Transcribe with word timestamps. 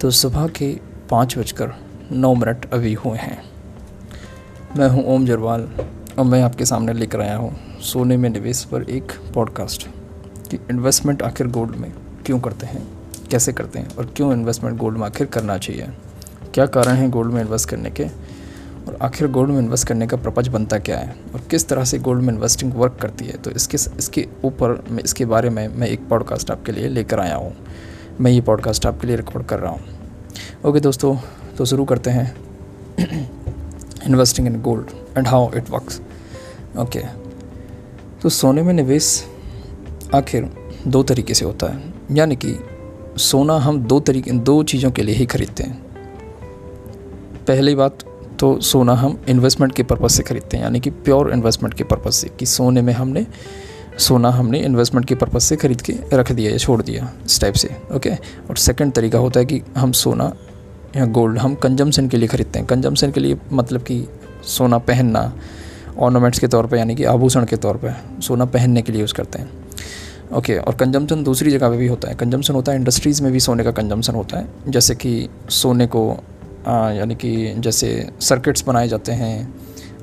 तो 0.00 0.10
सुबह 0.10 0.46
के 0.48 0.66
पाँच 1.10 1.38
बजकर 1.38 1.72
नौ 2.12 2.34
मिनट 2.34 2.72
अभी 2.72 2.92
हुए 2.94 3.18
हैं। 3.18 3.42
मैं 4.76 4.88
हूँ 4.88 5.04
ओम 5.04 5.26
जरवाल 5.26 5.68
और 6.18 6.24
मैं 6.24 6.42
आपके 6.42 6.64
सामने 6.64 6.92
लेकर 6.92 7.20
आया 7.20 7.36
हूँ 7.36 7.80
सोने 7.82 8.16
में 8.16 8.28
निवेश 8.30 8.62
पर 8.64 8.82
एक 8.82 9.12
पॉडकास्ट 9.34 9.86
कि 10.50 10.58
इन्वेस्टमेंट 10.70 11.22
आखिर 11.22 11.46
गोल्ड 11.46 11.76
में 11.76 11.92
क्यों 12.26 12.38
करते 12.40 12.66
हैं, 12.66 12.86
कैसे 13.30 13.52
करते 13.52 13.78
हैं 13.78 13.96
और 13.96 14.06
क्यों 14.06 14.32
इन्वेस्टमेंट 14.32 14.78
गोल्ड 14.78 14.98
में 14.98 15.06
आखिर 15.06 15.26
करना 15.26 15.58
चाहिए? 15.58 15.88
क्या 16.54 16.66
कारण 16.66 16.92
है 16.92 17.10
गोल्ड 17.10 17.32
में 17.32 17.40
इन्वेस्ट 17.42 17.68
करने 17.68 17.90
के? 17.90 18.04
और 18.88 18.98
आखिर 19.02 19.28
गोल्ड 19.28 19.50
में 19.50 19.58
इन्वेस्ट 19.58 19.88
करने 19.88 20.06
का 20.06 20.16
प्रपंच 20.16 20.48
बनता 20.48 20.78
क्या 20.78 20.98
है? 20.98 21.16
और 21.34 21.40
किस 21.40 21.68
तरह 21.68 21.84
से 21.84 21.98
गोल्ड 21.98 22.22
में 22.22 22.32
इन्वेस्टिंग 22.34 22.72
वर्क 22.74 22.98
करती 23.02 23.24
है? 23.24 23.36
तो 23.36 23.50
इसके 23.50 23.78
इसके 23.98 24.28
ऊपर 24.44 24.84
इसके 25.04 25.24
बारे 25.24 25.50
में 25.50 25.66
मैं 25.68 25.88
एक 25.88 26.08
पॉडकास्ट 26.08 26.50
आपके 26.50 26.72
लिए 26.72 26.88
लेकर 26.88 27.20
आया 27.20 27.36
हूँ। 27.36 27.56
मैं 28.20 28.30
ये 28.30 28.40
पॉडकास्ट 28.40 28.86
आपके 28.86 29.06
लिए 29.06 29.16
रिकॉर्ड 29.16 29.46
कर 29.46 29.58
रहा 29.58 29.72
हूँ। 29.72 29.97
ओके 30.68 30.80
दोस्तों 30.80 31.14
तो 31.58 31.64
शुरू 31.64 31.84
करते 31.84 32.10
हैं। 32.10 32.24
Investing 34.06 34.46
in 34.46 34.60
gold 34.62 34.90
and 35.18 35.28
how 35.28 35.50
it 35.56 35.70
works 35.70 36.00
okay 36.78 37.00
तो 38.22 38.28
सोने 38.28 38.62
में 38.62 38.72
निवेश 38.72 39.06
आखिर 40.14 40.50
दो 40.86 41.02
तरीके 41.02 41.34
से 41.34 41.44
होता 41.44 41.66
है। 41.66 42.16
यानी 42.16 42.36
कि 42.36 42.54
सोना 43.18 43.56
हम 43.58 43.80
दो 43.82 44.00
तरीके, 44.00 44.30
दो 44.30 44.62
चीज़ों 44.62 44.90
के 44.90 45.02
लिए 45.02 45.14
ही 45.14 45.26
खरीदते 45.26 45.62
हैं। 45.62 45.76
पहली 47.46 47.74
बात 47.74 48.04
तो 48.40 48.58
सोना 48.62 48.94
हम 48.94 49.18
इन्वेस्टमेंट 49.28 49.74
के 49.74 49.82
पर्पज़ 49.82 50.12
से 50.12 50.22
खरीदते 50.22 50.56
हैं। 50.56 50.64
यानी 50.64 50.80
कि 50.80 50.90
प्योर 50.90 51.32
इन्वेस्टमेंट 51.32 51.74
के 51.74 51.84
पर्पज़ 51.84 52.14
से 52.14 52.28
कि 52.38 52.46
सोने 52.46 52.82
में 52.82 52.92
हमने, 52.92 53.26
सोना 53.98 54.30
हमने 54.30 54.58
इन्वेस्टमेंट 54.60 55.06
के 55.06 55.14
पर्पज़ 55.14 55.42
से 55.42 55.56
ख़रीद 55.56 55.80
के 55.80 55.94
रख 56.12 56.32
दिया 56.32 56.50
या 56.50 56.58
छोड़ 56.58 56.80
दिया 56.82 57.12
इस 57.26 57.40
टाइप 57.40 57.54
से। 57.54 57.76
ओके 57.96 58.10
और 58.50 58.56
सेकंड 58.56 58.92
तरीका 58.92 59.18
होता 59.18 59.40
है 59.40 59.46
कि 59.46 59.62
हम 59.76 59.92
सोना 59.92 60.32
या 60.96 61.04
गोल्ड 61.06 61.38
हम 61.38 61.54
कंजम्पशन 61.54 62.08
के 62.08 62.16
लिए 62.16 62.28
ख़रीदते 62.28 62.58
हैं। 62.58 62.66
कंजम्पशन 62.68 63.10
के 63.10 63.20
लिए 63.20 63.38
मतलब 63.52 63.82
कि 63.82 64.04
सोना 64.48 64.78
पहनना 64.80 65.32
ऑर्नामेंट्स 65.98 66.38
के 66.38 66.48
तौर 66.48 66.66
पे 66.66 66.78
यानी 66.78 66.94
कि 66.94 67.04
आभूषण 67.04 67.44
के 67.44 67.56
तौर 67.56 67.76
पे 67.76 67.92
सोना 68.22 68.44
पहनने 68.46 68.82
के 68.82 68.92
लिए 68.92 69.00
यूज़ 69.00 69.14
करते 69.14 69.38
हैं। 69.38 69.50
ओके 70.28 70.52
okay, 70.52 70.66
और 70.66 70.74
कंजम्पशन 70.74 71.22
दूसरी 71.24 71.50
जगह 71.50 71.70
पे 71.70 71.76
भी 71.76 71.86
होता 71.86 72.08
है। 72.08 72.14
कंजम्पशन 72.14 72.54
होता 72.54 72.72
है 72.72 72.78
इंडस्ट्रीज़ 72.78 73.22
में 73.22 73.32
भी 73.32 73.40
सोने 73.40 73.64
का 73.64 73.70
कंजम्पशन 73.72 74.14
होता 74.14 74.38
है। 74.38 74.48
जैसे 74.68 74.94
कि 74.94 75.28
सोने 75.50 75.86
को 75.86 76.08
यानी 76.68 77.14
कि 77.14 77.54
जैसे 77.58 77.88
सर्किट्स 78.20 78.64
बनाए 78.66 78.88
जाते 78.88 79.12
हैं 79.12 79.54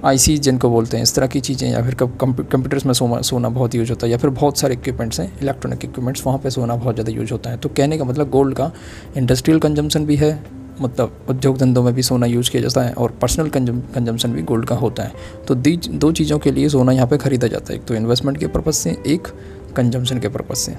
आईसी 0.05 0.38
जिनको 0.38 0.70
बोलते 0.70 0.97
हैं 0.97 1.03
इस 1.03 1.16
तरह 1.16 1.27
की 1.27 1.39
चीज़ें 1.39 1.70
या 1.70 1.81
फिर 1.83 1.95
कंप्यूटर्स 1.95 2.86
में 2.86 2.94
सोना 2.94 3.22
सोना 3.22 3.49
बहुत 3.49 3.75
यूज़ 3.75 3.89
होता 3.89 4.05
है 4.05 4.11
या 4.11 4.17
फिर 4.17 4.30
बहुत 4.31 4.58
सारे 4.58 4.73
इक्विपमेंट्स 4.73 5.20
हैं 5.20 5.31
इलेक्ट्रॉनिक 5.42 5.86
इक्विपमेंट्स 5.86 6.25
वहाँ 6.25 6.39
पे 6.39 6.49
सोना 6.49 6.75
बहुत 6.75 6.95
ज़्यादा 6.95 7.11
यूज़ 7.11 7.31
होता 7.31 7.49
है। 7.49 7.58
तो 7.58 7.70
कहने 7.70 7.97
का 7.97 8.03
मतलब 8.03 8.30
गोल्ड 8.30 8.55
का 8.55 8.72
इंडस्ट्रियल 9.17 9.59
कंजम्पशन 9.59 10.05
भी 10.05 10.16
है 10.16 10.31
मतलब 10.81 11.25
उद्योग 11.29 11.57
धंधों 11.57 11.83
में 11.83 11.93
भी 11.93 12.01
सोना 12.03 12.25
यूज़ 12.25 12.51
किया 12.51 12.61
जाता 12.61 12.81
है 12.81 12.93
और 12.93 13.11
पर्सनल 13.21 13.49
कंजम्पशन 13.49 14.33
भी 14.33 14.41
गोल्ड 14.43 14.67
का 14.67 14.75
होता 14.75 15.03
है। 15.03 15.13
तो 15.47 15.55
दी, 15.55 15.75
दो 15.77 16.11
चीज़ों 16.11 16.39
के 16.39 16.51
लिए 16.51 16.69
सोना 16.69 16.91
यहाँ 16.91 17.07
पे 17.07 17.17
ख़रीदा 17.17 17.47
जाता 17.47 17.73
है। 17.73 17.79
एक 17.79 17.85
तो 17.85 17.95
इन्वेस्टमेंट 17.95 18.37
के 18.37 18.47
पर्पज़ 18.47 18.75
से, 18.75 18.97
एक 19.07 19.27
कंजम्पशन 19.75 20.19
के 20.19 20.29
पर्पज़ 20.29 20.57
से। 20.57 20.77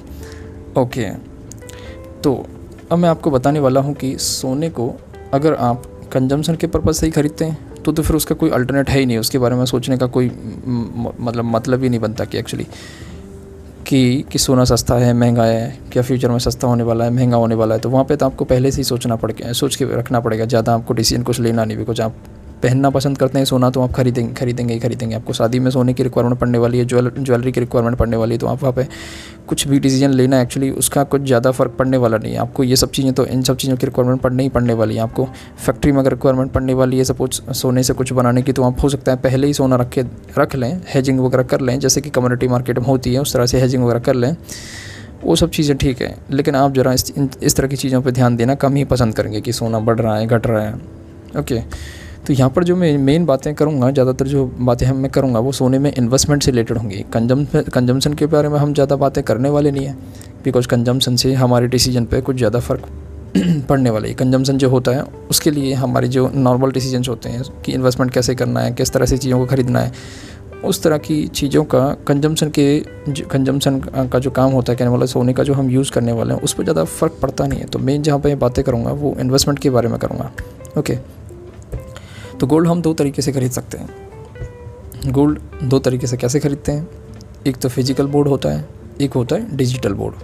ओके 0.78 1.08
तो 2.22 2.34
अब 2.92 2.98
मैं 2.98 3.08
आपको 3.08 3.30
बताने 3.30 3.60
वाला 3.60 3.80
हूँ 3.80 3.94
कि 3.94 4.16
सोने 4.18 4.70
को 4.70 4.94
अगर 5.34 5.54
आप 5.54 5.86
कंजम्पशन 6.12 6.56
के 6.56 6.66
पर्पज़ 6.66 6.96
से 6.96 7.06
ही 7.06 7.12
ख़रीदते 7.12 7.44
हैं 7.44 7.82
तो 7.82 7.92
तो 7.92 8.02
फिर 8.02 8.16
उसका 8.16 8.34
कोई 8.34 8.50
अल्टरनेट 8.50 8.90
है 8.90 8.98
ही 8.98 9.06
नहीं। 9.06 9.18
उसके 9.18 9.38
बारे 9.38 9.56
में 9.56 9.64
सोचने 9.66 9.96
का 9.96 10.06
कोई 10.08 10.26
मतलब 10.26 11.44
मतलब 11.44 11.82
ही 11.82 11.88
नहीं 11.88 12.00
बनता 12.00 12.24
कि 12.24 12.38
एक्चुअली 12.38 12.66
कि 13.86 14.24
कि 14.32 14.38
सोना 14.38 14.64
सस्ता 14.64 14.94
है, 14.94 15.12
महँगा 15.14 15.44
है, 15.44 15.78
क्या 15.92 16.02
फ्यूचर 16.02 16.30
में 16.30 16.38
सस्ता 16.38 16.66
होने 16.66 16.82
वाला 16.82 17.04
है, 17.04 17.10
महँगा 17.10 17.36
होने 17.36 17.54
वाला 17.54 17.74
है 17.74 17.80
तो 17.80 17.90
वहाँ 17.90 18.04
पे 18.04 18.16
तो 18.16 18.26
आपको 18.26 18.44
पहले 18.44 18.70
से 18.70 18.80
ही 18.80 18.84
सोचना 18.84 19.16
पड़, 19.16 19.32
सोच 19.32 19.76
के 19.76 19.84
रखना 19.98 20.20
पड़ेगा, 20.20 20.44
ज़्यादा 20.44 20.74
आपको 20.74 20.94
डिसीज़न 20.94 21.22
कुछ 21.22 21.40
लेना 21.40 21.64
नहीं 21.64 21.78
बिकॉज़ 21.78 22.02
आप 22.02 22.14
पहनना 22.62 22.90
पसंद 22.90 23.18
करते 23.18 23.38
हैं, 23.38 23.44
सोना 23.44 23.70
तो 23.70 23.80
आप 23.82 23.92
खरीदेंगे 23.92 24.32
खरीदेंगे 24.34 24.74
ही 24.74 24.80
खरीदेंगे। 24.80 25.14
आपको 25.16 25.32
शादी 25.32 25.58
में 25.58 25.70
सोने 25.70 25.94
की 25.94 26.02
रिक्वायरमेंट 26.02 26.40
पड़ने 26.40 26.58
वाली 26.58 26.78
है 26.78 26.84
ज्वेल 26.84 27.10
ज्वेलरी 27.18 27.52
की 27.52 27.60
रिक्वायरमेंट 27.60 27.96
पड़ने 27.98 28.16
वाली 28.16 28.34
है 28.34 28.38
तो 28.38 28.46
आप 28.46 28.62
वहाँ 28.62 28.72
पे 28.72 28.86
कुछ 29.48 29.66
भी 29.68 29.78
डिसीज़न 29.80 30.10
लेना 30.10 30.40
एक्चुअली 30.40 30.70
उसका 30.72 31.02
कुछ 31.04 31.22
ज़्यादा 31.22 31.50
फ़र्क 31.50 31.74
पड़ने 31.78 31.96
वाला 31.96 32.18
नहीं 32.18 32.32
है। 32.32 32.38
आपको 32.38 32.64
ये 32.64 32.76
सब 32.76 32.90
चीज़ें 32.90 33.12
तो 33.14 33.26
इन 33.26 33.42
सब 33.42 33.56
चीज़ों 33.56 33.76
की 33.76 33.86
रिक्वायरमेंट 33.86 34.20
पड़ने 34.22 34.42
ही 34.42 34.48
पड़ने 34.48 34.74
वाली 34.74 34.94
है। 34.94 35.00
आपको 35.00 35.28
फैक्ट्री 35.58 35.92
में 35.92 35.98
अगर 35.98 36.10
रिक्वायरमेंट 36.10 36.52
पड़ने 36.52 36.74
वाली 36.74 36.98
है 36.98 37.04
सपोज़ 37.04 37.40
सोने 37.52 37.82
से 37.82 37.94
कुछ 37.94 38.12
बनाने 38.12 38.42
की 38.42 38.52
तो 38.52 38.62
आप, 38.62 38.82
हो 38.82 38.88
सकता 38.88 39.12
है 39.12 39.18
पहले 39.18 39.46
ही 39.46 39.54
सोना 39.54 39.76
रखे, 39.76 40.04
रख 40.38 40.54
लें 40.56 40.80
हैजिंग 40.88 41.20
वगैरह 41.20 41.42
कर 41.44 41.60
लें, 41.60 41.78
जैसे 41.80 42.00
कि 42.00 42.10
कम्युनिटी 42.10 42.48
मार्केट 42.48 42.78
में 42.78 42.86
होती 42.86 43.14
है, 43.14 43.20
उस 43.20 43.32
तरह 43.32 43.46
से 43.46 43.60
हैजिंग 43.60 43.84
वगैरह 43.84 44.00
कर 44.00 44.14
लें, 44.14 44.36
वो 45.24 45.36
सब 45.36 45.50
चीज़ें 45.50 45.76
ठीक 45.76 46.02
है। 46.02 46.14
लेकिन 46.30 46.56
आप 46.56 46.74
ज़रा 46.74 46.92
इस 46.92 47.12
इस 47.42 47.56
तरह 47.56 47.68
की 47.68 47.76
चीज़ों 47.76 48.02
पर 48.02 48.10
ध्यान 48.10 48.36
देना, 48.36 48.54
कम 48.56 48.74
ही 48.74 48.84
पसंद 48.86 49.14
करेंगे 49.14 49.40
कि 49.40 49.52
सोना 49.52 49.78
बढ़ 49.80 50.00
रहा 50.00 50.16
है, 50.16 50.26
घट 50.26 50.46
रहा 50.46 50.62
है। 50.62 50.74
ओके। 51.38 51.62
तो 52.26 52.32
यहाँ 52.32 52.50
पर 52.50 52.64
जो 52.64 52.76
मैं 52.76 52.96
मेन 52.98 53.26
बातें 53.26 53.54
करूँगा, 53.54 53.90
ज़्यादातर 53.90 54.26
जो 54.26 54.44
बातें 54.60 54.86
हम 54.86 54.96
मैं 54.96 55.10
करूँगा, 55.10 55.38
वो 55.38 55.52
सोने 55.52 55.78
में 55.78 55.92
इन्वेस्टमेंट 55.92 56.42
से 56.42 56.50
रिलेटेड 56.50 56.78
होंगी। 56.78 57.04
कंजम 57.12 57.44
कंजम्पशन 57.44 58.14
के 58.14 58.26
बारे 58.26 58.48
में 58.48 58.58
हम 58.58 58.72
ज़्यादा 58.74 58.96
बातें 58.96 59.22
करने 59.24 59.48
वाले 59.48 59.70
नहीं 59.70 59.86
हैं 59.86 59.98
बिकॉज़ 60.44 60.68
कंजम्पशन 60.68 61.16
से 61.16 61.32
हमारे 61.34 61.66
डिसीज़न 61.66 62.04
पर 62.04 62.20
कुछ 62.20 62.36
ज़्यादा 62.36 62.60
फ़र्क 62.60 62.86
पड़ने 63.68 63.90
वाले 63.90 64.12
कंजम्पशन 64.14 64.58
जो 64.58 64.68
होता 64.70 64.92
है, 64.92 65.02
उसके 65.30 65.50
लिए 65.50 65.72
हमारे 65.74 66.08
जो 66.08 66.30
नॉर्मल 66.34 66.70
डिसीज़न 66.72 67.02
होते 67.08 67.28
हैं, 67.28 67.42
कि 67.64 67.72
इन्वेस्टमेंट 67.72 68.12
कैसे 68.12 68.34
करना 68.34 68.60
है, 68.60 68.72
किस 68.72 68.92
तरह 68.92 69.06
से 69.06 69.18
चीज़ों 69.18 69.38
को 69.38 69.46
ख़रीदना 69.46 69.80
है, 69.80 69.92
उस 70.64 70.82
तरह 70.82 70.98
की 70.98 71.26
चीज़ों 71.26 71.64
का 71.64 71.86
कंजम्पशन 72.06 72.50
के 72.50 72.78
कंजम्पन 73.08 74.08
का 74.12 74.18
जो 74.18 74.30
काम 74.30 74.52
होता 74.52 74.72
है, 74.72 74.76
कहने 74.78 74.90
वाला 74.90 75.06
सोने 75.06 75.32
का 75.32 75.42
जो 75.42 75.54
हम 75.54 75.70
यूज़ 75.70 75.92
करने 75.92 76.12
वाले 76.12 76.34
हैं, 76.34 76.40
उस 76.40 76.52
पर 76.52 76.62
ज़्यादा 76.62 76.84
फ़र्क 76.84 77.18
पड़ता 77.22 77.46
नहीं 77.46 77.60
है। 77.60 77.66
तो 77.66 77.78
मैं 77.78 78.00
जहाँ 78.02 78.18
पर 78.18 78.34
बातें 78.36 78.64
करूँगा, 78.64 78.92
वो 78.92 79.16
इन्वेस्टमेंट 79.20 79.58
के 79.58 79.70
बारे 79.70 79.88
में 79.88 79.98
करूँगा। 79.98 80.30
ओके 80.78 80.98
तो 82.40 82.46
गोल्ड 82.46 82.68
हम 82.68 82.82
दो 82.82 82.92
तरीके 82.94 83.22
से 83.22 83.32
खरीद 83.32 83.50
सकते 83.52 83.78
हैं। 83.78 85.12
गोल्ड 85.12 85.38
दो 85.64 85.78
तरीके 85.78 86.06
से 86.06 86.16
कैसे 86.16 86.40
खरीदते 86.40 86.72
हैं? 86.72 86.88
एक 87.46 87.56
तो 87.56 87.68
फ़िज़िकल 87.68 88.06
बोर्ड 88.06 88.28
होता 88.28 88.48
है, 88.48 88.64
एक 89.00 89.12
होता 89.14 89.36
है 89.36 89.56
डिजिटल 89.56 89.94
बोर्ड 89.94 90.14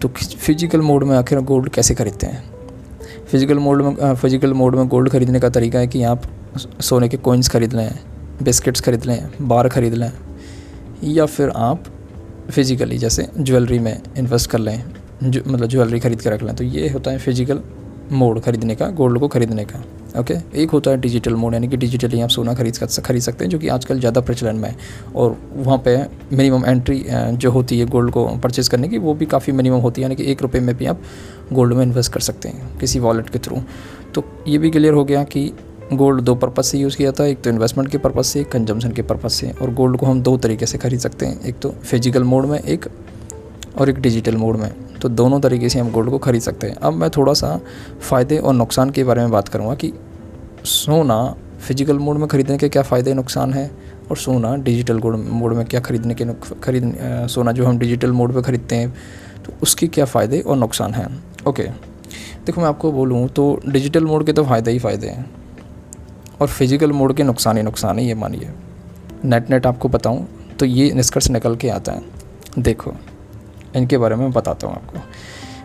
तो 0.00 0.08
फ़िज़िकल 0.08 0.80
मोड 0.80 1.04
में 1.04 1.16
आखिर 1.16 1.40
गोल्ड 1.42 1.68
कैसे 1.68 1.94
खरीदते 1.94 2.26
हैं? 2.26 2.42
फ़िज़िकल 3.30 3.58
मोड 3.58 3.82
में 3.82 4.14
फ़िज़िकल 4.14 4.52
मोड 4.54 4.74
में 4.76 4.88
गोल्ड 4.88 5.10
खरीदने 5.10 5.40
का 5.40 5.48
तरीका 5.50 5.78
है 5.78 5.86
कि 5.86 6.02
आप 6.04 6.22
सोने 6.58 7.08
के 7.08 7.16
कोइंस 7.18 7.48
खरीद 7.48 7.72
लें 7.72 7.90
बिस्किट्स 8.42 8.80
खरीद 8.80 9.04
लें, 9.04 9.28
बार 9.42 9.68
खरीद 9.68 9.94
लें, 9.94 10.12
या 11.04 11.26
फिर 11.26 11.48
आप 11.48 11.84
फिज़िकली 12.50 12.98
जैसे 12.98 13.28
ज्वेलरी 13.38 13.78
में 13.78 13.96
इन्वेस्ट 14.18 14.50
कर 14.50 14.58
लें 14.58 14.82
मतलब 15.22 15.66
ज्वेलरी 15.66 16.00
खरीद 16.00 16.20
कर 16.20 16.32
रख 16.32 16.42
लें। 16.42 16.54
तो 16.56 16.64
ये 16.64 16.88
होता 16.88 17.10
है 17.10 17.18
फ़िज़िकल 17.18 17.60
मोड 18.12 18.40
खरीदने 18.42 18.74
का 18.74 18.88
गोल्ड 18.90 19.18
को 19.20 19.28
खरीदने 19.28 19.64
का। 19.64 19.82
ओके 20.18 20.34
एक 20.62 20.70
होता 20.70 20.90
है 20.90 20.96
डिजिटल 21.00 21.34
मोड 21.34 21.54
यानी 21.54 21.68
कि 21.68 21.76
डिजिटली 21.76 22.20
आप 22.20 22.28
सोना 22.28 22.54
खरीद 22.54 22.76
खरीद 23.00 23.22
सकते 23.22 23.44
हैं, 23.44 23.50
जो 23.50 23.58
कि 23.58 23.68
आजकल 23.68 23.98
ज़्यादा 24.00 24.20
प्रचलन 24.20 24.56
में 24.56 24.68
है। 24.68 24.76
और 25.16 25.36
वहाँ 25.54 25.78
पे 25.78 25.96
मिनिमम 26.32 26.64
एंट्री 26.66 27.04
जो 27.08 27.50
होती 27.50 27.78
है 27.78 27.86
गोल्ड 27.86 28.10
को 28.12 28.26
परचेज 28.38 28.68
करने 28.68 28.88
की, 28.88 28.98
वो 28.98 29.14
भी 29.14 29.26
काफ़ी 29.26 29.52
मिनिमम 29.52 29.80
होती 29.80 30.00
है, 30.00 30.04
यानी 30.04 30.16
कि 30.16 30.30
एक 30.32 30.42
रुपये 30.42 30.60
में 30.60 30.76
भी 30.76 30.86
आप 30.86 31.02
गोल्ड 31.52 31.74
में 31.74 31.82
इन्वेस्ट 31.82 32.12
कर 32.12 32.20
सकते 32.22 32.48
हैं, 32.48 32.78
किसी 32.78 32.98
वॉलेट 33.00 33.30
के 33.30 33.38
थ्रू 33.38 33.62
तो 34.14 34.24
ये 34.48 34.58
भी 34.58 34.70
क्लियर 34.70 34.94
हो 34.94 35.04
गया 35.04 35.22
कि 35.24 35.52
गोल्ड 35.92 36.20
दो 36.20 36.34
पर्पज़ 36.36 36.66
से 36.66 36.78
यूज़ 36.78 36.96
किया 36.96 37.10
जाता 37.10 37.24
है 37.24 37.30
एक 37.30 37.40
तो 37.42 37.50
इन्वेस्टमेंट 37.50 37.90
के 37.90 37.98
पर्पज़ 37.98 38.26
से, 38.26 38.40
एक 38.40 38.48
कंजम्पशन 38.48 38.92
के 38.92 39.02
पर्पज़ 39.02 39.32
से। 39.32 39.50
और 39.52 39.74
गोल्ड 39.74 39.96
को 39.98 40.06
हम 40.06 40.22
दो 40.22 40.36
तरीके 40.38 40.66
से 40.66 40.78
खरीद 40.78 41.00
सकते 41.00 41.26
हैं, 41.26 41.40
एक 41.40 41.58
तो 41.58 41.70
फ़िज़िकल 41.82 42.24
मोड 42.24 42.46
में, 42.46 42.58
एक 42.58 42.86
और 43.78 43.90
एक 43.90 43.98
डिजिटल 43.98 44.36
मोड 44.36 44.56
में। 44.56 44.70
तो 45.02 45.08
दोनों 45.10 45.40
तरीके 45.40 45.68
से 45.68 45.78
हम 45.78 45.90
गोल्ड 45.92 46.10
को 46.10 46.18
ख़रीद 46.18 46.42
सकते 46.42 46.66
हैं। 46.66 46.76
अब 46.76 46.92
मैं 46.94 47.10
थोड़ा 47.10 47.32
सा 47.34 47.58
फ़ायदे 48.00 48.38
और 48.38 48.54
नुकसान 48.54 48.90
के 48.90 49.04
बारे 49.04 49.20
में 49.20 49.30
बात 49.30 49.48
करूँगा 49.48 49.74
कि 49.74 49.92
सोना 50.66 51.24
फ़िज़िकल 51.60 51.98
मोड 51.98 52.16
में 52.16 52.26
ख़रीदने 52.28 52.58
के 52.58 52.68
क्या 52.68 52.82
फ़ायदे 52.82 53.14
नुकसान 53.14 53.52
है 53.52 53.70
और 54.10 54.16
सोना 54.16 54.54
डिजिटल 54.58 55.00
मोड 55.00 55.54
में 55.54 55.64
क्या 55.66 55.80
ख़रीदने 55.80 56.14
के 56.14 56.24
खरीद 56.62 56.94
सोना 57.30 57.52
जो 57.52 57.66
हम 57.66 57.78
डिजिटल 57.78 58.12
मोड 58.12 58.34
पे 58.34 58.42
ख़रीदते 58.42 58.76
हैं 58.76 58.90
तो 59.44 59.52
उसके 59.62 59.86
क्या 59.88 60.04
फ़ायदे 60.06 60.40
और 60.40 60.56
नुकसान 60.56 60.94
हैं। 60.94 61.06
ओके 61.48 61.62
देखो 62.46 62.60
मैं 62.60 62.68
आपको 62.68 62.92
बोलूँ 62.92 63.28
तो 63.28 63.44
डिजिटल 63.66 64.04
मोड 64.04 64.24
के 64.26 64.32
तो 64.32 64.44
फ़ायदे 64.44 64.70
ही 64.70 64.78
फ़ायदे 64.78 65.08
हैं 65.08 65.30
और 66.40 66.48
फ़िज़िकल 66.48 66.92
मोड 66.92 67.14
के 67.14 67.22
नुकसान 67.22 67.56
ही 67.56 67.62
नुकसान 67.62 67.98
है, 67.98 68.04
ये 68.04 68.14
मानिए। 68.14 68.50
नेट 69.24 69.50
नेट 69.50 69.66
आपको 69.66 69.88
बताऊँ 69.88 70.26
तो 70.58 70.66
ये 70.66 70.90
निष्कर्ष 70.92 71.30
निकल 71.30 71.56
के 71.56 71.68
आता 71.70 71.92
है। 71.92 72.02
देखो 72.58 72.94
इनके 73.76 73.98
बारे 73.98 74.16
में 74.16 74.30
बताता 74.32 74.66
हूँ 74.66 74.74
आपको। 74.76 74.98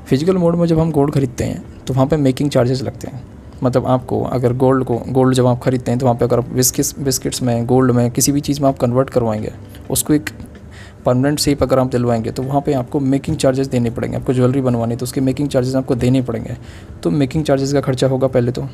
फ़िज़िकल 0.05 0.37
मोड 0.37 0.55
में 0.55 0.65
जब 0.67 0.79
हम 0.79 0.91
गोल्ड 0.91 1.13
खरीदते 1.13 1.43
हैं 1.43 1.63
तो 1.85 1.93
वहाँ 1.93 2.07
पर 2.07 2.17
मेकिंग 2.17 2.49
चार्जेस 2.49 2.81
लगते 2.81 3.07
हैं। 3.07 3.23
मतलब 3.63 3.85
आपको 3.85 4.21
अगर 4.23 4.53
गोल्ड 4.53 4.83
को 4.83 4.97
गोल्ड 5.09 5.35
जब 5.35 5.47
आप 5.47 5.59
खरीदते 5.59 5.91
हैं 5.91 5.99
तो 5.99 6.05
वहाँ 6.05 6.17
पे 6.17 6.25
अगर 6.25 6.39
बिस्किट्स 6.49 6.95
बिस्किट्स 6.99 7.41
में 7.41 7.65
गोल्ड 7.65 7.91
में 7.91 8.09
किसी 8.11 8.31
भी 8.31 8.41
चीज़ 8.41 8.61
में 8.61 8.67
आप 8.69 8.77
कन्वर्ट 8.77 9.09
करवाएँगे, 9.09 9.51
उसको 9.89 10.13
एक 10.13 10.29
परमानेंट 11.05 11.39
सेप 11.39 11.63
अगर 11.63 11.79
आप 11.79 11.87
दिलवाएँगे 11.87 12.31
तो 12.31 12.43
वहाँ 12.43 12.61
पे 12.61 12.73
आपको 12.73 12.99
मेकिंग 12.99 13.37
चार्जेस 13.37 13.67
देने 13.67 13.89
पड़ेंगे। 13.89 14.17
आपको 14.17 14.33
ज्वेलरी 14.33 14.61
बनवानी 14.61 14.95
तो 14.95 15.03
उसके 15.03 15.21
मेकिंग 15.21 15.49
चार्जेस 15.49 15.75
आपको 15.75 15.95
देने 15.95 16.21
पड़ेंगे। 16.21 16.55
तो 17.03 17.11
मेकिंग 17.11 17.43
चार्जेस 17.43 17.73
का 17.73 17.81
खर्चा 17.81 18.07
होगा 18.07 18.27
पहले 18.27 18.51
तो। 18.51 18.67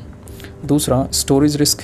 दूसरा 0.64 1.06
स्टोरेज 1.12 1.56
रिस्क 1.56 1.82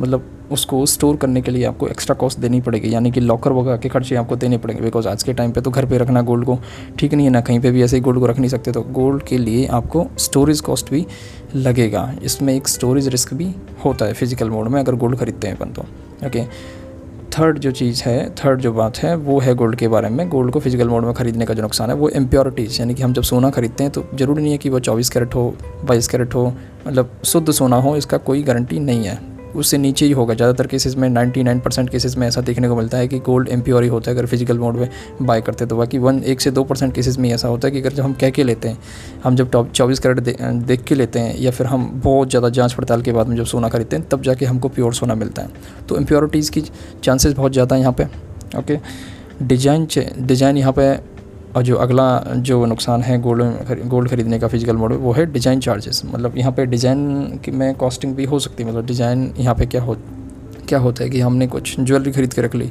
मतलब 0.00 0.30
उसको 0.50 0.84
स्टोर 0.86 1.16
करने 1.16 1.40
के 1.40 1.50
लिए 1.50 1.64
आपको 1.64 1.88
एक्स्ट्रा 1.88 2.14
कॉस्ट 2.16 2.38
देनी 2.38 2.60
पड़ेगी। 2.60 2.92
यानी 2.94 3.10
कि 3.10 3.20
लॉकर 3.20 3.52
वगैरह 3.52 3.76
के 3.76 3.88
खर्चे 3.88 4.16
आपको 4.16 4.36
देने 4.36 4.58
पड़ेंगे। 4.58 4.82
बिकॉज़ 4.82 5.08
आज 5.08 5.22
के 5.22 5.32
टाइम 5.32 5.52
पे 5.52 5.60
तो 5.60 5.70
घर 5.70 5.86
पे 5.86 5.98
रखना 5.98 6.22
गोल्ड 6.22 6.44
को 6.44 6.58
ठीक 6.98 7.14
नहीं 7.14 7.26
है 7.26 7.32
ना, 7.32 7.40
कहीं 7.40 7.60
पे 7.60 7.70
भी 7.70 7.82
ऐसे 7.82 7.96
ही 7.96 8.02
गोल्ड 8.02 8.20
को 8.20 8.26
रख 8.26 8.38
नहीं 8.38 8.50
सकते। 8.50 8.72
तो 8.72 8.82
गोल्ड 8.90 9.22
के 9.22 9.38
लिए 9.38 9.66
आपको 9.68 10.06
स्टोरेज 10.18 10.60
कॉस्ट 10.60 10.90
भी 10.90 11.06
लगेगा। 11.56 12.12
इसमें 12.22 12.54
एक 12.54 12.68
स्टोरेज 12.68 13.08
रिस्क 13.08 13.34
भी 13.34 13.54
होता 13.84 14.06
है 14.06 14.12
फ़िज़िकल 14.12 14.50
मोड 14.50 14.68
में, 14.68 14.80
अगर 14.80 14.94
गोल्ड 14.94 15.18
खरीदते 15.18 15.48
हैं 15.48 15.56
अपन 15.56 15.72
तो। 15.72 15.82
ओके 16.26 16.44
थर्ड 17.32 17.58
जो 17.58 17.70
चीज़ 17.70 18.02
है 18.04 18.30
थर्ड 18.34 18.60
जो 18.60 18.72
बात 18.72 18.96
है, 18.98 19.14
वो 19.16 19.38
है 19.40 19.54
गोल्ड 19.54 19.76
के 19.76 19.88
बारे 19.88 20.08
में। 20.08 20.28
गोल्ड 20.28 20.52
को 20.52 20.60
फ़िज़िकल 20.60 20.88
मोड 20.88 21.04
में 21.04 21.12
ख़रीदने 21.14 21.46
का 21.46 21.54
जो 21.54 21.62
नुकसान 21.62 21.90
है, 21.90 21.96
वो 21.96 22.08
इम्प्योरिटीज़ 22.10 22.80
यानी 22.80 22.94
कि 22.94 23.02
हम 23.02 23.12
जब 23.12 23.22
सोना 23.22 23.50
खरीदते 23.50 23.84
हैं 23.84 23.92
तो 23.92 24.04
ज़रूरी 24.14 24.42
नहीं 24.42 24.52
है 24.52 24.58
कि 24.58 24.68
वो 24.68 24.80
चौबीस 24.80 25.10
कैरेट 25.10 25.34
हो, 25.34 25.54
बाईस 25.84 26.08
कैरेट 26.08 26.34
हो 26.34 26.46
मतलब 26.86 27.10
शुद्ध 27.24 27.50
सोना 27.50 27.76
हो, 27.76 27.96
इसका 27.96 28.18
कोई 28.18 28.42
गारंटी 28.42 28.78
नहीं 28.80 29.04
है। 29.04 29.18
उससे 29.56 29.78
नीचे 29.78 30.06
ही 30.06 30.12
होगा। 30.12 30.34
ज़्यादातर 30.34 30.66
केसेस 30.66 30.96
में 30.96 31.08
99 31.08 31.60
परसेंट 31.60 31.90
केसेस 31.90 32.16
में 32.16 32.26
ऐसा 32.26 32.40
देखने 32.40 32.68
को 32.68 32.76
मिलता 32.76 32.98
है 32.98 33.08
कि 33.08 33.18
गोल्ड 33.20 33.48
एम्प्योर 33.48 33.82
ही 33.82 33.88
होता 33.88 34.10
है 34.10 34.16
अगर 34.16 34.26
फ़िज़िकल 34.26 34.58
मोड 34.58 34.76
में 34.76 34.88
बाय 35.22 35.40
करते 35.40 35.66
तो 35.66 35.76
बाकी 35.76 35.98
वन 35.98 36.22
एक 36.24 36.40
से 36.40 36.50
दो 36.50 36.64
परसेंट 36.64 36.94
केसेस 36.94 37.18
में 37.18 37.30
ऐसा 37.30 37.48
होता 37.48 37.68
है 37.68 37.72
कि 37.72 37.80
अगर 37.80 37.92
जब 37.92 38.04
हम 38.04 38.12
कह 38.12 38.30
के 38.30 38.44
लेते 38.44 38.68
हैं, 38.68 38.78
हम 39.24 39.36
जब 39.36 39.50
टॉप 39.50 39.70
चौबीस 39.72 39.98
कैरेट 39.98 40.20
देख 40.64 40.84
के 40.84 40.94
लेते 40.94 41.18
हैं 41.18 41.36
या 41.38 41.50
फिर 41.50 41.66
हम 41.66 41.90
बहुत 42.04 42.30
ज़्यादा 42.30 42.48
जाँच 42.50 42.72
पड़ताल 42.72 43.02
के 43.02 43.12
बाद 43.12 43.28
में 43.28 43.36
जब 43.36 43.44
सोना 43.46 43.68
खरीदते 43.68 43.96
हैं, 43.96 44.08
तब 44.08 44.22
जाके 44.22 44.46
हमको 44.46 44.68
प्योर 44.70 44.94
सोना 44.94 45.14
मिलता 45.14 45.42
है। 45.42 45.48
तो 45.88 45.96
इम्प्योरिटीज़ 45.96 46.50
की 46.50 46.64
चांसेस 47.04 47.32
बहुत 47.34 47.52
ज़्यादा 47.52 47.76
है 47.76 47.80
यहाँ 47.80 47.92
पर 47.92 48.58
ओके 48.58 48.78
डिज़ाइन 49.42 49.86
डिज़ाइन 50.18 50.56
यहाँ 50.56 50.72
पे 50.78 50.92
और 51.56 51.62
जो 51.62 51.76
अगला 51.76 52.06
जो 52.38 52.64
नुकसान 52.66 53.02
है 53.02 53.18
गोल्ड 53.20 53.88
गोल्ड 53.88 54.10
खरीदने 54.10 54.38
का 54.38 54.48
फ़िज़िकल 54.48 54.76
मोड, 54.76 54.92
वो 54.94 55.12
है 55.12 55.26
डिज़ाइन 55.26 55.60
चार्जेस। 55.60 56.02
मतलब 56.04 56.38
यहाँ 56.38 56.52
पे 56.52 56.66
डिज़ाइन 56.66 57.40
में 57.50 57.74
कॉस्टिंग 57.76 58.14
भी 58.16 58.24
हो 58.24 58.38
सकती 58.38 58.62
है 58.62 58.68
मतलब 58.68 58.86
डिज़ाइन 58.86 59.32
यहाँ 59.38 59.54
पे 59.54 59.66
क्या 59.66 59.82
हो, 59.82 59.96
क्या 60.68 60.78
होता 60.78 61.04
है 61.04 61.10
कि 61.10 61.20
हमने 61.20 61.46
कुछ 61.48 61.74
ज्वेलरी 61.80 62.12
खरीद 62.12 62.32
के 62.32 62.42
रख 62.42 62.54
ली 62.54 62.70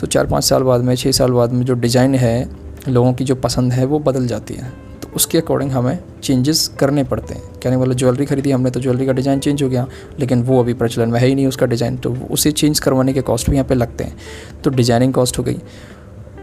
तो 0.00 0.06
चार 0.06 0.26
पाँच 0.26 0.44
साल 0.44 0.62
बाद 0.62 0.80
में 0.80 0.94
छः 0.94 1.12
साल 1.12 1.32
बाद 1.32 1.52
में 1.52 1.64
जो 1.64 1.74
डिज़ाइन 1.76 2.14
है, 2.14 2.48
लोगों 2.88 3.12
की 3.12 3.24
जो 3.24 3.34
पसंद 3.36 3.72
है 3.72 3.84
वो 3.84 3.98
बदल 4.00 4.26
जाती 4.26 4.54
है। 4.54 4.72
तो 5.02 5.08
उसके 5.16 5.38
अकॉर्डिंग 5.38 5.70
हमें 5.72 5.98
चेंजेस 6.22 6.66
करने 6.78 7.04
पड़ते 7.04 7.34
हैं। 7.34 7.42
कहने 7.62 7.76
वाला 7.76 7.94
ज्वेलरी 7.94 8.26
खरीदी, 8.26 8.50
हमने 8.50 8.70
तो 8.70 8.80
ज्वेलरी 8.80 9.06
का 9.06 9.12
डिज़ाइन 9.12 9.40
चेंज 9.40 9.62
हो 9.62 9.68
गया, 9.68 9.86
लेकिन 10.20 10.42
वो 10.42 10.60
अभी 10.60 10.74
प्रचलन 10.74 11.08
में 11.08 11.18
है 11.20 11.26
ही 11.26 11.34
नहीं 11.34 11.46
उसका 11.46 11.66
डिज़ाइन 11.66 11.96
तो 11.96 12.14
उसे 12.30 12.52
चेंज 12.52 12.80
करवाने 12.80 13.12
के 13.12 13.20
कॉस्ट 13.22 13.50
भी 13.50 13.56
यहाँ 13.56 13.68
पे 13.68 13.74
लगते 13.74 14.04
हैं। 14.04 14.16
तो 14.64 14.70
डिज़ाइनिंग 14.70 15.14
कॉस्ट 15.14 15.38
हो 15.38 15.44
गई 15.44 15.58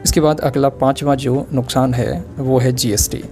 इसके 0.04 0.22
बाद 0.22 0.40
अगला 0.42 0.70
पाँचवा 0.72 1.16
जो 1.18 1.46
नुकसान 1.54 1.94
है, 1.94 2.24
वो 2.38 2.60
है 2.60 2.72
जीएसटी 2.74 3.24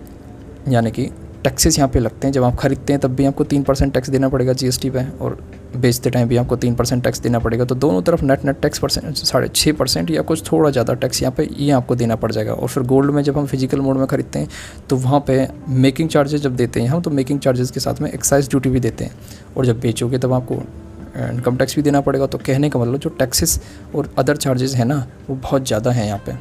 यानी 0.69 0.91
कि 0.91 1.09
टैक्सेस 1.43 1.77
यहाँ 1.77 1.89
पे 1.89 1.99
लगते 1.99 2.27
हैं। 2.27 2.31
जब 2.33 2.43
आप 2.43 2.55
ख़रीदते 2.57 2.93
हैं, 2.93 2.99
तब 2.99 3.15
भी 3.15 3.25
आपको 3.25 3.43
तीन 3.43 3.63
परसेंट 3.63 3.93
टैक्स 3.93 4.09
देना 4.09 4.29
पड़ेगा 4.29 4.53
जीएसटी 4.53 4.89
पे 4.89 5.03
और 5.17 5.37
बेचते 5.75 6.09
टाइम 6.09 6.27
भी 6.27 6.37
आपको 6.37 6.55
तीन 6.55 6.75
परसेंट 6.75 7.03
टैक्स 7.03 7.19
देना 7.19 7.39
पड़ेगा। 7.39 7.65
तो 7.65 7.75
दोनों 7.75 8.01
तरफ़ 8.01 8.23
नेट 8.23 8.45
नेट 8.45 8.59
टैक्स 8.61 8.79
परसेंट 8.79 9.15
साढ़े 9.15 9.47
छः 9.47 9.73
परसेंट 9.73 10.11
या 10.11 10.21
कुछ 10.21 10.51
थोड़ा 10.51 10.69
ज़्यादा 10.69 10.93
टैक्स 10.93 11.21
यहाँ 11.21 11.33
पे, 11.37 11.47
ये 11.51 11.71
आपको 11.71 11.95
देना 11.95 12.15
पड़ 12.15 12.31
जाएगा। 12.31 12.53
और 12.53 12.67
फिर 12.67 12.83
गोल्ड 12.83 13.11
में 13.11 13.21
जब 13.23 13.37
हम 13.37 13.45
फ़िज़िकल 13.45 13.81
मोड 13.81 13.97
में 13.97 14.05
ख़रीदते 14.07 14.39
हैं 14.39 14.47
तो 14.89 14.95
वहाँ 14.97 15.19
पर 15.21 15.47
मेकिंग 15.69 16.09
चार्जेस 16.09 16.41
जब 16.41 16.55
देते 16.55 16.81
हैं 16.81 16.87
हम 16.87 17.01
तो 17.01 17.11
मेकिंग 17.11 17.39
चार्जेस 17.39 17.71
के 17.71 17.79
साथ 17.79 18.01
में 18.01 18.11
एक्साइज 18.11 18.49
ड्यूटी 18.49 18.69
भी 18.69 18.79
देते 18.79 19.03
हैं। 19.03 19.15
और 19.57 19.65
जब 19.65 19.79
बेचोगे, 19.79 20.17
तब 20.17 20.33
आपको 20.33 20.61
इनकम 21.29 21.57
टैक्स 21.57 21.75
भी 21.75 21.81
देना 21.81 22.01
पड़ेगा। 22.01 22.25
तो 22.25 22.37
कहने 22.37 22.69
का 22.69 22.79
मतलब 22.79 22.99
जो 22.99 23.09
टैक्सेस 23.11 23.59
और 23.95 24.09
अदर 24.17 24.37
चार्जेस 24.37 24.75
हैं 24.75 24.85
ना, 24.85 25.05
वो 25.29 25.35
बहुत 25.35 25.67
ज़्यादा 25.67 25.91
हैं 25.91 26.05
यहाँ 26.05 26.21
पे। 26.25 26.33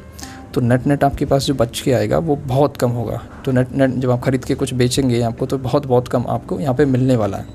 तो 0.55 0.61
नेट 0.61 0.85
नेट 0.87 1.03
आपके 1.03 1.25
पास 1.25 1.45
जो 1.45 1.53
बच 1.53 1.79
के 1.81 1.91
आएगा, 1.91 2.17
वो 2.17 2.35
बहुत 2.35 2.77
कम 2.77 2.89
होगा। 2.89 3.21
तो 3.45 3.51
नेट 3.51 3.71
नेट 3.71 3.91
जब 3.91 4.11
आप 4.11 4.21
ख़रीद 4.21 4.45
के 4.45 4.55
कुछ 4.55 4.73
बेचेंगे 4.73 5.21
आपको 5.21 5.45
तो 5.45 5.57
बहुत 5.57 5.85
बहुत 5.85 6.07
कम 6.07 6.25
आपको 6.29 6.59
यहाँ 6.59 6.75
पे 6.75 6.85
मिलने 6.85 7.15
वाला 7.15 7.37
है। 7.37 7.45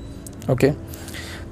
ओके? 0.51 0.71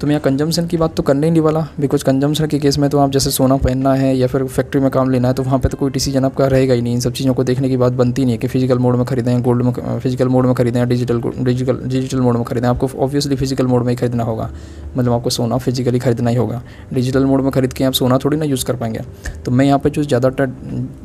तो 0.01 0.07
मैं 0.07 0.13
यहाँ 0.13 0.22
कंजम्पशन 0.24 0.68
की 0.68 0.78
बात 0.78 0.96
तो 0.96 1.04
करने 1.04 1.28
ही 1.28 1.31
नहीं 1.31 1.42
वाला। 1.42 1.62
बिकॉज़ 1.80 2.04
कंजम्पशन 2.06 2.48
के 2.48 2.60
केस 2.60 2.78
में 2.80 2.90
तो 2.90 3.00
आप 3.00 3.12
जैसे 3.12 3.31
सोना 3.31 3.56
पहनना 3.57 3.94
है 3.94 4.16
या 4.18 4.28
फिर 4.28 4.44
फैक्ट्री 4.46 4.81
में 4.81 4.90
काम 4.92 5.10
लेना 5.10 5.28
है 5.28 5.34
तो 5.34 5.44
वहाँ 5.44 5.60
पे 5.60 5.69
तो 5.69 5.78
कोई 5.78 5.92
डिसीज़न 5.92 6.25
आपका 6.25 6.48
रहेगा 6.48 6.74
ही 6.74 6.81
नहीं। 6.81 6.94
इन 6.94 7.00
सब 7.00 7.13
चीज़ों 7.13 7.34
को 7.34 7.44
देखने 7.44 7.69
की 7.69 7.78
बात 7.78 7.94
बनती 7.94 8.25
नहीं 8.25 8.31
है 8.31 8.38
कि 8.38 8.48
फ़िज़िकल 8.48 8.80
मोड 8.80 8.96
में 8.96 9.06
खरीदें 9.06 9.42
गोल्ड 9.44 9.63
में 9.63 9.72
फ़िज़िकल 9.72 10.28
मोड 10.28 10.46
में 10.46 10.54
खरीदें 10.56 10.88
डिजिटल 10.90 11.22
डिजिटल 11.40 11.80
डिजिटल 11.80 12.22
मोड 12.22 12.36
में 12.36 12.44
खरीदें। 12.44 12.68
आपको 12.68 12.90
ऑब्वियसली 12.98 13.36
फ़िज़िकल 13.36 13.68
मोड 13.68 13.84
में 13.84 13.90
ही 13.90 13.96
खरीदना 13.96 14.24
होगा। 14.24 14.50
मतलब 14.98 15.12
आपको 15.13 15.30
सोना 15.30 15.57
फिजिकली 15.57 16.00
खरीदना 16.00 16.30
ही 16.30 16.36
होगा। 16.36 16.62
डिजिटल 16.94 17.25
मोड 17.25 17.42
में 17.42 17.51
खरीद 17.51 17.74
के 17.74 17.84
आप 17.84 17.94
सोना 17.94 18.18
थोड़ी 18.18 18.38
ना 18.38 18.46
यूज़ 18.46 18.66
कर 18.66 18.75
पाएँगे। 18.75 19.04
तो 19.46 19.51
मैं 19.51 19.66
यहाँ 19.66 19.80
पर 19.80 19.90
जो 19.90 20.04
ज़्यादातर 20.04 20.56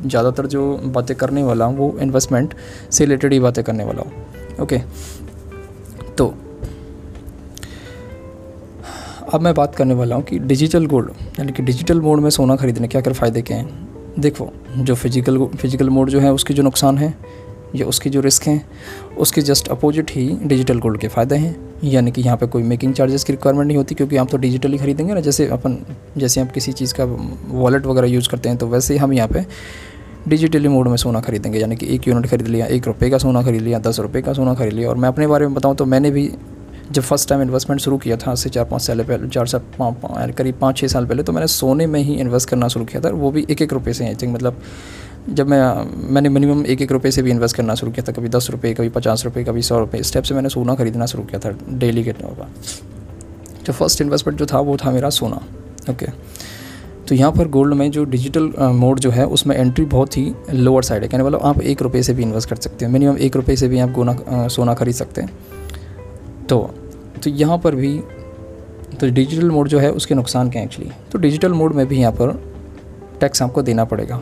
ज़्यादातर 0.05 0.45
जो 0.47 0.63
बातें 0.85 1.15
करने 1.17 1.43
वाला 1.43 1.65
हूँ, 1.65 1.77
वो 1.77 1.97
इन्वेस्टमेंट 2.01 2.53
से 2.91 3.05
रिलेटेड 3.05 3.33
ही 3.33 3.39
बातें 3.39 3.63
करने 3.63 3.83
वाला 3.83 4.01
हूँ। 4.01 4.61
ओके 4.61 4.81
तो 6.17 6.33
अब 9.35 9.41
मैं 9.41 9.53
बात 9.53 9.73
करने 9.75 9.93
वाला 9.93 10.15
हूँ 10.15 10.23
कि 10.23 10.37
डिजिटल 10.41 10.85
गोल्ड 10.85 11.39
यानी 11.39 11.51
कि 11.51 11.63
डिजिटल 11.63 12.01
मोड 12.01 12.19
में 12.19 12.29
सोना 12.29 12.55
खरीदने 12.55 12.87
क्या 12.87 13.01
क्या 13.01 13.13
फ़ायदे 13.13 13.41
क्या 13.41 13.57
हैं? 13.57 14.13
देखो, 14.19 14.47
जो 14.77 14.95
फ़िज़िकल 14.95 15.37
फ़िज़िकल 15.55 15.89
मोड 15.89 16.09
जो 16.09 16.19
है, 16.19 16.31
उसके 16.33 16.53
जो 16.53 16.63
नुकसान 16.63 16.97
है, 16.97 17.13
या 17.75 17.85
उसके 17.85 18.09
जो 18.09 18.21
रिस्क 18.21 18.43
हैं, 18.43 18.65
उसके 19.17 19.41
जस्ट 19.41 19.67
अपोजिट 19.67 20.11
ही 20.11 20.27
डिजिटल 20.43 20.79
गोल्ड 20.79 20.99
के 20.99 21.07
फ़ायदे 21.07 21.35
हैं। 21.35 21.55
यानी 21.83 22.11
कि 22.11 22.21
यहाँ 22.21 22.37
पे 22.37 22.47
कोई 22.47 22.63
मेकिंग 22.63 22.93
चार्जेस 22.93 23.23
की 23.23 23.33
रिक्वायरमेंट 23.33 23.67
नहीं 23.67 23.77
होती, 23.77 23.95
क्योंकि 23.95 24.17
आप 24.17 24.31
तो 24.31 24.37
डिजिटली 24.37 24.77
खरीदेंगे 24.77 25.13
ना। 25.13 25.19
जैसे 25.19 25.47
अपन, 25.47 25.77
जैसे 26.17 26.41
आप 26.41 26.51
किसी 26.51 26.71
चीज़ 26.73 26.93
का 26.93 27.05
वॉलेट 27.51 27.85
वगैरह 27.85 28.07
यूज़ 28.07 28.29
करते 28.29 28.49
हैं 28.49 28.57
तो 28.57 28.67
वैसे 28.67 28.93
ही 28.93 28.99
हम 28.99 29.13
यहाँ 29.13 29.27
पे 29.27 29.45
डिजिटली 30.27 30.67
मोड 30.67 30.87
में 30.87 30.97
सोना 30.97 31.21
खरीदेंगे। 31.21 31.59
यानी 31.59 31.75
कि 31.75 31.93
एक 31.95 32.07
यूनिट 32.07 32.29
खरीद 32.29 32.47
लिया, 32.47 32.65
एक 32.67 32.87
रुपये 32.87 33.09
का 33.09 33.17
सोना 33.17 33.43
खरीद 33.43 33.61
लिया, 33.61 33.79
दस 33.81 33.99
रुपये 33.99 34.21
का 34.21 34.33
सोना 34.33 34.53
खरीद 34.53 34.73
लिया। 34.73 34.89
और 34.89 34.95
मैं 34.95 35.09
अपने 35.09 35.27
बारे 35.27 35.47
में 35.47 35.55
बताऊँ 35.55 35.75
तो 35.75 35.85
मैंने 35.85 36.11
भी 36.11 36.29
जब 36.91 37.01
फ़र्स्ट 37.01 37.29
टाइम 37.29 37.41
इन्वेस्टमेंट 37.41 37.81
शुरू 37.81 37.97
किया 37.97 38.17
था, 38.17 38.33
से 38.35 38.49
चार 38.49 38.65
पाँच 38.65 38.81
साल 38.81 39.03
पहले, 39.03 39.27
चार 39.29 39.47
साल 39.47 40.31
करीब 40.31 40.57
पाँच 40.61 40.77
छः 40.77 40.87
साल 40.87 41.05
पहले 41.05 41.23
तो 41.23 41.31
मैंने 41.33 41.47
सोने 41.47 41.87
में 41.87 41.99
ही 42.01 42.15
इन्वेस्ट 42.15 42.49
करना 42.49 42.67
शुरू 42.67 42.85
किया 42.85 43.01
था 43.01 43.09
वो 43.11 43.31
भी 43.31 43.45
एक 43.49 43.61
एक 43.61 43.73
रुपये 43.73 43.93
से 43.93 44.05
आई 44.05 44.15
थिंक 44.15 44.33
मतलब 44.33 44.61
जब 45.29 45.47
मैं, 45.47 46.11
मैंने 46.13 46.29
मिनिमम 46.29 46.65
एक 46.65 46.81
एक 46.81 46.91
रुपये 46.91 47.11
से 47.11 47.21
भी 47.21 47.31
इन्वेस्ट 47.31 47.55
करना 47.55 47.75
शुरू 47.75 47.91
किया 47.91 48.05
था, 48.07 48.11
कभी 48.11 48.29
दस 48.29 48.49
रुपये 48.51 48.73
कभी 48.73 48.89
पचास 48.89 49.25
रुपये 49.25 49.43
कभी 49.43 49.61
सौ 49.61 49.79
रुपये 49.79 50.01
इस 50.01 50.13
टाइप 50.13 50.25
से 50.25 50.35
मैंने 50.35 50.49
सोना 50.49 50.75
खरीदना 50.75 51.05
शुरू 51.05 51.23
किया 51.23 51.39
था 51.39 51.57
डेली 51.69 52.03
के 52.03 52.11
तौर 52.13 52.31
पर। 52.31 53.63
जो 53.65 53.73
फ़र्स्ट 53.73 54.01
इन्वेस्टमेंट 54.01 54.39
जो 54.39 54.45
था, 54.45 54.59
वो 54.59 54.77
था 54.77 54.91
मेरा 54.91 55.09
सोना 55.11 55.41
ओके 55.89 56.07
तो 57.07 57.15
यहाँ 57.15 57.31
पर 57.31 57.47
गोल्ड 57.47 57.73
में 57.73 57.89
जो 57.91 58.03
डिजिटल 58.05 58.51
मोड 58.73 58.99
जो 58.99 59.09
है, 59.11 59.25
उसमें 59.27 59.55
एंट्री 59.55 59.85
बहुत 59.85 60.17
ही 60.17 60.33
लोअर 60.53 60.83
साइड 60.83 61.03
है। 61.03 61.07
कहने 61.09 61.23
वाला 61.23 61.37
आप 61.49 61.61
एक 61.63 61.81
रुपये 61.81 62.01
से 62.03 62.13
भी 62.13 62.23
इन्वेस्ट 62.23 62.49
कर 62.49 62.55
सकते 62.55 62.85
हैं। 62.85 62.91
मिनिमम 62.91 63.17
एक 63.17 63.35
रुपये 63.35 63.55
से 63.55 63.67
भी 63.67 63.79
आप 63.79 63.91
गोना 63.91 64.47
सोना 64.47 64.73
खरीद 64.73 64.95
सकते 64.95 65.21
हैं। 65.21 65.29
तो 66.49 66.59
तो 67.23 67.29
यहाँ 67.29 67.57
पर 67.57 67.75
भी 67.75 67.97
तो 68.99 69.09
डिजिटल 69.09 69.49
मोड 69.51 69.67
जो 69.67 69.79
है 69.79 69.91
उसके 69.91 70.15
नुकसान 70.15 70.49
क्या 70.49 70.61
एक्चुअली 70.63 70.91
तो 71.11 71.19
डिजिटल 71.19 71.53
मोड 71.53 71.73
में 71.73 71.85
भी 71.87 71.97
यहाँ 71.97 72.11
पर 72.11 72.31
टैक्स 73.19 73.41
आपको 73.41 73.61
देना 73.61 73.85
पड़ेगा। 73.85 74.21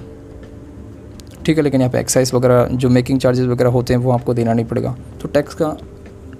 ठीक 1.45 1.57
है, 1.57 1.63
लेकिन 1.63 1.81
यहाँ 1.81 1.91
पे 1.91 1.99
एक्साइज 1.99 2.33
वगैरह, 2.33 2.65
जो 2.65 2.89
मेकिंग 2.89 3.19
चार्जेस 3.19 3.45
वगैरह 3.45 3.69
होते 3.69 3.93
हैं, 3.93 4.01
वो 4.01 4.11
आपको 4.11 4.33
देना 4.33 4.53
नहीं 4.53 4.65
पड़ेगा। 4.65 4.95
तो 5.21 5.27
टैक्स 5.27 5.53
का 5.53 5.75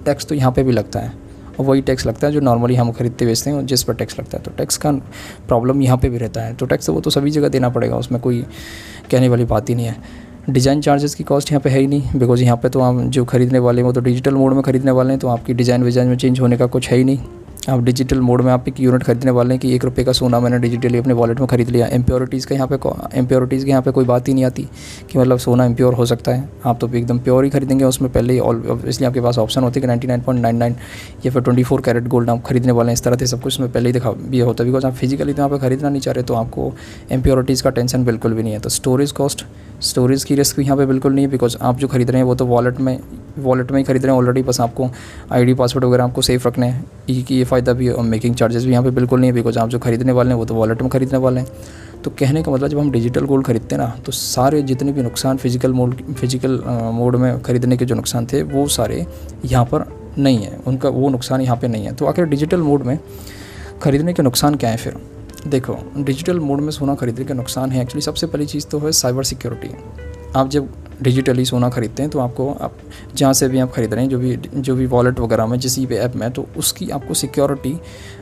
टैक्स 0.04 0.26
तो 0.26 0.34
यहाँ 0.34 0.52
पे 0.52 0.62
भी 0.62 0.72
लगता 0.72 1.00
है। 1.00 1.12
और 1.60 1.66
वही 1.66 1.82
टैक्स 1.82 2.06
लगता 2.06 2.26
है 2.26 2.32
जो 2.32 2.40
नॉर्मली 2.40 2.74
हम 2.74 2.92
खरीदते 2.92 3.26
बेचते 3.26 3.50
हैं, 3.50 3.64
जिस 3.66 3.82
पर 3.82 3.94
टैक्स 3.94 4.18
लगता 4.18 4.38
है। 4.38 4.42
तो 4.44 4.50
टैक्स 4.50 4.76
का 4.76 4.92
प्रॉब्लम 5.48 5.82
यहाँ 5.82 5.98
पे 5.98 6.08
भी 6.08 6.18
रहता 6.18 6.40
है। 6.40 6.54
तो 6.54 6.66
टैक्स 6.66 6.90
वो 6.90 7.00
तो 7.00 7.10
सभी 7.10 7.30
जगह 7.30 7.48
देना 7.48 7.68
पड़ेगा, 7.68 7.96
उसमें 7.96 8.20
कोई 8.20 8.44
कहने 9.10 9.28
वाली 9.28 9.44
बात 9.44 9.68
ही 9.68 9.74
नहीं 9.74 9.86
है। 9.86 9.96
डिज़ाइन 10.50 10.80
चार्जेस 10.80 11.14
की 11.14 11.24
कॉस्ट 11.24 11.50
यहाँ 11.50 11.60
पे 11.60 11.70
है 11.70 11.78
ही 11.78 11.86
नहीं 11.86 12.18
बिकॉज़ 12.18 12.42
यहाँ 12.42 12.56
पे 12.56 12.68
तो 12.68 12.80
हम 12.80 13.08
जो 13.10 13.24
खरीदने 13.24 13.58
वाले 13.58 13.80
हैं 13.80 13.86
वो 13.86 13.92
तो 13.92 14.00
डिजिटल 14.00 14.34
मोड 14.34 14.52
में 14.52 14.62
खरीदने 14.62 14.90
वाले 14.90 15.10
हैं 15.10 15.20
तो 15.20 15.28
आपकी 15.28 15.54
डिज़ाइन 15.54 15.82
विजाइन 15.82 16.08
में 16.08 16.16
चेंज 16.16 16.40
होने 16.40 16.56
का 16.56 16.66
कुछ 16.66 16.88
है 16.90 16.96
ही 16.96 17.04
नहीं। 17.04 17.18
आप 17.70 17.82
डिजिटल 17.82 18.20
मोड 18.20 18.40
में 18.42 18.50
आप 18.52 18.66
एक 18.68 18.80
यूनिट 18.80 19.02
खरीदने 19.02 19.30
वाले 19.30 19.54
हैं 19.54 19.60
कि 19.60 19.74
एक 19.74 19.84
रुपये 19.84 20.04
का 20.04 20.12
सोना 20.12 20.40
मैंने 20.40 20.58
डिजिटली 20.58 20.98
अपने 20.98 21.14
वॉलेट 21.14 21.38
में 21.40 21.46
खरीद 21.48 21.68
लिया। 21.68 21.86
इम्प्योरिटीज़ 21.88 22.46
का 22.46 22.54
यहाँ 22.54 22.66
पे 22.68 22.78
इम्प्योरिटीज़ 23.18 23.64
के 23.64 23.70
यहाँ 23.70 23.82
पे 23.82 23.90
कोई 23.90 24.04
बात 24.04 24.28
ही 24.28 24.34
नहीं 24.34 24.44
आती 24.44 24.62
कि 25.10 25.18
मतलब 25.18 25.38
सोना 25.38 25.64
इम्प्योर 25.64 25.94
हो 25.94 26.06
सकता 26.06 26.32
है। 26.32 26.48
आप 26.64 26.78
तो 26.80 26.88
एकदम 26.88 27.18
प्योर 27.18 27.44
ही 27.44 27.50
खरीदेंगे, 27.50 27.84
उसमें 27.84 28.10
पहले 28.12 28.32
ही 28.32 28.40
इसलिए 28.88 29.08
आपके 29.08 29.20
पास 29.20 29.38
ऑप्शन 29.38 29.62
होती 29.62 29.80
है 29.80 29.82
कि 29.82 29.86
ninety 29.86 30.08
nine 30.08 30.20
point 30.20 30.42
nine 30.42 30.56
nine 30.56 30.76
या 31.26 31.32
फिर 31.32 31.42
ट्वेंटी 31.42 31.62
फोर 31.62 31.80
कैरेट 31.80 32.08
गोल्ड 32.08 32.30
आप 32.30 32.42
खरीदने 32.46 32.72
वाले 32.72 32.90
हैं। 32.90 32.94
इस 32.94 33.02
तरह 33.04 33.16
से 33.16 33.26
सब 33.26 33.42
कुछ 33.42 33.54
उसमें 33.54 33.70
पहले 33.72 33.88
ही 33.88 33.92
दिखा 33.92 34.10
भी 34.10 34.40
होता 34.40 34.64
है। 34.64 34.70
बिकॉज़ 34.70 34.86
आप 34.86 34.94
फिजिकली 34.94 35.32
तो 35.32 35.42
यहाँ 35.42 35.50
पर 35.50 35.58
खरीदना 35.58 35.88
नहीं 35.88 36.00
चाह 36.00 36.14
रहे 36.14 36.24
तो 36.24 36.34
आपको 36.34 36.72
इम्प्योरिटीज़ 37.12 37.62
का 37.62 37.70
टेंशन 37.70 38.04
बिल्कुल 38.04 38.34
भी 38.34 38.42
नहीं 38.42 38.52
है। 38.52 38.58
तो 38.58 38.68
स्टोरेज 38.70 39.12
कॉस्ट 39.12 39.44
स्टोरेज 39.82 40.24
की 40.24 40.34
रिस्क 40.34 40.58
यहाँ 40.58 40.76
पर 40.76 40.86
बिल्कुल 40.86 41.14
नहीं 41.14 41.24
है। 41.24 41.30
बिकॉज़ 41.30 41.56
आप 41.60 41.78
जो 41.78 41.88
खरीद 41.88 42.10
रहे 42.10 42.20
हैं, 42.20 42.26
वो 42.26 42.34
तो 42.34 42.46
वॉलेट 42.46 42.80
में 42.80 42.98
वॉलेट 43.38 43.70
में 43.70 43.78
ही 43.78 43.84
खरीद 43.84 44.04
रहे 44.04 44.12
हैं 44.12 44.18
ऑलरेडी 44.18 44.42
बस 44.42 44.60
आपको 44.60 44.88
आईडी 45.32 45.54
पासवर्ड 45.54 45.84
वगैरह 45.84 46.04
आपको 46.04 46.22
सेफ़ 46.22 46.48
रखने 46.48 46.66
हैं। 46.66 46.84
की 47.06 47.36
ये 47.36 47.44
फ़ायदा 47.44 47.72
भी 47.72 47.86
है 47.86 47.92
और 47.92 48.04
मेकिंग 48.04 48.34
चार्जेस 48.34 48.64
भी 48.64 48.72
यहाँ 48.72 48.84
पे 48.84 48.90
बिल्कुल 48.92 49.20
नहीं 49.20 49.30
है 49.30 49.34
बिकॉज़ 49.34 49.58
आप 49.58 49.68
जो 49.68 49.78
खरीदने 49.78 50.12
वाले 50.12 50.30
हैं, 50.30 50.36
वो 50.36 50.44
तो 50.44 50.54
वॉलेट 50.54 50.82
में 50.82 50.90
खरीदने 50.90 51.18
वाले 51.18 51.40
हैं। 51.40 51.48
तो 52.04 52.10
कहने 52.10 52.42
का 52.42 52.52
मतलब 52.52 52.68
जब 52.68 52.78
हम 52.78 52.90
डिजिटल 52.90 53.24
गोल्ड 53.26 53.46
खरीदते 53.46 53.74
हैं 53.74 53.82
ना 53.82 53.88
तो 54.06 54.12
सारे 54.12 54.62
जितने 54.62 54.92
भी 54.92 55.02
नुकसान 55.02 55.36
फ़िज़िकल 55.36 55.72
मोड 55.72 55.94
फ़िज़िकल 56.12 56.60
मोड 56.92 57.16
में 57.16 57.40
खरीदने 57.42 57.76
के 57.76 57.84
जो 57.84 57.94
नुकसान 57.94 58.26
थे, 58.26 58.42
वो 58.42 58.66
सारे 58.68 59.06
यहाँ 59.44 59.64
पर 59.64 59.86
नहीं 60.18 60.38
है। 60.38 60.58
उनका, 60.66 60.88
वो 60.88 61.08
नुकसान 61.10 61.40
यहाँ 61.40 61.56
पर 61.56 61.68
नहीं 61.68 61.84
है। 61.84 61.94
तो 61.94 62.06
आखिर 62.06 62.24
डिजिटल 62.26 62.60
मोड 62.60 62.82
में 62.82 62.98
ख़रीदने 63.82 64.12
के 64.12 64.22
नुकसान 64.22 64.54
क्या 64.54 64.70
है 64.70 64.76
फिर? 64.76 64.96
देखो 65.46 65.76
डिजिटल 65.98 66.38
मोड 66.40 66.60
में 66.60 66.70
सोना 66.70 66.94
खरीदने 66.94 67.24
का 67.24 67.34
नुकसान 67.34 67.72
है। 67.72 67.82
एक्चुअली 67.82 68.02
सबसे 68.02 68.26
पहली 68.26 68.46
चीज़ 68.46 68.66
तो 68.66 68.78
है 68.78 68.92
साइबर 68.92 69.24
सिक्योरिटी 69.24 69.68
आप 70.36 70.48
जब 70.50 70.68
डिजिटली 71.02 71.44
सोना 71.44 71.68
खरीदते 71.70 72.02
हैं 72.02 72.10
तो 72.10 72.18
आपको 72.18 72.50
आप 72.54 72.76
जहाँ 73.14 73.32
से 73.34 73.48
भी 73.48 73.58
आप 73.58 73.72
ख़रीद 73.72 73.94
रहे 73.94 74.04
हैं, 74.04 74.10
जो 74.10 74.18
भी 74.18 74.36
जो 74.56 74.74
भी 74.76 74.86
वॉलेट 74.86 75.20
वगैरह 75.20 75.46
में, 75.46 75.58
जिस 75.58 75.78
भी 75.80 75.96
ऐप 75.96 76.16
में 76.16 76.30
तो 76.32 76.46
उसकी 76.56 76.88
आपको 76.90 77.14
सिक्योरिटी 77.14 77.78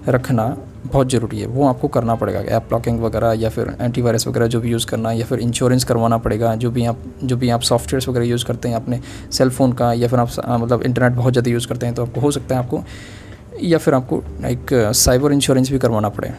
रखना 0.08 0.44
बहुत 0.84 1.10
ज़रूरी 1.10 1.40
है। 1.40 1.46
वो 1.46 1.66
आपको 1.68 1.88
करना 1.88 2.14
पड़ेगा 2.14 2.40
ऐप 2.56 2.72
लॉकिंग 2.72 3.00
वगैरह 3.00 3.32
या 3.32 3.48
फिर 3.50 3.74
एंटीवायरस 3.80 4.26
वगैरह 4.26 4.46
जो 4.46 4.60
भी 4.60 4.70
यूज़ 4.70 4.86
करना 4.86 5.10
है 5.10 5.18
या 5.18 5.26
फिर 5.26 5.40
इंश्योरेंस 5.40 5.84
करवाना 5.84 6.18
पड़ेगा, 6.18 6.54
जो 6.56 6.70
भी 6.70 6.84
आप, 6.86 7.02
जो 7.24 7.36
भी 7.36 7.50
आप 7.50 7.60
सॉफ्टवेयर्स 7.62 8.08
वगैरह 8.08 8.26
यूज़ 8.26 8.44
करते 8.46 8.68
हैं 8.68 8.76
अपने 8.76 9.00
सेल 9.32 9.50
फ़ोन 9.50 9.72
का 9.72 9.92
या 9.94 10.08
फिर 10.08 10.18
आप 10.18 10.30
मतलब 10.50 10.82
इंटरनेट 10.82 11.12
बहुत 11.12 11.32
ज़्यादा 11.32 11.50
यूज़ 11.50 11.68
करते 11.68 11.86
हैं 11.86 11.94
तो 11.94 12.02
आपको 12.02 12.20
हो 12.20 12.30
सकता 12.30 12.54
है 12.54 12.64
आपको, 12.64 12.82
या 13.62 13.78
फिर 13.78 13.94
आपको 13.94 14.22
एक 14.46 14.74
साइबर 14.96 15.32
इंश्योरेंस 15.32 15.70
भी 15.70 15.78
करवाना 15.78 16.08
पड़े। 16.08 16.32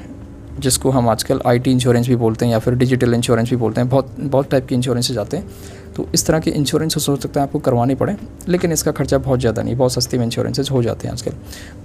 जिसको 0.60 0.90
हम 0.90 1.08
आजकल 1.10 1.42
आईटी 1.46 1.72
इंश्योरेंस 1.72 2.08
भी 2.08 2.16
बोलते 2.16 2.46
हैं 2.46 2.52
या 2.52 2.60
फिर 2.60 2.76
डिजिटल 2.76 3.14
इंश्योरेंस 3.14 3.50
भी 3.50 3.56
बोलते 3.56 3.82
हैं, 3.82 3.90
बहुत 3.90 4.16
बहुत 4.20 4.50
टाइप 4.52 4.68
के 4.68 4.76
इंश्योरेंस 4.76 5.12
जाते 5.12 5.38
हैं। 5.38 5.46
तो 5.96 6.08
इस 6.14 6.26
तरह 6.26 6.40
के 6.40 6.52
इंश्योरेंस 6.52 6.96
हो 6.98 7.16
सकता 7.16 7.40
है 7.40 7.48
आपको 7.48 7.60
करवानी 7.60 7.96
पड़े, 7.96 8.16
लेकिन 8.48 8.72
इसका 8.72 8.92
खर्चा 8.92 9.18
बहुत 9.18 9.40
ज़्यादा 9.40 9.62
नहीं, 9.62 9.76
बहुत 9.76 9.94
सस्ते 9.94 10.18
में 10.18 10.26
इंश्योरेंसेज 10.26 10.70
हो 10.72 10.82
जाते 10.84 11.08
हैं 11.08 11.14
आजकल। 11.14 11.34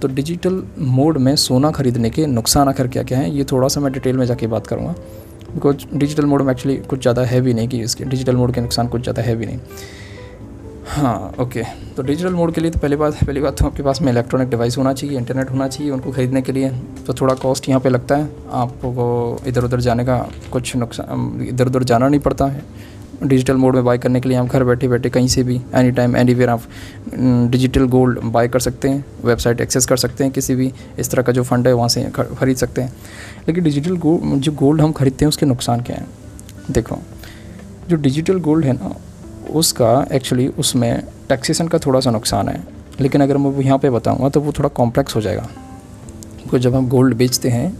तो 0.01 0.07
डिजिटल 0.07 0.63
मोड 0.79 1.17
में 1.17 1.35
सोना 1.37 1.71
खरीदने 1.71 2.09
के 2.09 2.25
नुकसान 2.27 2.69
आखिर 2.69 2.87
क्या 2.87 3.03
क्या 3.03 3.19
हैं, 3.19 3.29
ये 3.29 3.43
थोड़ा 3.43 3.67
सा 3.67 3.81
मैं 3.81 3.91
डिटेल 3.93 4.17
में 4.17 4.25
जाके 4.25 4.47
बात 4.47 4.67
करूँगा। 4.67 4.95
बिकॉज़ 5.53 5.85
डिजिटल 5.93 6.25
मोड 6.25 6.41
में 6.41 6.51
एक्चुअली 6.53 6.77
कुछ 6.79 7.01
ज़्यादा 7.01 7.21
है 7.23 7.41
भी 7.41 7.53
नहीं 7.53 7.67
कि 7.67 7.81
इसके 7.81 8.05
डिजिटल 8.05 8.35
मोड 8.35 8.53
के 8.53 8.61
नुकसान 8.61 8.87
कुछ 8.87 9.01
ज़्यादा 9.01 9.21
है 9.21 9.35
भी 9.35 9.45
नहीं। 9.45 9.59
हाँ 10.89 11.33
ओके 11.39 11.63
तो 11.95 12.03
डिजिटल 12.03 12.33
मोड 12.33 12.53
के 12.53 12.61
लिए 12.61 12.71
तो 12.71 12.79
पहली 12.79 12.95
बात 12.95 13.23
पहली 13.25 13.41
बात 13.41 13.57
तो 13.57 13.65
आपके 13.65 13.83
पास 13.83 14.01
में 14.01 14.11
इलेक्ट्रॉनिक 14.11 14.49
डिवाइस 14.49 14.77
होना 14.77 14.93
चाहिए 14.93 15.17
इंटरनेट 15.17 15.49
होना 15.51 15.67
चाहिए 15.67 15.91
उनको 15.91 16.11
ख़रीदने 16.11 16.41
के 16.41 16.51
लिए। 16.51 16.69
तो 17.07 17.13
थोड़ा 17.13 17.33
कॉस्ट 17.33 17.67
यहाँ 17.69 17.81
पे 17.81 17.89
लगता 17.89 18.15
है। 18.15 18.29
आपको 18.51 19.41
इधर 19.47 19.63
उधर 19.63 19.79
जाने 19.79 20.05
का 20.05 20.17
कुछ 20.51 20.75
नुकसान 20.75 21.45
इधर 21.49 21.67
उधर 21.67 21.83
जाना 21.83 22.07
नहीं 22.07 22.19
पड़ता 22.19 22.45
है। 22.45 22.63
डिजिटल 23.23 23.55
मोड 23.55 23.75
में 23.75 23.83
बाय 23.85 23.97
करने 23.97 24.19
के 24.21 24.29
लिए 24.29 24.37
हम 24.37 24.47
घर 24.47 24.63
बैठे 24.63 24.87
बैठे 24.87 25.09
कहीं 25.09 25.27
से 25.27 25.43
भी 25.43 25.59
एनी 25.75 25.91
टाइम 25.91 26.15
एनी 26.17 26.33
वेयर 26.33 26.49
आप 26.49 26.61
डिजिटल 27.51 27.85
गोल्ड 27.87 28.19
बाय 28.25 28.47
कर 28.47 28.59
सकते 28.59 28.89
हैं 28.89 29.03
वेबसाइट 29.25 29.61
एक्सेस 29.61 29.85
कर 29.85 29.97
सकते 29.97 30.23
हैं, 30.23 30.33
किसी 30.33 30.55
भी 30.55 30.71
इस 30.99 31.11
तरह 31.11 31.23
का 31.23 31.31
जो 31.31 31.43
फंड 31.43 31.67
है 31.67 31.73
वहाँ 31.73 31.89
से 31.89 32.03
ख़रीद 32.13 32.57
सकते 32.57 32.81
हैं। 32.81 32.93
लेकिन 33.47 33.63
डिजिटल 33.63 33.97
गोल्ड 33.97 34.41
जो 34.41 34.51
गोल्ड 34.53 34.81
हम 34.81 34.91
खरीदते 34.91 35.25
हैं 35.25 35.29
उसके 35.29 35.45
नुकसान 35.45 35.81
क्या 35.81 35.97
हैं? 35.97 36.07
देखो, 36.71 36.97
जो 37.89 37.95
डिजिटल 37.97 38.39
गोल्ड 38.39 38.65
है 38.65 38.73
ना 38.73 38.95
उसका 39.51 40.05
एक्चुअली 40.11 40.47
उसमें 40.59 41.03
टैक्सेशन 41.29 41.67
का 41.67 41.79
थोड़ा 41.79 41.99
सा 41.99 42.11
नुकसान 42.11 42.49
है। 42.49 42.63
लेकिन 43.01 43.21
अगर 43.21 43.37
मैं 43.37 43.51
यहाँ 43.59 43.77
पे 43.79 43.89
बताऊँगा 43.89 44.29
तो 44.29 44.41
वो 44.41 44.51
थोड़ा 44.51 44.69
कॉम्प्लेक्स 44.69 45.15
हो 45.15 45.21
जाएगा। 45.21 45.41
क्योंकि 45.41 46.59
जब 46.59 46.75
हम 46.75 46.87
गोल्ड 46.89 47.15
बेचते 47.17 47.49
हैं 47.49 47.77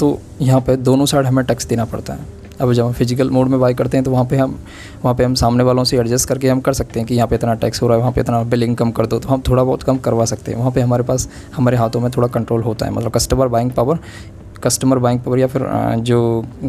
तो 0.00 0.18
यहाँ 0.40 0.60
पे 0.60 0.76
दोनों 0.78 1.06
साइड 1.06 1.26
हमें 1.26 1.44
टैक्स 1.44 1.66
देना 1.66 1.84
पड़ता 1.84 2.12
है। 2.12 2.40
अब 2.60 2.72
जब 2.72 2.84
हम 2.84 2.92
फ़िज़िकल 2.92 3.30
मोड 3.30 3.48
में 3.48 3.58
बाई 3.60 3.74
करते 3.74 3.96
हैं 3.96 4.04
तो 4.04 4.10
वहाँ 4.10 4.24
पे 4.24 4.36
हम, 4.36 4.58
वहाँ 5.02 5.14
पे 5.14 5.24
हम 5.24 5.34
सामने 5.34 5.64
वालों 5.64 5.84
से 5.84 5.96
एडजस्ट 5.98 6.28
करके 6.28 6.48
हम 6.48 6.60
कर 6.60 6.72
सकते 6.72 7.00
हैं 7.00 7.06
कि 7.08 7.14
यहाँ 7.14 7.28
पे 7.28 7.34
इतना 7.34 7.54
टैक्स 7.54 7.82
हो 7.82 7.88
रहा 7.88 7.96
है, 7.96 8.00
वहाँ 8.00 8.12
पे 8.12 8.20
इतना 8.20 8.42
बिलिंग 8.44 8.76
कम 8.76 8.90
कर 8.90 9.06
दो 9.06 9.18
तो 9.18 9.28
हम 9.28 9.42
थोड़ा 9.48 9.62
बहुत 9.62 9.82
कम 9.82 9.98
करवा 9.98 10.24
सकते 10.24 10.52
हैं। 10.52 10.58
वहाँ 10.58 10.70
पे 10.70 10.80
हमारे 10.80 11.02
पास, 11.02 11.28
हमारे 11.54 11.76
हाथों 11.76 12.00
में 12.00 12.10
थोड़ा 12.10 12.28
कंट्रोल 12.28 12.62
होता 12.62 12.86
है। 12.86 12.92
मतलब 12.92 13.12
customer 13.12 13.48
buying 13.48 13.70
power 13.70 13.98
customer 14.64 14.98
buying 14.98 15.20
power 15.20 15.38
या 15.38 15.46
फिर 15.46 15.62
जो 16.00 16.18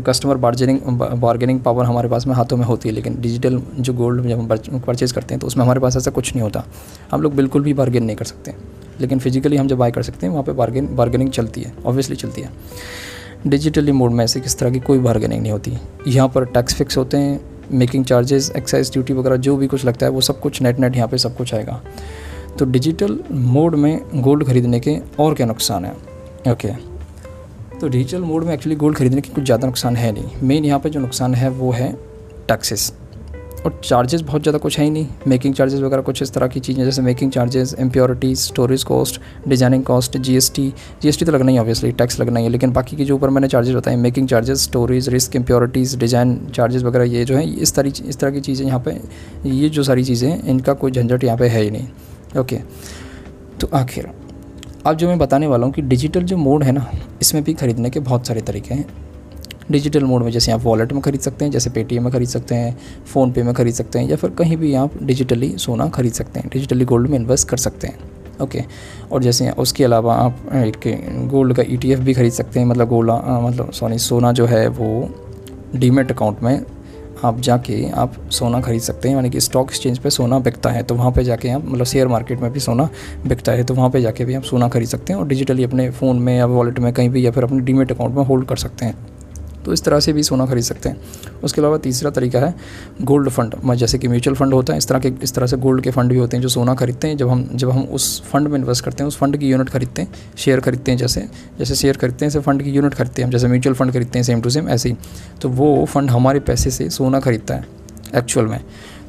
कस्टमर 0.07 0.37
बार्गेनिंग 0.37 0.79
बार्गेनिंग 1.19 1.59
पावर 1.59 1.85
हमारे 1.85 2.09
पास 2.09 2.27
में 2.27 2.33
हाथों 2.35 2.57
में 2.57 2.65
होती 2.65 2.89
है, 2.89 2.95
लेकिन 2.95 3.19
डिजिटल 3.21 3.61
जो 3.79 3.93
गोल्ड 3.93 4.27
जब 4.27 4.39
हम 4.39 4.79
परचेज़ 4.79 5.13
करते 5.13 5.33
हैं 5.33 5.39
तो 5.39 5.47
उसमें 5.47 5.63
हमारे 5.63 5.79
पास 5.79 5.97
ऐसा 5.97 6.11
कुछ 6.11 6.33
नहीं 6.33 6.43
होता। 6.43 6.63
हम 7.11 7.21
लोग 7.21 7.35
बिल्कुल 7.35 7.63
भी 7.63 7.73
बार्गेन 7.73 8.03
नहीं 8.03 8.15
कर 8.15 8.25
सकते। 8.25 8.53
लेकिन 9.01 9.19
फिजिकली 9.19 9.57
हम 9.57 9.67
जब 9.67 9.77
बाई 9.77 9.91
कर 9.91 10.03
सकते 10.03 10.25
हैं, 10.25 10.31
वहाँ 10.33 10.43
पर 10.43 10.53
बार्गेन 10.53 10.95
बार्गेनिंग 10.95 11.29
चलती 11.31 11.61
है 11.61 11.73
ऑब्वियसली 11.85 12.15
चलती 12.15 12.41
है। 12.41 12.49
डिजिटली 13.47 13.91
मोड 13.91 14.11
में 14.11 14.23
ऐसे 14.23 14.39
किस 14.39 14.57
तरह 14.59 14.71
की 14.71 14.79
कोई 14.79 14.99
बार्गेनिंग 14.99 15.41
नहीं 15.41 15.51
होती। 15.51 15.77
यहाँ 16.07 16.27
पर 16.29 16.45
टैक्स 16.45 16.75
फिक्स 16.75 16.97
होते 16.97 17.17
हैं 17.17 17.39
मेकिंग 17.71 18.05
चार्जेस 18.05 18.51
एक्साइज 18.57 18.91
ड्यूटी 18.91 19.13
वगैरह 19.13 19.35
जो 19.37 19.55
भी 19.57 19.67
कुछ 19.67 19.85
लगता 19.85 20.05
है, 20.05 20.11
वो 20.11 20.21
सब 20.21 20.39
कुछ 20.39 20.61
नेट 20.61 20.79
नेट 20.79 20.95
यहाँ 20.95 21.07
पे 21.07 21.17
सब 21.17 21.35
कुछ 21.37 21.53
आएगा। 21.53 21.81
तो 22.59 22.65
डिजिटल 22.65 23.19
मोड 23.31 23.75
में 23.75 23.99
गोल्ड 24.15 24.45
खरीदने 24.47 24.79
के 24.79 24.97
और 25.19 25.33
क्या 25.33 25.47
नुकसान 25.47 25.85
है? 25.85 25.93
ओके 26.47 26.92
तो 27.83 27.87
डिजिटल 27.89 28.21
मोड 28.21 28.43
में 28.43 28.53
एक्चुअली 28.53 28.75
गोल्ड 28.77 28.97
खरीदने 28.97 29.21
के 29.21 29.33
कुछ 29.33 29.43
ज़्यादा 29.43 29.67
नुकसान 29.67 29.95
है 29.95 30.11
नहीं। 30.11 30.47
मेन 30.47 30.65
यहाँ 30.65 30.79
पर 30.79 30.89
जो 30.89 30.99
नुकसान 30.99 31.33
है 31.35 31.49
वो 31.51 31.71
है 31.71 31.91
टैक्सेस 32.47 32.91
और 33.65 33.79
चार्जेस 33.83 34.21
बहुत 34.21 34.41
ज़्यादा 34.41 34.59
कुछ 34.59 34.77
है 34.79 34.85
ही 34.85 34.91
नहीं। 34.91 35.07
मेकिंग 35.27 35.53
चार्जेस 35.55 35.79
वगैरह 35.81 36.01
कुछ 36.01 36.21
इस 36.21 36.31
तरह 36.33 36.47
की 36.47 36.59
चीज़ें, 36.59 36.83
जैसे 36.85 37.01
making 37.01 37.31
charges 37.31 37.75
impurities 37.79 38.37
storage 38.39 38.83
cost 38.83 39.19
designing 39.47 39.83
cost 39.83 40.17
GST 40.19 40.67
GST 41.01 41.25
तो 41.25 41.31
लगना 41.31 41.51
ही 41.51 41.57
ऑब्वियसली 41.57 41.91
टैक्स 41.93 42.19
लगना 42.19 42.39
ही 42.39 42.45
है, 42.45 42.51
लेकिन 42.51 42.71
बाकी 42.73 42.97
के 42.97 43.05
जो 43.05 43.15
ऊपर 43.15 43.29
मैंने 43.29 43.47
चार्जेस 43.47 43.75
बताए 43.75 43.95
making 43.97 44.27
charges 44.27 44.63
storage 44.63 45.09
risk 45.09 45.35
impurities 45.35 45.97
design 45.97 46.37
charges 46.55 46.83
वगैरह, 46.83 47.03
ये 47.05 47.25
जो 47.25 47.35
है, 47.35 47.47
इस 47.51 47.75
तरह 47.75 48.07
इस 48.07 48.19
तरह 48.19 48.31
की 48.31 48.41
चीज़ें 48.41 48.65
यहाँ 48.65 48.79
पर 48.79 49.47
ये 49.47 49.69
जो 49.69 49.83
सारी 49.83 50.03
चीज़ें 50.03 50.43
इनका 50.43 50.73
कोई 50.75 50.91
झंझट 50.91 51.23
यहाँ 51.23 51.37
पर 51.37 51.45
है 51.47 51.63
ही 51.63 51.71
नहीं। 51.71 52.39
ओके 52.39 52.59
तो 53.59 53.69
आखिर। 53.73 54.11
अब 54.85 54.95
जो 54.97 55.07
मैं 55.07 55.17
बताने 55.19 55.47
वाला 55.47 55.65
हूँ 55.65 55.73
कि 55.73 55.81
डिजिटल 55.81 56.23
जो 56.23 56.37
मोड 56.37 56.63
है 56.63 56.71
ना, 56.71 56.85
इसमें 57.21 57.43
भी 57.43 57.53
ख़रीदने 57.53 57.89
के 57.89 57.99
बहुत 57.99 58.27
सारे 58.27 58.41
तरीके 58.41 58.73
हैं। 58.73 58.85
डिजिटल 59.71 60.03
मोड 60.03 60.23
में 60.23 60.31
जैसे 60.31 60.51
आप 60.51 60.61
वॉलेट 60.63 60.93
में 60.93 61.01
ख़रीद 61.01 61.21
सकते 61.21 61.45
हैं, 61.45 61.51
जैसे 61.51 61.69
पेटीएम 61.69 62.03
में 62.03 62.11
ख़रीद 62.13 62.27
सकते 62.27 62.55
हैं 62.55 62.75
फ़ोनपे 63.05 63.43
में 63.43 63.53
ख़रीद 63.53 63.73
सकते 63.73 63.99
हैं, 63.99 64.09
या 64.09 64.15
फिर 64.15 64.29
कहीं 64.29 64.57
भी 64.57 64.73
आप 64.75 64.97
डिजिटली 65.03 65.49
सोना 65.57 65.87
ख़रीद 65.89 66.13
सकते 66.13 66.39
हैं 66.39 66.49
डिजिटली 66.53 66.85
गोल्ड 66.85 67.09
में 67.09 67.17
इन्वेस्ट 67.19 67.47
कर 67.49 67.57
सकते 67.57 67.87
हैं 67.87 68.11
ओके 68.41 68.63
और 69.11 69.23
जैसे 69.23 69.49
उसके 69.59 69.83
अलावा 69.83 70.15
आप 70.15 70.39
एक 70.55 71.27
गोल्ड 71.31 71.55
का 71.55 71.63
ETF 71.65 71.99
भी 71.99 72.13
ख़रीद 72.13 72.31
सकते 72.33 72.59
हैं 72.59 72.67
मतलब 72.67 72.87
गोल्ड 72.89 73.11
मतलब 73.45 73.71
सॉरी 73.71 73.97
सोना 73.99 74.31
जो 74.31 74.45
है 74.45 74.67
वो 74.69 75.09
डीमेट 75.75 76.11
अकाउंट 76.11 76.41
में 76.43 76.59
आप 77.23 77.39
जाके 77.39 77.89
आप 77.91 78.13
सोना 78.31 78.61
खरीद 78.61 78.81
सकते 78.81 79.09
हैं, 79.09 79.15
यानी 79.15 79.29
कि 79.29 79.39
स्टॉक 79.39 79.69
एक्सचेंज 79.69 79.99
पे 79.99 80.09
सोना 80.09 80.39
बिकता 80.39 80.69
है 80.69 80.83
तो 80.83 80.95
वहाँ 80.95 81.11
पे 81.11 81.23
जाके 81.23 81.49
आप 81.49 81.65
मतलब 81.65 81.85
शेयर 81.85 82.07
मार्केट 82.07 82.39
में 82.39 82.51
भी 82.53 82.59
सोना 82.59 82.89
बिकता 83.27 83.51
है 83.51 83.63
तो 83.63 83.73
वहाँ 83.73 83.89
पे 83.89 84.01
जाके 84.01 84.25
भी 84.25 84.33
आप 84.33 84.43
सोना 84.43 84.69
खरीद 84.69 84.87
सकते 84.87 85.13
हैं 85.13 85.19
और 85.19 85.27
डिजिटली 85.27 85.63
अपने 85.63 85.89
फ़ोन 85.91 86.19
में 86.19 86.35
या 86.37 86.45
वॉलेट 86.45 86.79
में 86.79 86.91
कहीं 86.93 87.09
भी 87.09 87.25
या 87.25 87.31
फिर 87.31 87.43
अपने 87.43 87.59
डीमेट 87.61 87.91
अकाउंट 87.91 88.15
में 88.15 88.23
होल्ड 88.23 88.47
कर 88.47 88.55
सकते 88.57 88.85
हैं। 88.85 88.95
तो 89.65 89.73
इस 89.73 89.83
तरह 89.83 89.99
से 89.99 90.13
भी 90.13 90.23
सोना 90.23 90.45
खरीद 90.45 90.63
सकते 90.63 90.89
हैं। 90.89 90.97
उसके 91.43 91.61
अलावा 91.61 91.77
तीसरा 91.77 92.09
तरीका 92.11 92.39
है, 92.39 92.53
गोल्ड 93.01 93.29
फंड। 93.29 93.55
जैसे 93.73 93.97
कि 93.97 94.07
म्यूचुअल 94.07 94.35
फंड 94.35 94.53
होता 94.53 94.73
है, 94.73 94.77
इस 94.77 94.87
तरह 94.87 94.99
के, 94.99 95.11
इस 95.23 95.33
तरह 95.33 95.47
से 95.47 95.57
गोल्ड 95.57 95.83
के 95.83 95.91
फंड 95.91 96.11
भी 96.11 96.17
होते 96.17 96.37
हैं 96.37 96.41
जो 96.41 96.49
सोना 96.49 96.73
खरीदते 96.73 97.07
हैं। 97.07 97.17
जब 97.17 97.29
हम 97.29 97.49
जब 97.53 97.69
हम 97.69 97.83
उस 97.83 98.23
फंड 98.23 98.47
में 98.47 98.57
इन्वेस्ट 98.59 98.85
करते 98.85 99.03
हैं, 99.03 99.07
उस 99.07 99.17
फंड 99.17 99.37
की 99.37 99.49
यूनिट 99.49 99.69
खरीदते 99.69 100.01
हैं, 100.01 100.13
शेयर 100.37 100.59
खरीदते 100.59 100.91
हैं 100.91 100.97
जैसे 100.97 101.27
जैसे 101.59 101.75
शेयर 101.75 101.97
खरीदते 101.97 102.25
हैं, 102.25 102.27
ऐसे 102.27 102.39
फंड 102.39 102.63
की 102.63 102.71
यूनिट 102.71 102.93
खरीदते 102.93 103.23
हैं 103.23 103.29
जैसे 103.31 103.47
म्यूचुअल 103.47 103.75
फंड 103.75 103.91
खरीदते 103.91 104.19
हैं, 104.19 104.23
सेम 104.23 104.41
टू 104.41 104.49
सेम, 104.49 104.69
ऐसे 104.69 104.89
ही। 104.89 104.95
तो 105.41 105.49
वो 105.49 105.85
फंड 105.85 106.09
हमारे 106.09 106.39
पैसे 106.39 106.71
से 106.71 106.89
सोना 106.89 107.19
खरीदता 107.19 107.55
है, 107.55 107.65
एक्चुअल 108.15 108.45
में। 108.45 108.59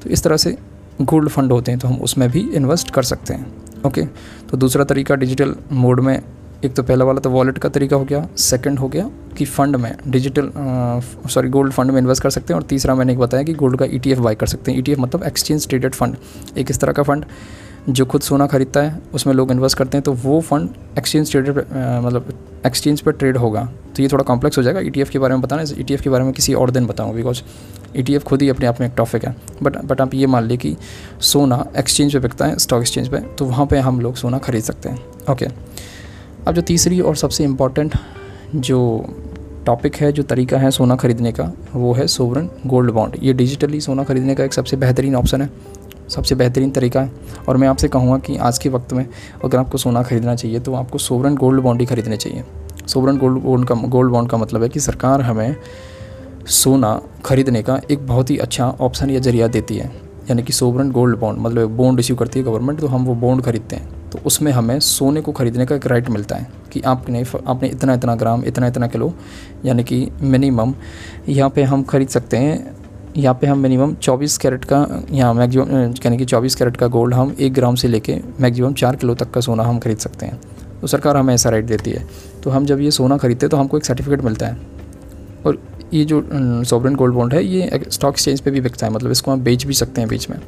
तो 0.03 0.11
इस 0.11 0.23
तरह 0.23 0.37
से 0.37 0.57
गोल्ड 1.03 1.29
फंड 1.29 1.53
होते 1.53 1.73
हैं 1.73 1.81
तो 1.81 1.89
हम 1.89 1.97
उसमें 1.97 2.31
भी 2.31 2.41
इन्वेस्ट 2.55 2.91
कर 2.91 3.03
सकते 3.03 3.35
हैं। 3.35 3.47
ओके? 3.87 4.03
तो 4.51 4.57
दूसरा 4.57 4.85
तरीका 4.85 5.15
डिजिटल 5.15 5.55
मोड 5.73 6.01
में 6.01 6.21
एक 6.65 6.75
तो 6.75 6.83
पहला 6.83 7.05
वाला 7.05 7.21
तो 7.21 7.31
वॉलेट 7.31 7.59
का 7.59 7.69
तरीका 7.69 7.97
हो 7.97 8.05
गया 8.05 8.27
सेकंड 8.39 8.79
हो 8.79 8.89
गया 8.89 9.09
कि 9.37 9.45
फ़ंड 9.45 9.77
में 9.77 9.95
डिजिटल 10.09 10.51
सॉरी 11.31 11.49
गोल्ड 11.49 11.73
फंड 11.73 11.91
में 11.91 11.99
इन्वेस्ट 11.99 12.23
कर 12.23 12.31
सकते 12.31 12.55
हैं 12.55 12.61
और 12.61 12.67
तीसरा 12.67 12.95
मैंने 12.95 13.13
एक 13.13 13.19
बताया 13.19 13.43
कि 13.43 13.55
गोल्ड 13.55 13.79
का 13.79 13.85
ईटीएफ 13.91 14.19
बाई 14.19 14.35
कर 14.35 14.47
सकते 14.47 14.73
हैं। 14.73 14.79
ईटीएफ 14.79 14.99
मतलब 14.99 15.25
एक्सचेंज 15.25 15.69
ट्रेडेड 15.69 15.95
फंड 15.95 16.17
एक 16.59 16.71
इस 16.71 16.81
तरह 16.81 16.93
का 16.93 17.03
फ़ंड 17.03 17.25
जो 17.89 18.05
खुद 18.07 18.21
सोना 18.23 18.47
खरीदता 18.47 18.83
है, 18.83 19.01
उसमें 19.15 19.35
लोग 19.35 19.51
इन्वेस्ट 19.51 19.79
करते 19.79 19.97
हैं 19.99 20.03
तो 20.05 20.13
वो 20.15 20.41
फंड 20.41 20.69
एक्सचेंज 20.99 21.31
ट्रेडेड 21.31 21.59
मतलब 22.05 22.33
एक्सचेंज 22.67 23.01
पर 23.01 23.13
ट्रेड 23.13 23.37
होगा। 23.37 23.65
तो 23.97 24.03
ये 24.03 24.09
थोड़ा 24.09 24.25
कॉम्प्लेक्स 24.25 24.59
हो 24.59 24.63
जाएगा। 24.63 24.81
ईटीएफ 24.81 25.11
के 25.11 25.19
बारे 25.19 25.35
में 25.35 25.43
बताना 25.43 25.63
ई 25.63 25.83
टी 25.83 25.97
के 25.97 26.11
बारे 26.11 26.25
में 26.25 26.33
किसी 26.33 26.55
और 26.55 26.71
दिन 26.71 26.87
बताऊँ 26.87 27.15
बिकॉज़ 27.15 27.43
ईटीएफ 27.97 28.25
खुद 28.25 28.43
ही 28.43 28.49
अपने 28.49 28.67
आप 28.67 28.81
में 28.81 28.87
एक 28.87 28.95
टॉपिक 28.97 29.25
है। 29.25 29.35
बट 29.63 29.77
बट 29.85 30.01
आप 30.01 30.15
ये 30.15 30.27
मान 30.27 30.45
लीजिए 30.45 30.57
कि 30.59 30.77
सोना 31.23 31.65
एक्सचेंज 31.79 32.13
पे 32.13 32.19
बिकता 32.19 32.47
है 32.47 32.59
स्टॉक 32.59 32.81
एक्सचेंज 32.81 33.09
पे 33.09 33.19
तो 33.39 33.45
वहाँ 33.45 33.67
पे 33.67 33.79
हम 33.79 34.01
लोग 34.01 34.15
सोना 34.17 34.39
खरीद 34.39 34.63
सकते 34.63 34.89
हैं। 34.89 35.05
ओके 35.33 35.47
अब 36.47 36.55
जो 36.55 36.63
तीसरी 36.63 37.01
और 37.01 37.17
सबसे 37.17 37.45
इंपॉर्टेंट 37.45 37.95
जो 38.57 38.79
टॉपिक 39.67 39.97
है, 39.97 40.11
जो 40.13 40.23
तरीका 40.23 40.59
है 40.59 40.71
सोना 40.71 40.97
ख़रीदने 40.97 41.33
का, 41.33 41.51
वो 41.75 41.93
है 41.93 42.07
सोवरन 42.09 42.49
गोल्ड 42.67 42.91
बॉन्ड 42.91 43.17
ये 43.23 43.33
डिजिटली 43.33 43.81
सोना 43.81 44.05
ख़रीदने 44.05 44.35
का 44.35 44.45
एक 44.45 44.53
सबसे 44.53 44.77
बेहतरीन 44.77 45.17
ऑप्शन 45.17 45.43
है, 45.43 45.49
सबसे 46.09 46.35
बेहतरीन 46.35 46.71
तरीका 46.71 47.01
है। 47.01 47.11
और 47.49 47.57
मैं 47.57 47.69
आपसे 47.69 47.89
कहूँगा 47.89 48.19
कि 48.19 48.37
आज 48.39 48.59
के 48.59 48.69
वक्त 48.69 48.93
में 48.93 49.07
अगर 49.45 49.59
आपको 49.59 49.79
सोना 49.79 50.03
ख़रीदना 50.03 50.35
चाहिए 50.35 50.61
तो 50.61 50.75
आपको 50.75 50.99
सोवरन 50.99 51.37
गोल्ड 51.37 51.61
बॉन्ड 51.63 51.81
ही 51.81 51.87
ख़रीदने 51.87 52.17
चाहिए। 52.17 52.45
सोवरन 52.87 53.19
गोल्ड 53.19 53.43
बॉन्ड 53.43 53.69
का 53.69 53.75
गोल्ड 53.75 54.13
बॉन्ड 54.13 54.31
का 54.31 54.37
मतलब 54.37 54.63
है 54.63 54.69
कि 54.69 54.81
सरकार 54.81 55.21
हमें 55.23 55.57
सोना 56.53 57.01
खरीदने 57.25 57.63
का 57.63 57.81
एक 57.91 58.07
बहुत 58.07 58.31
ही 58.31 58.37
अच्छा 58.39 58.69
ऑप्शन 58.81 59.11
या 59.11 59.21
ज़रिया 59.21 59.49
देती 59.49 59.77
है, 59.77 59.91
यानी 60.31 60.43
कि 60.43 60.53
सोवरन 60.53 60.91
गोल्ड 60.93 61.19
बॉन्ड 61.19 61.41
मतलब 61.41 61.77
बॉन्ड 61.77 62.01
इश्यू 62.01 62.17
करती 62.17 62.39
है 62.39 62.45
गवर्नमेंट 62.45 62.81
तो 62.81 62.87
हम 62.87 63.05
वो 63.05 63.15
बॉन्ड 63.17 63.45
खरीदते 63.45 63.77
हैं। 63.77 64.04
तो 64.15 64.21
उसमें 64.27 64.51
हमें 64.53 64.79
सोने 64.81 65.21
को 65.21 65.33
ख़रीदने 65.33 65.65
का 65.67 65.75
एक 65.75 65.87
राइट 65.87 66.09
मिलता 66.09 66.37
है 66.37 66.47
कि 66.73 66.81
आपने 66.81 67.25
आपने 67.47 67.69
इतना 67.69 67.95
इतना 67.95 68.15
ग्राम, 68.15 68.45
इतना 68.45 68.67
इतना 68.67 68.87
किलो, 68.87 69.13
यानी 69.65 69.85
कि 69.85 70.09
मिनिमम 70.23 70.75
यहाँ 71.29 71.51
पे 71.51 71.63
हम 71.63 71.83
ख़रीद 71.83 72.09
सकते 72.09 72.37
हैं। 72.37 72.77
यहाँ 73.17 73.35
पे 73.41 73.47
हम 73.47 73.59
मिनिमम 73.59 73.95
24 73.95 74.37
कैरेट 74.39 74.65
का, 74.65 74.87
यहाँ 75.11 75.35
मैक्सिमम 75.35 75.71
यानी 76.05 76.17
कि 76.19 76.25
24 76.25 76.55
कैरेट 76.55 76.77
का 76.77 76.87
गोल्ड 76.89 77.15
हम 77.15 77.35
एक 77.41 77.53
ग्राम 77.55 77.75
से 77.75 77.89
लेके 77.89 78.19
मैक्सिमम 78.41 78.75
चार 78.75 78.97
किलो 78.97 79.15
तक 79.15 79.31
का 79.31 79.41
सोना 79.41 79.63
हम 79.63 79.79
खरीद 79.79 79.99
सकते 79.99 80.27
हैं। 80.27 80.41
तो 80.81 80.87
सरकार 80.87 81.17
हमें 81.17 81.35
ऐसा 81.35 81.51
राइट 81.51 81.65
देती 81.65 81.91
है। 81.91 82.07
तो 82.45 82.51
हम 82.51 82.67
जब 82.67 82.81
ये 82.81 82.91
सोना 82.93 83.17
खरीदते 83.17 83.47
हैं 83.47 83.51
तो 83.51 83.57
हमको 83.57 83.79
एक 83.79 83.85
सर्टिफिकेट 83.85 84.23
मिलता 84.23 84.47
है। 84.47 84.59
और 85.47 85.63
ये 85.95 86.05
जो 86.05 86.23
सोवरन 86.65 86.95
गोल्ड 86.95 87.15
बॉन्ड 87.15 87.35
है, 87.35 87.45
ये 87.45 87.81
स्टॉक 87.89 88.13
एक्सचेंज 88.13 88.41
पे 88.41 88.51
भी 88.51 88.61
बिकता 88.61 88.87
है। 88.87 88.93
मतलब 88.93 89.11
इसको 89.11 89.31
हम 89.31 89.41
बेच 89.41 89.67
भी 89.67 89.75
सकते 89.75 90.01
हैं 90.01 90.11
बीच 90.11 90.31
में। 90.31 90.39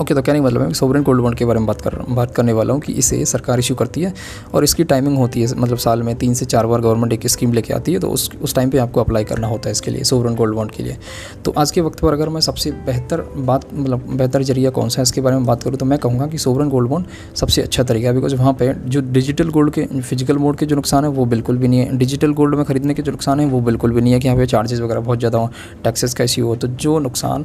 ओके 0.00 0.14
तो 0.14 0.22
क्या 0.22 0.32
नहीं 0.34 0.42
मतलब 0.42 0.62
है 0.62 0.72
सोवरेन 0.74 1.02
गोल्ड 1.02 1.20
बॉन्ड 1.22 1.36
के 1.38 1.44
बारे 1.44 1.58
में 1.58 1.66
बात 1.66 1.80
कर 1.80 1.94
बात 2.10 2.34
करने 2.34 2.52
वाला 2.52 2.72
हूँ 2.74 2.80
कि 2.80 2.92
इसे 2.92 3.24
सरकार 3.24 3.58
इशू 3.58 3.74
करती 3.74 4.02
है 4.02 4.12
और 4.54 4.64
इसकी 4.64 4.84
टाइमिंग 4.84 5.16
होती 5.18 5.42
है 5.42 5.54
मतलब 5.56 5.78
साल 5.78 6.02
में 6.02 6.14
तीन 6.18 6.34
से 6.34 6.44
चार 6.46 6.66
बार 6.66 6.80
गवर्नमेंट 6.80 7.12
एक 7.12 7.26
स्कीम 7.28 7.52
लेके 7.52 7.74
आती 7.74 7.92
है 7.92 7.98
तो 7.98 8.08
उस 8.08 8.28
उस 8.42 8.54
टाइम 8.54 8.70
पे 8.70 8.78
आपको 8.78 9.00
अप्लाई 9.00 9.24
करना 9.24 9.46
होता 9.48 9.68
है 9.68 9.72
इसके 9.72 9.90
लिए 9.90 10.04
सोवरेन 10.04 10.34
गोल्ड 10.36 10.54
बॉन्ड 10.54 10.70
के 10.70 10.82
लिए। 10.82 10.96
तो 11.44 11.54
आज 11.58 11.70
के 11.70 11.80
वक्त 11.80 12.00
पर 12.00 12.12
अगर 12.12 12.28
मैं 12.28 12.40
सबसे 12.40 12.70
बेहतर 12.86 13.20
बात 13.38 13.66
मतलब 13.74 14.06
बेहतर 14.16 14.42
ज़रिया 14.42 14.70
कौन 14.70 14.88
सा 14.88 15.00
है 15.00 15.02
इसके 15.02 15.20
बारे 15.20 15.36
में 15.36 15.44
बात 15.46 15.62
करूँ 15.62 15.78
तो 15.78 15.86
मैं 15.86 15.98
कहूँगा 15.98 16.26
कि 16.26 16.38
सोवरन 16.38 16.68
गोल्ड 16.68 16.88
बॉन्ड 16.88 17.06
सबसे 17.36 17.62
अच्छा 17.62 17.82
तरीका 17.82 18.08
है 18.08 18.14
बिकॉज़ 18.14 18.34
वहाँ 18.36 18.52
पर 18.52 18.82
जो 18.86 19.00
डिजिटल 19.12 19.50
गोल्ड 19.50 19.72
के 19.74 19.84
फ़िज़िकल 20.00 20.38
मोड 20.38 20.56
के 20.56 20.66
जो 20.66 20.76
नुकसान 20.76 21.04
है, 21.04 21.10
वो 21.10 21.24
बिल्कुल 21.26 21.58
भी 21.58 21.68
नहीं 21.68 21.80
है। 21.80 21.96
डिजिटल 21.98 22.32
गोल्ड 22.32 22.54
में 22.54 22.64
खरीदने 22.64 22.94
के 22.94 23.02
जो 23.02 23.12
नुकसान 23.12 23.40
है, 23.40 23.46
वो 23.46 23.60
बिल्कुल 23.62 23.92
भी 23.92 24.00
नहीं 24.00 24.12
है 24.12 24.20
कि 24.20 24.28
यहाँ 24.28 24.38
पे 24.38 24.46
चार्जेस 24.46 24.80
वगैरह 24.80 25.00
बहुत 25.00 25.18
ज़्यादा 25.18 25.38
हो 25.38 25.50
टैक्सेस 25.84 26.14
का 26.14 26.24
इश्यू 26.24 26.46
हो 26.46 26.56
तो 26.56 26.68
जो 26.68 26.98
नुकसान 26.98 27.44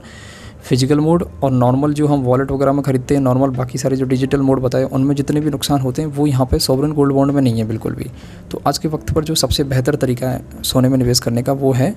फ़िज़िकल 0.70 1.00
मोड 1.00 1.24
और 1.44 1.52
नॉर्मल 1.52 1.94
जो 1.94 2.08
हम 2.08 2.20
वॉलेट 2.24 2.52
वगैरह 2.52 2.74
में 2.74 2.82
खरीदते 2.84 3.16
हैं 3.16 3.22
नॉर्मल 3.22 3.50
बाकी 3.50 3.78
सारे 3.78 3.96
जो 3.96 4.06
डिजिटल 4.06 4.42
मोड 4.42 4.60
बताए, 4.62 4.84
उनमें 4.86 5.16
जितने 5.16 5.42
भी 5.42 5.50
नुकसान 5.50 5.82
होते 5.82 6.02
हैं, 6.02 6.10
वो 6.10 6.28
यहाँ 6.28 6.46
पे 6.46 6.60
सोवरन 6.60 6.92
गोल्ड 6.94 7.14
बॉन्ड 7.14 7.32
में 7.32 7.42
नहीं 7.42 7.58
है 7.58 7.68
बिल्कुल 7.68 7.94
भी। 7.94 8.06
तो 8.52 8.62
आज 8.68 8.78
के 8.78 8.88
वक्त 8.88 9.14
पर 9.14 9.24
जो 9.24 9.36
सबसे 9.36 9.64
बेहतर 9.66 9.96
तरीका 9.96 10.30
है 10.30 10.62
सोने 10.64 10.90
में 10.90 10.98
निवेश 10.98 11.20
करने 11.20 11.44
का, 11.44 11.54
वो 11.54 11.72
है 11.74 11.96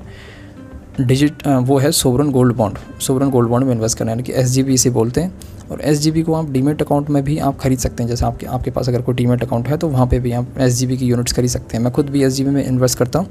डिजिट 1.01 1.47
वो 1.47 1.79
है 1.79 1.91
sovereign 1.93 2.31
gold 2.31 2.57
bond 2.57 2.79
sovereign 3.01 3.31
gold 3.31 3.49
bond 3.49 3.67
में 3.67 3.73
इन्वेस्ट 3.75 3.99
करना, 3.99 4.11
यानी 4.11 4.23
कि 4.23 4.33
एस 4.33 4.59
इसे 4.59 4.91
बोलते 4.91 5.21
हैं। 5.21 5.33
और 5.71 5.81
एसजीबी 5.81 6.23
को 6.23 6.35
आप 6.35 6.51
डीमेट 6.51 6.83
अकाउंट 6.83 7.11
में 7.11 7.23
भी 7.25 7.37
आप 7.41 7.59
खरीद 7.59 7.79
सकते 7.79 8.03
हैं। 8.03 8.09
जैसे 8.09 8.25
आपके 8.27 8.47
आपके 8.49 8.71
पास 8.71 8.89
अगर 8.89 9.03
कोई 9.03 9.15
डीमेट 9.15 9.43
अकाउंट 9.43 9.69
है 9.69 9.77
तो 9.77 9.89
वहाँ 9.89 10.07
पे 10.07 10.19
भी 10.21 10.33
आप 10.33 10.59
एसजीबी 10.61 10.97
की 10.97 11.07
यूनिट्स 11.07 11.33
खरीद 11.33 11.51
सकते 11.51 11.77
हैं। 11.77 11.85
मैं 11.85 11.93
खुद 11.93 12.11
भी 12.11 12.25
एसजीबी 12.25 12.51
में 12.51 12.65
इन्वेस्ट 12.65 12.99
करता 12.99 13.19
हूँ। 13.19 13.29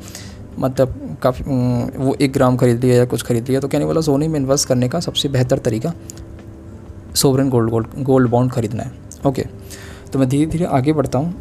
मतलब 0.60 1.18
काफ़ी 1.24 1.44
वो 1.98 2.16
एक 2.22 2.34
ग्राम 2.34 2.58
खरीद 2.58 2.84
लिया 2.84 2.96
या 2.96 3.06
कुछ 3.06 3.24
खरीद 3.24 3.48
लिया 3.48 3.60
तो 3.60 3.68
कहने 3.68 3.86
वाला 3.86 4.02
सोने 4.02 4.28
में 4.28 4.40
इन्वेस्ट 4.40 4.68
करने 4.68 4.90
का 4.90 5.00
सबसे 5.00 5.30
बेहतर 5.30 5.60
तरीका 5.60 5.94
sovereign 7.16 7.50
gold 7.50 7.70
gold 7.70 7.88
gold 8.00 8.30
bond 8.30 8.52
खरीदना 8.52 8.84
है। 8.84 8.92
ओके 9.28 9.46
तो 10.14 10.20
मैं 10.20 10.28
धीरे 10.30 10.46
धीरे 10.46 10.66
आगे 10.66 10.94
बढ़ता 10.94 11.20
हूँ 11.20 11.34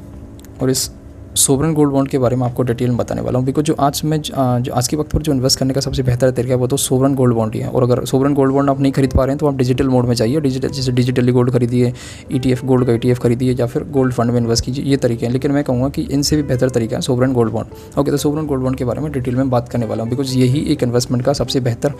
और 0.62 0.70
इस 0.70 0.90
सोवरन 1.36 1.72
गोल्ड 1.74 1.92
बॉन्ड 1.92 2.08
के 2.08 2.18
बारे 2.18 2.36
में 2.36 2.44
आपको 2.46 2.62
डिटेल 2.62 2.88
में 2.88 2.96
बताने 2.96 3.20
वाला 3.20 3.38
हूँ। 3.38 3.46
बिकॉज़ 3.46 3.64
जो 3.64 3.74
आज 3.80 4.00
में 4.04 4.20
जो 4.20 4.72
आज 4.72 4.88
के 4.88 4.96
वक्त 4.96 5.12
पर 5.12 5.22
जो 5.22 5.32
इन्वेस्ट 5.32 5.58
करने 5.58 5.74
का 5.74 5.80
सबसे 5.80 6.02
बेहतर 6.02 6.30
तरीका 6.30 6.54
है, 6.54 6.58
वो 6.60 6.66
तो 6.66 6.76
सोवरन 6.76 7.14
गोल्ड 7.14 7.34
बॉन्ड 7.34 7.54
ही 7.54 7.60
है। 7.60 7.68
और 7.68 7.82
अगर 7.82 8.04
सोवरन 8.04 8.34
गोल्ड 8.34 8.52
बॉन्ड 8.52 8.70
आप 8.70 8.80
नहीं 8.80 8.92
खरीद 8.92 9.12
पा 9.12 9.24
रहे 9.24 9.32
हैं 9.32 9.38
तो 9.38 9.46
आप 9.46 9.56
डिजिटल 9.56 9.88
मोड 9.88 10.06
में 10.06 10.14
जाइए 10.14 10.40
डिजिटल 10.40 10.68
जैसे 10.68 10.92
डिजिटली 10.92 11.32
गोल्ड 11.32 11.50
खरीदिए 11.52 11.92
ई 12.32 12.54
गोल्ड 12.64 12.86
का 12.86 12.92
ईटीएफ 12.92 13.18
खरीदिए 13.18 13.54
या 13.54 13.66
फिर 13.66 13.84
गोल्ड 13.92 14.14
फंड 14.14 14.30
में 14.30 14.38
इन्वेस्ट 14.40 14.64
कीजिए, 14.64 14.84
ये 14.84 14.96
तरीके 14.96 15.26
हैं। 15.26 15.32
लेकिन 15.32 15.52
मैं 15.52 15.64
कहूँगा 15.64 15.88
कि 15.88 16.02
इनसे 16.02 16.36
भी 16.36 16.42
बेहतर 16.42 16.70
तरीका 16.70 16.96
है 16.96 17.02
सोवरन 17.02 17.32
गोल्ड 17.32 17.52
बॉन्ड 17.52 17.98
ओके 17.98 18.10
तो 18.10 18.16
सोवरन 18.16 18.46
गोल्ड 18.46 18.62
बॉन्ड 18.62 18.78
के 18.78 18.84
बारे 18.84 19.00
में 19.00 19.10
डिटेल 19.12 19.36
में 19.36 19.50
बात 19.50 19.68
करने 19.68 19.86
वाला 19.86 20.02
हूँ। 20.02 20.10
बिकॉज़ 20.10 20.36
यही 20.38 20.64
एक 20.72 20.82
इन्वेस्टमेंट 20.82 21.24
का 21.24 21.32
सबसे 21.32 21.60
बेहतर 21.60 21.94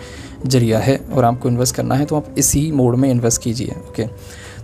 ज़रिया 0.45 0.79
है। 0.79 0.99
और 1.13 1.23
आपको 1.25 1.49
इन्वेस्ट 1.49 1.75
करना 1.75 1.95
है 1.95 2.05
तो 2.05 2.15
आप 2.15 2.35
इसी 2.37 2.71
मोड 2.71 2.95
में 2.95 3.09
इन्वेस्ट 3.09 3.41
कीजिए। 3.41 3.75
ओके 3.89 4.05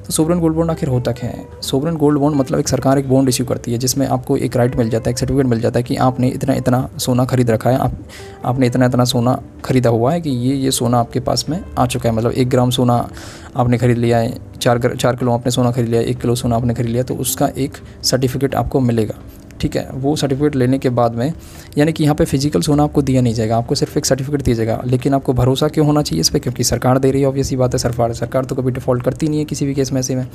तो 0.07 0.13
सोवरन 0.13 0.39
गोल्ड 0.39 0.55
बॉन्ड 0.55 0.71
आखिर 0.71 0.89
होता 0.89 1.11
क्या 1.11 1.29
है। 1.29 1.45
सोवरन 1.61 1.95
गोल्ड 1.95 2.19
बॉन्ड 2.19 2.37
मतलब 2.37 2.59
एक 2.59 2.67
सरकार 2.67 2.99
एक 2.99 3.09
बॉन्ड 3.09 3.29
इश्यू 3.29 3.45
करती 3.45 3.71
है, 3.71 3.77
जिसमें 3.77 4.05
आपको 4.07 4.37
एक 4.37 4.55
राइट 4.57 4.75
मिल 4.75 4.89
जाता 4.89 5.09
है, 5.09 5.11
एक 5.11 5.17
सर्टिफिकेट 5.17 5.45
मिल 5.45 5.61
जाता 5.61 5.79
है 5.79 5.83
कि 5.83 5.95
आपने 5.97 6.27
इतना 6.29 6.53
इतना 6.53 6.89
सोना 6.97 7.25
खरीद 7.25 7.51
रखा 7.51 7.69
है, 7.69 7.77
आप, 7.77 7.97
आपने 8.45 8.67
इतना 8.67 8.85
इतना 8.85 9.05
सोना 9.05 9.37
खरीदा 9.65 9.89
हुआ 9.89 10.13
है 10.13 10.21
कि 10.21 10.29
ये 10.29 10.55
ये 10.55 10.71
सोना 10.71 10.99
आपके 10.99 11.19
पास 11.19 11.45
में 11.49 11.59
आ 11.79 11.85
चुका 11.85 12.09
है। 12.09 12.15
मतलब 12.15 12.31
एक 12.31 12.49
ग्राम 12.49 12.69
सोना 12.69 13.07
आपने 13.55 13.77
खरीद 13.77 13.97
लिया 13.97 14.17
है, 14.17 14.37
चार 14.59 14.95
चार 14.95 15.15
किलो 15.15 15.31
आपने 15.31 15.51
सोना 15.51 15.71
खरीद 15.71 15.89
लिया 15.89 16.01
एक 16.01 16.21
किलो 16.21 16.35
सोना 16.35 16.55
आपने 16.55 16.73
खरीद 16.73 16.89
लिया 16.89 17.03
तो 17.03 17.15
उसका 17.15 17.49
एक 17.57 17.77
सर्टिफिकेट 18.03 18.55
आपको 18.55 18.79
मिलेगा। 18.79 19.15
ठीक 19.59 19.75
है, 19.75 19.87
वो 19.91 20.15
सर्टिफिकेट 20.15 20.55
लेने 20.55 20.77
के 20.79 20.89
बाद 20.91 21.15
में, 21.15 21.33
यानी 21.77 21.93
कि 21.93 22.03
यहाँ 22.03 22.15
पे 22.15 22.25
फ़िज़िकल 22.25 22.61
सोना 22.61 22.83
आपको 22.83 23.01
दिया 23.01 23.21
नहीं 23.21 23.33
जाएगा, 23.33 23.57
आपको 23.57 23.75
सिर्फ़ 23.75 23.97
एक 23.97 24.05
सर्टिफिकेट 24.05 24.41
दिया 24.41 24.55
जाएगा, 24.55 24.81
लेकिन 24.85 25.13
आपको 25.13 25.33
भरोसा 25.33 25.67
क्यों 25.67 25.85
होना 25.87 26.01
चाहिए 26.01 26.21
इस 26.21 26.29
पर 26.29 26.39
क्योंकि 26.39 26.63
सरकार 26.65 26.99
दे 26.99 27.11
रही 27.11 27.21
है 27.21 27.27
ऑब्वियसली 27.27 27.57
बात 27.57 27.73
है 27.73 27.79
सरकार 27.79 28.13
सरकार 28.15 28.45
तो 28.45 28.55
कभी 28.55 28.71
डिफ़ॉल्ट 28.71 29.03
करती 29.03 29.27
नहीं 29.27 29.39
है 29.39 29.45
किसी 29.45 29.65
भी 29.65 29.73
केस 29.73 29.91
में 29.91 29.99
ऐसे 29.99 30.15
में। 30.15 30.27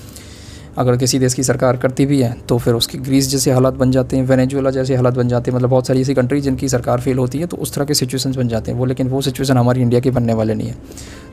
अगर 0.79 0.97
किसी 0.97 1.19
देश 1.19 1.35
की 1.35 1.43
सरकार 1.43 1.77
करती 1.77 2.05
भी 2.07 2.21
है 2.23 2.33
तो 2.49 2.57
फिर 2.59 2.75
उसकी 2.75 2.99
ग्रीस 2.99 3.29
जैसे 3.29 3.51
हालात 3.53 3.75
बन 3.75 3.91
जाते 3.93 4.17
हैं 4.17 4.25
वेनेजुएला 4.27 4.71
जैसे 4.71 4.95
हालात 4.97 5.15
बन 5.15 5.29
जाते 5.29 5.51
हैं 5.51 5.57
मतलब 5.57 5.71
बहुत 5.71 5.87
सारी 5.87 6.01
ऐसी 6.01 6.15
कंट्री 6.15 6.41
जिनकी 6.41 6.69
सरकार 6.69 7.01
फेल 7.01 7.19
होती 7.19 7.39
है 7.39 7.47
तो 7.47 7.57
उस 7.57 7.75
तरह 7.75 7.85
के 7.85 7.95
सिचुएशन 7.95 8.33
बन 8.33 8.49
जाते 8.49 8.71
हैं 8.71 8.79
वो, 8.79 8.85
लेकिन 8.85 9.09
वो 9.09 9.21
सिचुएशन 9.23 9.57
हमारी 9.57 9.83
इंडिया 9.83 10.01
के 10.01 10.11
बनने 10.11 10.35
वाले 10.35 10.55
नहीं 10.55 10.69
है। 10.69 10.77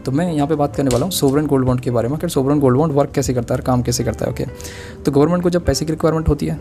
तो 0.06 0.12
मैं 0.12 0.32
यहाँ 0.34 0.48
पे 0.48 0.56
बात 0.56 0.76
करने 0.76 0.90
वाला 0.90 1.06
हूँ 1.06 1.12
सोवरन 1.12 1.48
गोल्ड 1.48 1.66
बॉन्ड 1.66 1.82
के 1.82 1.92
बारे 1.92 2.08
में, 2.08 2.18
कि 2.20 2.30
सोवरन 2.30 2.60
गोल्ड 2.60 2.78
बॉन्ड 2.78 2.94
वर्क 2.94 3.12
कैसे 3.16 3.34
करता 3.34 3.56
है 3.56 3.62
काम 3.62 3.82
कैसे 3.82 4.04
करता 4.04 4.26
है 4.26 4.32
ओके 4.32 4.46
तो 5.06 5.12
गवर्नमेंट 5.12 5.44
को 5.44 5.50
जब 5.50 5.66
पैसे 5.66 5.86
की 5.86 5.92
रिक्वायरमेंट 5.92 6.30
होती 6.30 6.48
है 6.48 6.60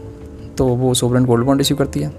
तो 0.59 0.67
वो 0.67 0.93
सोवरन 0.95 1.25
गोल्ड 1.25 1.47
बॉन्ड 1.47 1.61
इशू 1.61 1.77
करती 1.77 2.01
है। 2.01 2.13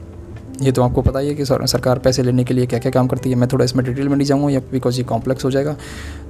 ये 0.62 0.72
तो 0.72 0.84
आपको 0.84 1.02
पता 1.02 1.20
ही 1.20 1.28
है 1.28 1.36
कि 1.36 1.46
सरकार 1.46 2.00
पैसे 2.00 2.24
लेने 2.24 2.44
के 2.44 2.54
लिए 2.54 2.66
क्या 2.66 2.80
क्या 2.80 2.92
काम 2.92 3.08
करती 3.08 3.30
है। 3.30 3.36
मैं 3.36 3.48
थोड़ा 3.50 3.66
इसमें 3.66 3.86
डिटेल 3.86 4.10
में 4.10 4.16
नहीं 4.16 4.28
जाऊँगा, 4.28 4.50
या 4.50 4.60
बिकॉज़ 4.72 4.98
ये 4.98 5.04
कॉम्प्लेक्स 5.04 5.46
हो 5.46 5.52
जाएगा। 5.52 5.76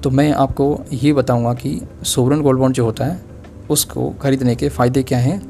तो 0.04 0.10
मैं 0.10 0.32
आपको 0.34 0.80
ये 0.94 1.14
बताऊँगा 1.14 1.54
कि 1.54 1.80
सोवरन 2.06 2.42
गोल्ड 2.42 2.60
बॉन्ड 2.60 2.76
जो 2.76 2.86
होता 2.86 3.06
है, 3.06 3.20
उसको 3.70 4.10
ख़रीदने 4.22 4.56
के 4.56 4.70
फ़ायदे 4.70 5.04
क्या 5.04 5.20
हैं। 5.20 5.42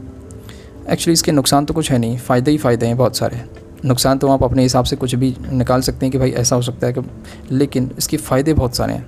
एक्चुअली 0.89 1.13
इसके 1.13 1.31
नुकसान 1.31 1.65
तो 1.65 1.73
कुछ 1.73 1.91
है 1.91 1.97
नहीं, 1.97 2.17
फ़ायदे 2.17 2.51
ही 2.51 2.57
फ़ायदे 2.57 2.85
हैं 2.85 2.97
बहुत 2.97 3.17
सारे। 3.17 3.41
नुकसान 3.85 4.17
तो 4.17 4.27
आप 4.27 4.43
अपने 4.43 4.63
हिसाब 4.63 4.85
से 4.85 4.95
कुछ 4.95 5.15
भी 5.15 5.35
निकाल 5.51 5.81
सकते 5.81 6.05
हैं 6.05 6.11
कि 6.11 6.17
भाई 6.17 6.31
ऐसा 6.31 6.55
हो 6.55 6.61
सकता 6.61 6.87
है 6.87 6.93
कि, 6.93 7.01
लेकिन 7.51 7.91
इसके 7.97 8.17
फ़ायदे 8.17 8.53
बहुत 8.53 8.75
सारे 8.75 8.93
हैं। 8.93 9.05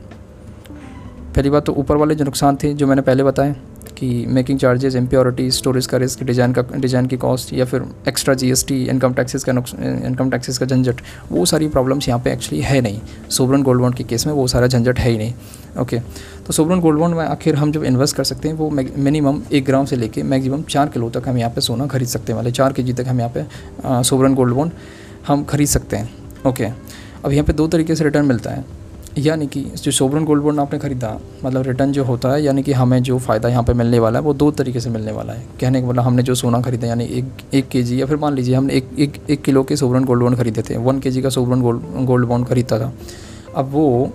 पहली 1.36 1.50
बात 1.50 1.66
तो 1.66 1.74
ऊपर 1.74 1.96
वाले 1.96 2.16
जो 2.16 2.26
नुकसान 2.26 2.56
थे, 2.56 2.74
जो 2.74 2.88
मैंने 2.88 3.02
पहले 3.02 3.24
बताए 3.24 3.56
कि 4.02 4.26
मेकिंग 4.30 4.60
चार्जेस 4.60 4.96
इम्प्योरिटी 4.96 5.50
स्टोरेज 5.52 5.88
का 5.88 5.98
रिस्क 5.98 6.24
डिज़ाइन 6.24 6.54
का 6.54 6.62
डिज़ाइन 6.76 7.08
की 7.08 7.18
कॉस्ट 7.18 7.54
या 7.54 7.66
फिर 7.66 7.84
एक्स्ट्रा 8.08 8.34
जीएसटी 8.34 8.76
इनकम 8.86 9.14
टैक्सेस 9.14 9.44
का 9.44 9.52
इनकम 9.52 10.30
टैक्सेस 10.32 10.58
का 10.58 10.66
झंझट, 10.66 11.02
वो 11.32 11.46
सारी 11.46 11.68
प्रॉब्लम्स 11.70 12.08
यहाँ 12.08 12.20
पे 12.20 12.32
एक्चुअली 12.32 12.62
है 12.64 12.80
नहीं। 12.82 13.00
सोवरन 13.30 13.64
गोल्ड 13.64 13.82
बॉन्ड 13.82 13.96
के 13.96 14.04
केस 14.04 14.26
में 14.28 14.34
वो 14.34 14.48
सारा 14.48 14.68
झंझट 14.68 15.00
है 15.00 15.10
ही 15.12 15.18
नहीं। 15.18 15.34
ओके 15.80 16.00
तो 16.48 16.54
सोवरन 16.54 16.80
गोल्ड 16.80 17.00
बॉन्ड 17.00 17.16
में 17.16 17.24
आखिर 17.26 17.56
हम 17.56 17.72
जब 17.72 17.84
इन्वेस्ट 17.84 18.16
कर 18.16 18.24
सकते 18.24 18.48
हैं, 18.48 18.56
वो 18.56 18.70
मिनिमम 18.70 19.42
एक 19.52 19.66
ग्राम 19.66 19.86
से 19.86 19.96
लेके 19.96 20.24
मैक्सिमम 20.26 20.64
चार 20.64 20.90
किलो 20.90 21.10
तक 21.10 21.28
हम 21.28 21.38
यहाँ 21.38 21.52
पे 21.52 21.62
सोना 21.62 21.88
खरीद 21.88 22.08
सकते 22.08 22.32
हैं। 22.32 22.38
वाले 22.38 22.52
चार 22.54 22.74
के 22.74 22.84
जी 22.84 22.94
तक 22.94 23.08
हम 23.08 23.20
यहाँ 23.20 23.32
पे 23.38 24.04
सोवरन 24.04 24.36
गोल्ड 24.36 24.54
बॉन्ड 24.56 24.72
हम 25.28 25.44
खरीद 25.46 25.68
सकते 25.70 25.98
हैं। 25.98 26.10
ओके 26.46 26.66
अब 27.26 27.32
यहाँ 27.32 27.46
पे 27.46 27.54
दो 27.54 27.68
तरीके 27.68 27.96
से 27.96 28.04
रिटर्न 28.04 28.26
मिलता 28.26 28.52
है। 28.52 28.66
यानी 29.18 29.46
कि 29.48 29.62
जो 29.62 29.92
सोवरन 29.92 30.26
गोल्ड 30.26 30.44
बॉन्ड 30.44 30.60
आपने 30.60 30.80
ख़रीदा 30.80 31.10
मतलब 31.44 31.62
रिटर्न 31.62 31.92
जो 31.92 32.04
होता 32.04 32.32
है, 32.34 32.42
यानी 32.44 32.64
कि 32.64 32.74
हमें 32.74 33.02
जो 33.04 33.18
फ़ायदा 33.20 33.50
यहाँ 33.50 33.64
पे 33.64 33.74
मिलने 33.74 34.00
वाला 34.00 34.20
है, 34.20 34.26
वो 34.26 34.34
दो 34.34 34.50
तरीके 34.52 34.80
से 34.80 34.90
मिलने 34.90 35.12
वाला 35.12 35.34
है। 35.34 35.46
कहने 35.62 35.82
का 35.82 35.88
मतलब 35.88 36.04
हमने 36.04 36.24
जो 36.24 36.36
सोना 36.36 36.62
खरीदा, 36.62 36.88
यानी 36.88 37.06
एक 37.08 37.26
एक 37.54 37.68
के 37.70 37.84
जी 37.84 38.00
या 38.02 38.06
फिर 38.06 38.18
मान 38.18 38.36
लीजिए 38.36 38.56
हमने 38.56 38.74
एक 38.74 38.90
एक 39.00 39.18
एक 39.30 39.42
किलो 39.42 39.64
के 39.64 39.76
सोवरन 39.76 40.04
गोल्ड 40.04 40.24
बॉन्ड 40.24 40.38
खरीदे 40.38 40.62
थे, 40.62 40.78
वन 40.78 41.00
के 41.00 41.12
जी 41.12 41.22
का 41.22 41.30
सोवरन 41.30 41.62
गोल्ड 41.62 42.06
गोल्ड 42.06 42.28
बॉन्ड 42.28 42.48
खरीदा 42.48 42.80
था। 42.80 42.92
अब 43.56 43.70
वो 43.72 44.12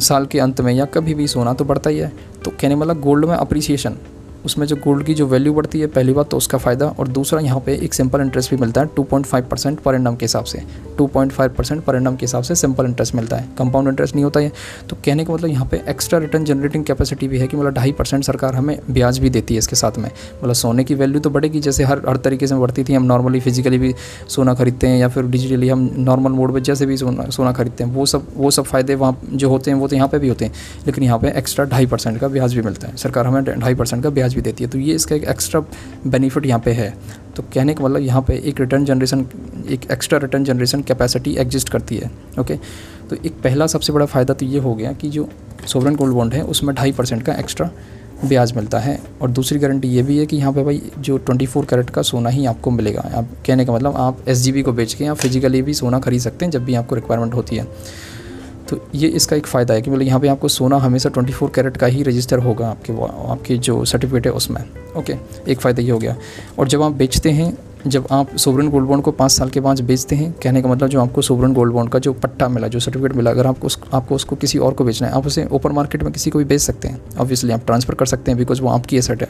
साल 0.00 0.26
के 0.26 0.38
अंत 0.38 0.60
में 0.60 0.72
या 0.72 0.84
कभी 0.86 1.14
भी 1.14 1.26
सोना 1.26 1.52
तो 1.52 1.64
बढ़ता 1.64 1.90
ही 1.90 1.98
है। 1.98 2.12
तो 2.44 2.50
कहने 2.50 2.74
मतलब 2.74 3.00
गोल्ड 3.00 3.24
में 3.24 3.34
अप्रिसिएशन 3.36 3.96
उसमें 4.44 4.66
जो 4.66 4.76
गोल्ड 4.76 5.04
की 5.06 5.14
जो 5.14 5.26
वैल्यू 5.26 5.52
बढ़ती 5.54 5.80
है, 5.80 5.86
पहली 5.88 6.12
बात 6.12 6.28
तो 6.30 6.36
उसका 6.36 6.58
फ़ायदा 6.58 6.86
और 6.88 7.08
दूसरा 7.08 7.40
यहाँ 7.40 7.60
पे 7.60 7.74
एक 7.74 7.94
सिंपल 7.94 8.20
इंटरेस्ट 8.20 8.50
भी 8.50 8.56
मिलता 8.56 8.80
है 8.80 8.88
2.5 8.94 9.48
परसेंट 9.50 9.80
पर 9.80 9.94
एंडम 9.94 10.16
के 10.16 10.24
हिसाब 10.24 10.44
से। 10.44 10.62
2.5 10.98 11.48
परसेंट 11.48 11.82
पर 11.84 11.96
एंडम 11.96 12.16
के 12.16 12.26
हिसाब 12.26 12.42
से 12.42 12.54
सिंपल 12.54 12.84
इंटरेस्ट 12.84 13.14
मिलता 13.14 13.36
है। 13.36 13.48
कंपाउंड 13.58 13.88
इंटरेस्ट 13.88 14.14
नहीं 14.14 14.24
होता 14.24 14.40
है 14.40 14.52
तो 14.88 14.96
कहने 15.04 15.24
का 15.24 15.34
मतलब 15.34 15.50
यहाँ 15.50 15.66
पे 15.66 15.82
एक्स्ट्रा 15.88 16.18
रिटर्न 16.18 16.44
जनरेटिंग 16.44 16.84
कैपेसिटी 16.84 17.28
भी 17.28 17.38
है 17.38 17.46
कि 17.46 17.56
मतलब 17.56 17.74
ढाई 17.74 17.92
परसेंट 17.92 18.24
सरकार 18.24 18.54
हमें 18.54 18.78
ब्याज 18.90 19.18
भी 19.18 19.30
देती 19.30 19.54
है 19.54 19.58
इसके 19.58 19.76
साथ 19.76 19.98
में। 19.98 20.08
मतलब 20.08 20.54
सोने 20.54 20.84
की 20.84 20.94
वैल्यू 20.94 21.20
तो 21.20 21.30
बढ़ेगी, 21.30 21.60
जैसे 21.60 21.84
हर 21.84 22.02
हर 22.08 22.16
तरीके 22.18 22.46
से 22.46 22.54
बढ़ती 22.56 22.84
थी, 22.84 22.94
हम 22.94 23.04
नॉर्मली 23.04 23.40
फिजिकली 23.40 23.78
भी 23.78 23.94
सोना 24.28 24.54
खरीदते 24.54 24.86
हैं 24.86 24.98
या 24.98 25.08
फिर 25.08 25.26
डिजिटली 25.26 25.68
हम 25.68 25.90
नॉर्मल 25.98 26.32
मोड 26.32 26.52
पर 26.52 26.60
जैसे 26.60 26.86
भी 26.86 26.96
सोना 26.96 27.28
सोना 27.30 27.52
खरीदते 27.52 27.84
हैं, 27.84 27.92
वो 27.92 28.06
सब 28.06 28.26
वो 28.36 28.50
सब 28.50 28.64
फ़ायदे 28.64 28.94
वहाँ 28.94 29.18
जो 29.24 29.48
होते 29.48 29.70
हैं, 29.70 29.78
वो 29.78 29.88
तो 29.88 29.96
यहाँ 29.96 30.08
पर 30.08 30.18
भी 30.18 30.28
होते 30.28 30.44
हैं। 30.44 30.52
लेकिन 30.86 31.04
यहाँ 31.04 31.18
पर 31.18 31.28
एक्स्ट्रा 31.28 31.64
ढाई 31.66 31.86
का 31.90 32.28
ब्याज 32.28 32.54
भी 32.54 32.62
मिलता 32.62 32.88
है। 32.88 32.96
सरकार 32.96 33.26
हमें 33.26 33.44
ढाई 33.44 33.74
का 33.74 34.10
ब्याज 34.10 34.29
भी 34.34 34.40
देती 34.40 34.64
है। 34.64 34.70
तो 34.70 34.78
ये 34.78 34.94
इसका 34.94 35.14
एक 35.16 35.24
एक्स्ट्रा 35.24 35.60
बेनिफिट 36.06 36.46
यहाँ 36.46 36.60
पे 36.60 36.72
है। 36.72 36.94
तो 37.36 37.42
कहने 37.54 37.74
का 37.74 37.84
मतलब 37.84 38.02
यहाँ 38.02 38.22
पे 38.22 38.36
एक 38.40 38.60
रिटर्न 38.60 38.84
जनरेशन 38.84 39.26
एक 39.70 39.90
extra 39.92 40.18
return 40.18 40.44
generation 40.44 40.82
capacity 40.82 41.34
exist 41.36 41.68
करती 41.68 41.96
है। 41.96 42.10
ओके 42.40 42.56
तो 43.10 43.16
एक 43.16 43.40
पहला 43.44 43.66
सबसे 43.66 43.92
बड़ा 43.92 44.06
फ़ायदा 44.06 44.34
तो 44.34 44.46
ये 44.46 44.58
हो 44.58 44.74
गया 44.74 44.92
कि 44.92 45.08
जो 45.10 45.28
सोवरन 45.66 45.96
गोल्ड 45.96 46.14
बॉन्ड 46.14 46.34
है, 46.34 46.42
उसमें 46.42 46.74
ढाई 46.74 46.92
परसेंट 46.92 47.22
का 47.22 47.34
एक्स्ट्रा 47.34 47.70
ब्याज 48.24 48.52
मिलता 48.56 48.78
है। 48.78 48.98
और 49.22 49.30
दूसरी 49.30 49.58
गारंटी 49.58 49.88
ये 49.88 50.02
भी 50.02 50.18
है 50.18 50.26
कि 50.26 50.36
यहाँ 50.36 50.52
पे 50.52 50.62
भाई 50.62 50.80
जो 50.98 51.18
24 51.20 51.64
कैरेट 51.64 51.90
का 51.90 52.02
सोना 52.02 52.28
ही 52.28 52.44
आपको 52.46 52.70
मिलेगा। 52.70 53.00
आप 53.14 53.28
कहने 53.46 53.64
का 53.64 53.72
मतलब 53.72 53.96
आप 53.96 54.28
एस 54.28 54.44
को 54.64 54.72
बेच 54.72 54.94
के 54.94 55.04
या 55.04 55.14
फिजिकली 55.14 55.62
भी 55.62 55.74
सोना 55.74 55.98
खरीद 55.98 56.20
सकते 56.20 56.44
हैं 56.44 56.52
जब 56.52 56.64
भी 56.64 56.74
आपको 56.74 56.94
रिक्वायरमेंट 56.94 57.34
होती 57.34 57.56
है। 57.56 57.66
तो 58.70 58.80
ये 58.94 59.08
इसका 59.08 59.36
एक 59.36 59.46
फ़ायदा 59.46 59.74
है 59.74 59.82
कि 59.82 59.90
मतलब 59.90 60.02
यहाँ 60.02 60.20
पे 60.20 60.28
आपको 60.28 60.48
सोना 60.48 60.76
हमेशा 60.76 61.10
24 61.10 61.50
कैरेट 61.54 61.76
का 61.76 61.86
ही 61.86 62.02
रजिस्टर 62.02 62.38
होगा 62.38 62.68
आपके 62.68 62.92
आपके 63.30 63.56
जो 63.58 63.84
सर्टिफिकेट 63.84 64.26
है 64.26 64.32
उसमें। 64.32 64.62
ओके 64.96 65.14
एक 65.48 65.60
फ़ायदा 65.60 65.82
ये 65.82 65.90
हो 65.90 65.98
गया। 65.98 66.16
और 66.58 66.68
जब 66.68 66.82
आप 66.82 66.92
बेचते 66.92 67.30
हैं 67.30 67.56
जब 67.86 68.06
आप 68.12 68.36
सोवरन 68.36 68.68
गोल्ड 68.68 68.86
बॉन्ड 68.86 69.02
को 69.04 69.10
पाँच 69.10 69.32
साल 69.32 69.50
के 69.50 69.60
बाद 69.60 69.80
बेचते 69.80 70.16
हैं 70.16 70.32
कहने 70.32 70.62
का 70.62 70.68
मतलब 70.68 70.88
जो 70.88 71.00
आपको 71.00 71.22
सोवरन 71.22 71.52
गोल्ड 71.54 71.72
बॉन्ड 71.72 71.90
का 71.90 71.98
जो 71.98 72.12
पट्टा 72.12 72.48
मिला 72.48 72.68
जो 72.68 72.80
सर्टिफिकेट 72.80 73.12
मिला 73.12 73.30
अगर 73.30 73.46
आपको 73.46 73.66
उस, 73.66 73.78
आपको 73.94 74.14
उसको 74.14 74.36
किसी 74.36 74.58
और 74.58 74.74
को 74.74 74.84
बेचना 74.84 75.08
है 75.08 75.14
आप 75.14 75.26
उसे 75.26 75.46
ओपन 75.52 75.72
मार्केट 75.72 76.02
में 76.02 76.12
किसी 76.12 76.30
को 76.30 76.38
भी 76.38 76.44
बेच 76.44 76.60
सकते 76.60 76.88
हैं। 76.88 77.00
ऑब्वियसली 77.20 77.52
आप 77.52 77.64
ट्रांसफ़र 77.66 77.94
कर 77.94 78.06
सकते 78.06 78.30
हैं 78.30 78.38
बिकॉज़ 78.38 78.62
वो 78.62 78.68
आपकी 78.68 78.96
एसेट 78.96 79.22
है। 79.22 79.28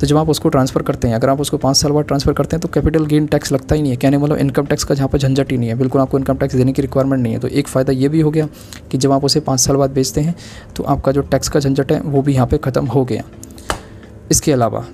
तो 0.00 0.06
जब 0.06 0.16
आप 0.16 0.28
उसको 0.28 0.48
ट्रांसफ़र 0.48 0.82
करते 0.82 1.08
हैं, 1.08 1.14
अगर 1.14 1.28
आप 1.28 1.40
उसको 1.40 1.58
पाँच 1.58 1.76
साल 1.76 1.92
बाद 1.92 2.04
ट्रांसफ़र 2.04 2.32
करते 2.32 2.56
हैं 2.56 2.60
तो 2.60 2.68
कैपिटल 2.70 3.06
गेन 3.06 3.26
टैक्स 3.26 3.52
लगता 3.52 3.74
ही 3.74 3.82
नहीं 3.82 3.92
है। 3.92 3.96
कहने 3.98 4.18
मतलब 4.18 4.38
इनकम 4.38 4.66
टैक्स 4.66 4.84
का 4.84 4.94
जहाँ 4.94 5.08
पर 5.08 5.18
झंझट 5.18 5.50
ही 5.50 5.58
नहीं 5.58 5.68
है। 5.68 5.74
बिल्कुल 5.76 6.00
आपको 6.00 6.18
इनकम 6.18 6.36
टैक्स 6.36 6.54
देने 6.54 6.72
की 6.72 6.82
रिक्वायरमेंट 6.82 7.22
नहीं 7.22 7.32
है। 7.32 7.38
तो 7.38 7.48
एक 7.48 7.68
फ़ायदा 7.68 7.92
ये 7.94 8.08
भी 8.08 8.20
हो 8.20 8.30
गया 8.30 8.48
कि 8.90 8.98
जब 8.98 9.12
आप 9.12 9.24
उसे 9.24 9.40
पाँच 9.40 9.60
साल 9.60 9.76
बाद 9.76 9.90
बेचते 9.90 10.20
हैं 10.20 10.34
तो 10.76 10.84
आपका 10.84 11.12
जो 11.12 11.22
टैक्स 11.22 11.48
का 11.48 11.60
झंझट 11.60 11.92
है, 11.92 12.00
वो 12.00 12.22
भी 12.22 12.34
यहाँ 12.34 12.46
पर 12.46 12.56
ख़त्म 12.60 12.86
हो 12.86 13.04
गया। 13.04 13.22
इसके 14.30 14.52
अलावा 14.52 14.84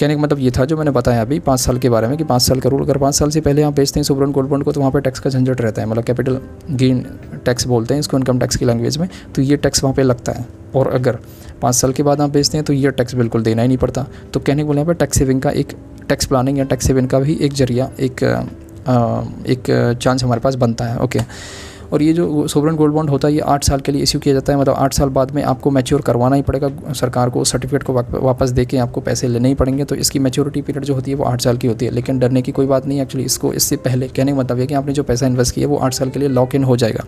कहने 0.00 0.14
का 0.14 0.20
मतलब 0.20 0.38
ये 0.38 0.50
था 0.50 0.64
जो 0.64 0.76
मैंने 0.76 0.90
बताया 0.90 1.22
अभी 1.22 1.38
पाँच 1.40 1.60
साल 1.60 1.78
के 1.78 1.88
बारे 1.90 2.08
में 2.08 2.16
कि 2.18 2.24
पाँच 2.24 2.42
साल 2.42 2.60
का 2.60 2.68
रूल 2.70 2.82
अगर 2.82 2.98
पाँच 2.98 3.14
साल 3.14 3.30
से 3.30 3.40
पहले 3.40 3.62
आप 3.62 3.74
बेचते 3.74 4.00
हैं 4.00 4.04
सोवरन 4.04 4.32
गोल्ड 4.32 4.48
बॉन्ड 4.48 4.64
को 4.64 4.72
तो 4.72 4.80
वहाँ 4.80 4.92
पर 4.92 5.00
टैक्स 5.00 5.20
का 5.20 5.30
झंझट 5.30 5.60
रहता 5.60 5.82
है। 5.82 5.88
मतलब 5.88 6.04
कैपिटल 6.04 6.40
गेन 6.72 7.04
टैक्स 7.44 7.66
बोलते 7.66 7.94
हैं, 7.94 8.00
इसको 8.00 8.16
इनकम 8.16 8.38
टैक्स 8.38 8.56
की 8.56 8.64
लैंग्वेज 8.64 8.98
में 8.98 9.08
तो 9.34 9.42
ये 9.42 9.56
टैक्स 9.58 9.84
वहाँ 9.84 9.94
पर 9.96 10.04
लगता 10.04 10.32
है। 10.32 10.46
और 10.74 10.88
अगर 10.90 11.18
पाँच 11.62 11.74
साल 11.74 11.92
के 11.92 12.02
बाद 12.02 12.20
आप 12.20 12.30
बेचते 12.30 12.58
हैं 12.58 12.64
तो 12.64 12.72
ये 12.72 12.90
टैक्स 12.92 13.14
बिल्कुल 13.14 13.42
देना 13.42 13.62
ही 13.62 13.68
नहीं 13.68 13.78
पड़ता। 13.78 14.06
तो 14.32 14.40
कहने 14.40 14.62
को 14.62 14.66
बोले 14.66 14.80
यहाँ 14.80 14.86
पर 14.86 14.98
टैक्स 14.98 15.18
सेविंग 15.18 15.42
का 15.42 15.50
एक 15.52 15.76
टैक्स 16.08 16.26
प्लानिंग 16.26 16.58
या 16.58 16.64
टैक्स 16.64 16.86
सेविंग 16.86 17.08
का 17.08 17.18
भी 17.20 17.38
एक 17.40 17.52
ज़रिया, 17.54 17.90
एक 18.00 18.22
एक 19.48 19.98
चांस 20.02 20.24
हमारे 20.24 20.40
पास 20.40 20.54
बनता 20.56 20.84
है। 20.84 20.98
ओके 20.98 21.18
और 21.92 22.02
ये 22.02 22.12
जो 22.12 22.46
सोवरन 22.48 22.76
गोल्ड 22.76 22.94
बॉन्ड 22.94 23.10
होता 23.10 23.28
है, 23.28 23.34
ये 23.34 23.40
आठ 23.40 23.64
साल 23.64 23.80
के 23.80 23.92
लिए 23.92 24.02
इश्यू 24.02 24.20
किया 24.20 24.34
जाता 24.34 24.52
है 24.52 24.58
मतलब 24.58 24.74
आठ 24.74 24.94
साल 24.94 25.08
बाद 25.08 25.30
में 25.30 25.42
आपको 25.42 25.70
मैच्योर 25.70 26.00
करवाना 26.00 26.36
ही 26.36 26.42
पड़ेगा। 26.42 26.92
सरकार 26.92 27.30
को 27.30 27.44
सर्टिफिकेट 27.44 27.82
को 27.82 27.92
वापस 28.26 28.50
दे 28.50 28.76
आपको 28.76 29.00
पैसे 29.00 29.28
लेने 29.28 29.48
ही 29.48 29.54
पड़ेंगे 29.54 29.84
तो 29.84 29.94
इसकी 29.94 30.18
मेच्योरिटी 30.18 30.62
पीरियड 30.62 30.84
जो 30.84 30.94
होती 30.94 31.10
है, 31.10 31.16
वो 31.16 31.24
आठ 31.24 31.40
साल 31.40 31.56
की 31.56 31.68
होती 31.68 31.86
है। 31.86 31.92
लेकिन 31.92 32.18
डरने 32.18 32.42
की 32.42 32.52
कोई 32.52 32.66
बात 32.66 32.86
नहीं 32.86 33.00
एक्चुअली 33.00 33.24
इसको 33.26 33.52
इससे 33.52 33.76
पहले 33.76 34.08
कहने 34.08 34.32
का 34.32 34.38
मतलब 34.38 34.58
है 34.58 34.66
कि 34.66 34.74
आपने 34.74 34.92
जो 34.92 35.02
पैसा 35.02 35.26
इन्वेस्ट 35.26 35.54
किया, 35.54 35.68
वो 35.68 35.76
आठ 35.76 35.94
साल 35.94 36.10
के 36.10 36.18
लिए 36.20 36.28
लॉक 36.28 36.54
इन 36.54 36.64
हो 36.64 36.76
जाएगा। 36.76 37.04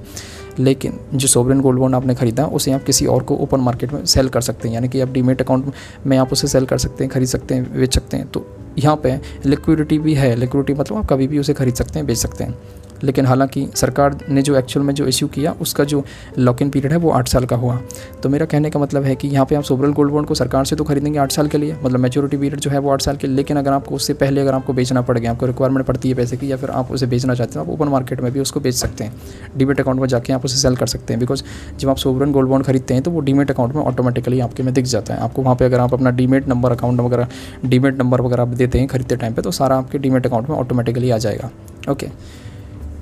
लेकिन 0.59 0.99
जो 1.15 1.29
सोवरन 1.29 1.61
गोल्ड 1.61 1.79
बॉन्ड 1.79 1.95
आपने 1.95 2.15
खरीदा, 2.15 2.45
उसे 2.47 2.73
आप 2.73 2.85
किसी 2.85 3.07
और 3.07 3.23
को 3.23 3.37
ओपन 3.37 3.61
मार्केट 3.61 3.93
में 3.93 4.05
सेल 4.07 4.29
कर 4.29 4.41
सकते 4.41 4.69
हैं। 4.69 4.75
यानी 4.75 4.89
कि 4.89 5.01
आप 5.01 5.09
डीमेट 5.09 5.43
अकाउंट 5.43 5.73
में 6.07 6.17
आप 6.19 6.33
उसे 6.33 6.49
सेल 6.49 6.67
कर 6.67 6.79
सकते 6.79 7.05
हैं, 7.05 7.13
खरीद 7.13 7.29
सकते 7.29 7.55
हैं, 7.55 7.73
बेच 7.79 7.95
सकते 7.95 8.17
हैं। 8.17 8.27
तो 8.27 8.47
यहाँ 8.79 8.97
पे 8.97 9.21
लिक्विडिटी 9.47 9.99
भी 9.99 10.15
है। 10.15 10.35
लिक्विडिटी 10.37 10.81
मतलब 10.81 10.99
आप 10.99 11.07
कभी 11.07 11.27
भी 11.27 11.39
उसे 11.39 11.55
खरीद 11.55 11.75
सकते 11.75 11.99
हैं, 11.99 12.07
बेच 12.07 12.19
सकते 12.19 12.45
हैं। 12.45 12.59
लेकिन 13.05 13.27
हालाँकि 13.27 13.67
सरकार 13.77 14.19
ने 14.29 14.43
जो 14.43 14.57
एक्चुअल 14.57 14.87
में 14.87 14.95
जो 14.95 15.07
इश्यू 15.07 15.29
किया, 15.29 15.55
उसका 15.61 15.85
जो 15.85 16.05
लॉक 16.39 16.63
इन 16.63 16.71
पीरियड 16.71 16.93
है, 16.93 16.99
वो 16.99 17.11
आठ 17.11 17.29
साल 17.29 17.45
का 17.45 17.57
हुआ। 17.57 17.79
तो 18.23 18.29
मेरा 18.29 18.47
कहने 18.47 18.71
का 18.71 18.81
मतलब 18.81 19.05
है 19.05 19.15
कि 19.17 19.29
यहाँ 19.29 19.47
पे 19.47 19.55
आप 19.55 19.65
सोवरल 19.65 19.93
गोल्ड 19.93 20.13
बॉन्ड 20.13 20.29
को 20.29 20.35
सरकार 20.35 20.65
से 20.65 20.77
तो 20.77 20.85
खरीदेंगे 20.85 21.19
आठ 21.19 21.33
साल 21.33 21.49
के 21.49 21.59
लिए 21.59 21.77
मतलब 21.85 22.01
मेच्योरिटी 22.01 22.37
पीरियड 22.37 22.61
जो 22.61 22.71
है 22.71 22.79
वो 22.79 22.91
आठ 22.91 23.03
साल 23.03 23.17
के, 23.17 23.27
लेकिन 23.27 23.57
अगर 23.57 23.73
आपको 23.73 23.95
उससे 23.95 24.15
पहले 24.15 24.41
अगर 24.41 24.55
आपको 24.55 24.73
बेचना 24.73 25.03
पड़ 25.03 25.19
गया, 25.19 25.31
आपको 25.31 25.47
रिक्वायरमेंट 25.47 25.87
पड़ती 25.87 26.09
है 26.09 26.15
पैसे 26.15 26.37
की, 26.37 26.51
या 26.53 26.57
फिर 26.57 26.71
आप 26.73 26.91
उसे 26.93 27.07
बेचना 27.07 27.35
चाहते 27.35 27.59
हैं, 27.59 27.67
आप 27.67 27.73
ओपन 27.73 27.89
मार्केट 27.89 28.21
में 28.21 28.31
भी 28.33 28.41
उसको 28.41 28.61
बेच 28.61 28.75
सकते 28.75 29.05
हैं। 29.05 29.21
डीमेट 29.57 29.81
अकाउंट 29.81 30.01
में 30.01 30.07
जाके 30.09 30.33
आप 30.33 30.45
उसे 30.45 30.57
सेल 30.59 30.77
कर 30.77 30.87
सकते 30.87 31.13
हैं 31.13 31.21
बिकॉज़ 31.21 31.43
जब 31.79 31.89
आप 31.89 31.97
सोवरन 31.97 32.33
गोल्ड 32.33 32.49
बॉन्ड 32.49 32.67
खरीदते 32.67 32.95
हैं 32.95 33.03
तो 33.03 33.11
वो 33.11 33.21
डीमेट 33.23 33.51
अकाउंट 33.51 33.75
में 33.75 33.83
ऑटोमेटिकली 33.83 34.41
आपके 34.41 34.63
में 34.63 34.73
दिख 34.75 34.85
जाता 34.87 35.15
है। 35.15 35.21
आपको 35.21 35.43
वहाँ 35.43 35.57
पर 35.57 35.65
अगर 35.65 35.81
आप 35.81 35.95
अपना 35.95 36.11
डीमेट 36.13 36.49
नंबर 36.49 36.73
अकाउंट 36.73 37.01
वगैरह 37.01 37.29
डीमेट 37.67 37.99
नंबर 37.99 38.21
वगैरह 38.21 38.43
आप 38.43 38.49
देते 38.51 38.79
हैं 38.79 38.89
खरीदते 38.89 39.17
टाइम 39.17 39.35
पर 39.35 39.43
तो 39.43 39.51
सारा 39.53 39.77
आपके 39.77 39.99
डीमेट 39.99 40.27
अकाउंट 40.27 40.49
में 40.49 40.57
ऑटोमेटिकली 40.57 41.11
आ 41.11 41.19
जाएगा। 41.19 41.51
ओके 41.91 42.09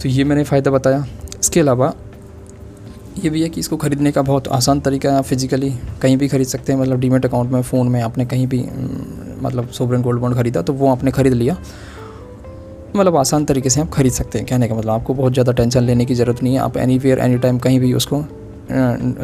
तो 0.02 0.08
ये 0.08 0.24
मैंने 0.24 0.44
फ़ायदा 0.44 0.70
बताया। 0.70 1.04
इसके 1.40 1.60
अलावा 1.60 1.92
ये 3.18 3.30
भी 3.30 3.42
है 3.42 3.48
कि 3.48 3.60
इसको 3.60 3.76
ख़रीदने 3.76 4.12
का 4.12 4.22
बहुत 4.22 4.48
आसान 4.50 4.80
तरीका 4.80 5.12
है। 5.12 5.22
फिज़िकली 5.22 5.70
कहीं 6.02 6.16
भी 6.16 6.28
ख़रीद 6.28 6.46
सकते 6.46 6.72
हैं 6.72 6.80
मतलब 6.80 7.00
डीमेट 7.00 7.26
अकाउंट 7.26 7.50
में 7.52 7.62
फ़ोन 7.62 7.88
में 7.88 8.00
आपने 8.02 8.24
कहीं 8.26 8.46
भी 8.46 8.62
मतलब 9.42 9.68
सोवरेन 9.70 10.02
गोल्ड 10.02 10.20
बॉन्ड 10.20 10.36
ख़रीदा 10.36 10.62
तो 10.62 10.72
वो 10.72 10.88
आपने 10.88 11.10
ख़रीद 11.10 11.32
लिया। 11.34 11.56
मतलब 12.96 13.16
आसान 13.16 13.44
तरीके 13.44 13.70
से 13.70 13.80
आप 13.80 13.90
ख़रीद 13.90 14.12
सकते 14.12 14.38
हैं, 14.38 14.46
कहने 14.46 14.68
का 14.68 14.74
मतलब 14.74 14.90
आपको 14.90 15.14
बहुत 15.14 15.32
ज़्यादा 15.32 15.52
टेंशन 15.52 15.82
लेने 15.82 16.04
की 16.04 16.14
ज़रूरत 16.14 16.42
नहीं 16.42 16.54
है। 16.54 16.60
आप 16.60 16.76
एनी 16.78 16.98
वेयर 16.98 17.18
एनी 17.18 17.38
टाइम 17.38 17.58
कहीं 17.58 17.80
भी 17.80 17.92
उसको 17.94 18.24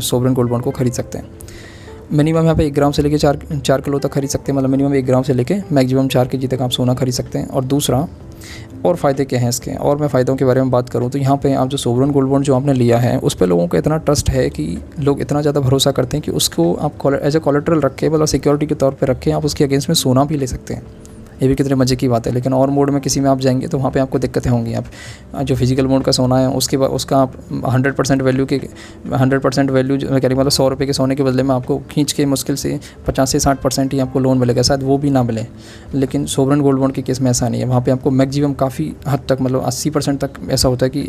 सोवरेन 0.00 0.34
गोल्ड 0.34 0.50
बॉन्ड 0.50 0.64
को 0.64 0.70
ख़रीद 0.72 0.92
सकते 0.92 1.18
हैं। 1.18 1.26
मिनिमम 2.08 2.42
यहाँ 2.42 2.54
पे 2.56 2.66
एक 2.66 2.74
ग्राम 2.74 2.92
से 2.92 3.02
लेके 3.02 3.18
चार 3.18 3.38
चार 3.56 3.80
किलो 3.80 3.98
तक 3.98 4.08
खरीद 4.08 4.30
सकते 4.30 4.52
हैं। 4.52 4.56
मतलब 4.56 4.70
मिनिमम 4.70 4.94
एक 4.94 5.06
ग्राम 5.06 5.22
से 5.22 5.34
लेके 5.34 5.54
मैक्सिमम 5.72 6.08
चार 6.08 6.28
के 6.28 6.38
जी 6.38 6.46
तक 6.46 6.60
आप 6.62 6.70
सोना 6.70 6.94
खरीद 6.94 7.14
सकते 7.14 7.38
हैं। 7.38 7.48
और 7.48 7.64
दूसरा, 7.64 8.06
और 8.84 8.96
फ़ायदे 8.96 9.24
क्या 9.24 9.40
हैं 9.40 9.48
इसके? 9.48 9.70
और 9.72 9.96
मैं 9.98 10.08
फ़ायदों 10.08 10.36
के 10.36 10.44
बारे 10.44 10.60
में 10.60 10.70
बात 10.70 10.88
करूँ 10.88 11.10
तो 11.10 11.18
यहाँ 11.18 11.36
पे 11.36 11.52
आप 11.54 11.68
जो 11.68 11.76
सोवरन 11.76 12.10
गोल्ड 12.10 12.28
बॉन्ड 12.28 12.46
जो 12.46 12.54
आपने 12.56 12.72
लिया 12.74 12.98
है, 12.98 13.16
उस 13.18 13.34
पर 13.34 13.46
लोगों 13.46 13.66
का 13.68 13.78
इतना 13.78 13.96
ट्रस्ट 13.98 14.30
है 14.30 14.48
कि 14.50 14.66
लोग 15.00 15.20
इतना 15.20 15.40
ज़्यादा 15.40 15.60
भरोसा 15.60 15.90
करते 15.92 16.16
हैं 16.16 16.24
कि 16.24 16.30
उसको 16.32 16.72
आप 16.74 17.06
एज 17.14 17.36
ए 17.36 17.38
कॉलेट्रल 17.38 17.80
रखें 17.80 18.08
मतलब 18.08 18.26
सिक्योरिटी 18.26 18.66
के 18.66 18.74
तौर 18.74 18.92
पर 18.92 19.08
रखें 19.08 19.32
आप 19.32 19.44
उसके 19.44 19.64
अगेंस्ट 19.64 19.88
में 19.88 19.94
सोना 19.94 20.24
भी 20.24 20.36
ले 20.36 20.46
सकते 20.46 20.74
हैं। 20.74 20.82
ये 21.42 21.48
भी 21.48 21.54
कितने 21.54 21.74
मज़े 21.74 21.96
की 21.96 22.08
बात 22.08 22.26
है। 22.26 22.32
लेकिन 22.32 22.54
और 22.54 22.70
मोड 22.70 22.90
में 22.90 23.00
किसी 23.00 23.20
में 23.20 23.28
आप 23.30 23.40
जाएँगे 23.40 23.68
तो 23.68 23.78
वहाँ 23.78 23.90
पे 23.90 24.00
आपको 24.00 24.18
दिक्कतें 24.18 24.50
होंगी। 24.50 24.74
आप 24.74 24.84
जो 25.42 25.56
फ़िज़िकल 25.56 25.86
मोड 25.86 26.02
का 26.04 26.12
सोना 26.12 26.38
है, 26.38 26.48
उसके 26.50 26.76
बाद 26.76 26.90
उसका 26.90 27.18
आप 27.18 27.32
हंड्रेड 27.66 27.94
परसेंट 27.94 28.22
वैल्यू 28.22 28.46
के 28.46 28.60
हंड्रेड 29.14 29.40
परसेंट 29.42 29.70
वैल्यू 29.70 29.98
कह 30.00 30.26
रही 30.26 30.34
मतलब 30.34 30.50
सौ 30.50 30.68
रुपये 30.68 30.86
के 30.86 30.92
सोने 30.92 31.14
के 31.14 31.22
बदले 31.22 31.42
में 31.42 31.54
आपको 31.54 31.78
खींच 31.90 32.12
के 32.12 32.26
मुश्किल 32.26 32.56
से 32.56 32.78
पचास 33.06 33.32
से 33.32 33.40
साठ 33.40 33.62
परसेंट 33.62 33.92
ही 33.92 34.00
आपको 34.00 34.20
लोन 34.20 34.38
मिलेगा। 34.38 34.62
शायद 34.62 34.82
वो 34.82 34.98
भी 34.98 35.10
ना 35.10 35.22
मिले। 35.22 35.46
लेकिन 35.94 36.26
सोवरन 36.26 36.60
गोल्ड 36.60 36.78
बॉन्ड 36.78 36.94
के 36.94 37.02
केस 37.02 37.20
में 37.20 37.30
ऐसा 37.30 37.48
नहीं 37.48 37.60
है। 37.60 37.66
वहाँ 37.66 37.80
पर 37.80 37.92
आपको 37.92 38.10
मैक्सिमम 38.12 38.52
काफ़ी 38.54 38.92
हद 39.08 39.20
तक 39.28 39.38
मतलब 39.40 39.62
अस्सी 39.62 39.90
परसेंट 39.90 40.20
तक 40.24 40.40
ऐसा 40.50 40.68
होता 40.68 40.86
है 40.86 40.90
कि 40.90 41.08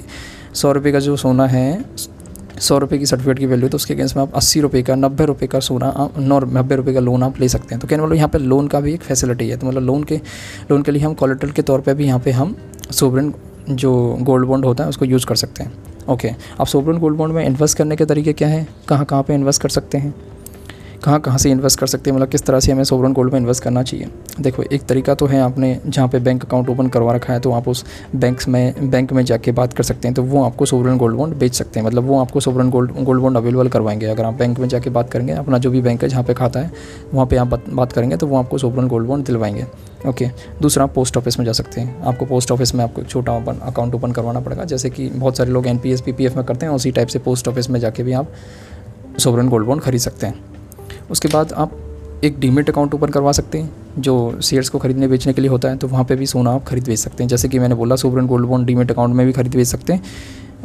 सौ 0.54 0.72
रुपये 0.72 0.92
का 0.92 1.00
जो 1.00 1.16
सोना 1.18 1.48
है 1.48 1.84
सौ 2.60 2.78
रुपये 2.78 3.00
की 3.00 3.06
सर्टिफिकेट 3.06 3.40
की 3.40 3.46
वैल्यू 3.46 3.70
तो 3.70 3.76
उसके 3.76 3.94
अगेंस्ट 3.94 4.16
में 4.16 4.22
आप 4.24 4.36
अस्सी 4.36 4.62
रुपये 4.62 4.82
का, 4.84 4.96
नब्बे 4.96 5.26
रुपये 5.26 5.48
का 5.48 5.60
सोना 5.60 6.10
नौ, 6.18 6.40
नब्बे 6.40 6.76
रुपये 6.76 6.94
का 6.94 7.00
लोन 7.00 7.24
आप 7.24 7.40
ले 7.40 7.50
सकते 7.50 7.76
हैं। 7.76 7.80
तो 7.80 7.88
कहने 7.88 8.04
मतलब 8.04 8.16
यहाँ 8.16 8.30
पर 8.30 8.40
लोन 8.40 8.68
का 8.68 8.80
भी 8.80 8.94
एक 8.94 9.02
फैसिलिटी 9.02 9.50
है। 9.50 9.58
तो 9.58 9.68
मतलब 9.68 9.84
लोन 9.84 10.04
के 10.04 10.22
लोन 10.72 10.84
के 10.84 10.92
लिए 10.92 11.02
हम 11.02 11.14
कॉलेटल 11.14 11.52
के 11.52 11.62
तौर 11.62 11.82
पर 11.82 11.94
भी 11.94 12.06
यहाँ 12.06 12.20
पर 12.20 12.32
हम 12.32 12.56
सोवरन 12.92 13.34
जो 13.70 14.18
गोल्ड 14.22 14.48
बॉन्ड 14.48 14.66
होता 14.66 14.84
है, 14.84 14.90
उसको 14.90 15.06
यूज़ 15.06 15.26
कर 15.26 15.36
सकते 15.36 15.64
हैं। 15.64 15.72
ओके 16.10 16.30
आप 16.60 16.68
सोवरन 16.68 16.98
गोल्ड 16.98 17.18
बॉन्ड 17.18 17.34
में 17.34 17.46
इन्वेस्ट 17.46 17.78
करने 17.78 17.96
के 17.96 18.06
तरीके 18.06 18.34
क्या 18.34 18.48
है? 18.48 18.68
कहाँ 18.90 19.06
कहाँ 19.06 19.24
पर 19.24 19.34
इन्वेस्ट 19.34 19.62
कर 19.62 19.70
सकते 19.70 19.98
हैं? 19.98 20.14
कहाँ 21.04 21.20
कहाँ 21.20 21.38
से 21.38 21.50
इन्वेस्ट 21.52 21.80
कर 21.80 21.88
सकते 21.88 22.10
हैं? 22.10 22.16
मतलब 22.18 22.30
किस 22.30 22.46
तरह 22.46 22.60
से 22.60 22.72
हमें 22.72 22.84
सोवरन 22.84 23.14
गोल्ड 23.14 23.34
में 23.34 23.40
इन्वेस्ट 23.40 23.64
करना 23.64 23.84
चाहिए? 23.84 24.08
देखो, 24.42 24.64
एक 24.64 24.82
तरीका 24.82 25.16
तो 25.16 25.26
है 25.26 25.40
आपने 25.42 25.80
जहाँ 25.88 26.08
पे 26.08 26.20
बैंक 26.20 26.46
अकाउंट 26.46 26.70
ओपन 26.70 26.88
करवा 26.88 27.14
रखा 27.14 27.34
है 27.34 27.40
तो 27.40 27.52
आप 27.52 27.68
उस 27.68 27.84
बैंक 28.16 28.48
में 28.48 28.90
बैंक 28.90 29.14
में 29.14 29.24
जाके 29.26 29.52
बात 29.52 29.74
कर 29.74 29.84
सकते 29.84 30.08
हैं 30.08 30.16
तो 30.16 30.24
वो 30.24 30.44
आपको 30.44 30.66
सोवरन 30.66 30.98
गोल्ड 30.98 31.18
बॉन्ड 31.18 31.36
बेच 31.36 31.54
सकते 31.54 31.80
हैं। 31.80 31.86
मतलब 31.88 32.04
वो 32.04 32.20
आपको 32.20 32.40
sovereign 32.40 32.70
gold 32.70 32.92
gold 32.96 33.22
bond 33.22 33.38
available 33.38 33.68
करवाएँगे। 33.68 34.06
अगर 34.06 34.26
आप 34.26 34.34
बैंक 34.34 34.60
में 34.60 34.68
जाके 34.68 34.90
बात 34.90 35.12
करेंगे, 35.12 35.34
अपना 35.34 35.58
जो 35.58 35.72
भी 35.72 35.82
बैंक 35.82 36.04
है 36.04 36.10
जहाँ 36.10 36.24
पे 36.24 36.34
खाता 36.34 36.60
है, 36.60 36.72
वहाँ 37.14 37.26
पर 37.26 37.38
आप 37.38 37.62
बात 37.70 37.92
करेंगे 37.92 38.18
तो 38.18 38.28
वो 38.28 38.38
आपको 38.38 38.58
सोवरन 38.58 38.88
गोल्ड 38.88 39.08
बॉन्ड 39.08 39.26
दिलवाएँगे। 39.26 39.66
ओके, 40.08 40.30
दूसरा 40.62 40.86
पोस्ट 40.88 41.18
ऑफ़िस 41.18 41.40
में 41.40 41.46
जा 41.46 41.52
सकते 41.52 41.82
हैं। 41.82 42.02
आपको 42.04 42.26
पोस्ट 42.26 42.52
ऑफ़िस 42.52 42.76
में 42.76 42.84
आपको 42.84 43.02
एक 43.02 43.08
छोटा 43.08 43.38
ओपन 43.38 43.60
अकाउंट 43.64 43.96
ओपन 43.96 44.12
करवाना 44.12 44.40
पड़ेगा। 44.40 44.64
जैसे 44.64 44.90
कि 44.90 45.10
बहुत 45.10 45.38
सारे 45.38 45.52
लोग 45.52 45.68
एन 45.68 45.78
पी 45.78 45.96
में 46.20 46.44
करते 46.44 46.66
हैं, 46.66 46.74
उसी 46.74 46.92
टाइप 46.92 47.08
से 47.08 47.20
पोस्ट 47.20 47.48
ऑफ़िस 47.48 47.70
में 47.70 47.80
जाके 47.80 48.04
भी 48.04 48.14
आप 48.14 48.32
सोवरन 49.20 49.50
गोल्ड 49.50 49.68
बॉन्ड 49.68 49.82
खरीद 49.82 50.02
सकते 50.02 50.28
हैं। 50.28 50.57
उसके 51.10 51.28
बाद 51.28 51.54
आप 51.54 51.72
एक 52.24 52.40
डीमेट 52.40 52.70
अकाउंट 52.70 52.94
ओपन 52.94 53.10
करवा 53.10 53.32
सकते 53.32 53.58
हैं, 53.58 53.70
जो 54.00 54.40
शेयर्स 54.42 54.70
को 54.70 54.80
खरीदने 54.80 55.08
बेचने 55.08 55.34
के 55.34 55.42
लिए 55.42 55.50
होता 55.50 55.70
है 55.70 55.78
तो 55.78 55.88
वहाँ 55.88 56.04
पे 56.04 56.16
भी 56.16 56.26
सोना 56.26 56.52
आप 56.52 56.64
खरीद 56.66 56.88
बेच 56.88 57.00
सकते 57.00 57.24
हैं। 57.24 57.28
जैसे 57.30 57.50
कि 57.50 57.60
मैंने 57.60 57.76
बोला 57.76 57.96
sovereign 57.96 58.28
gold 58.28 58.48
bond 58.48 58.68
demat 58.68 58.92
account 58.92 59.16
में 59.16 59.26
भी 59.26 59.34
खरीद 59.34 59.56
बेच 59.56 59.68
सकते 59.68 59.94
हैं। 59.94 60.04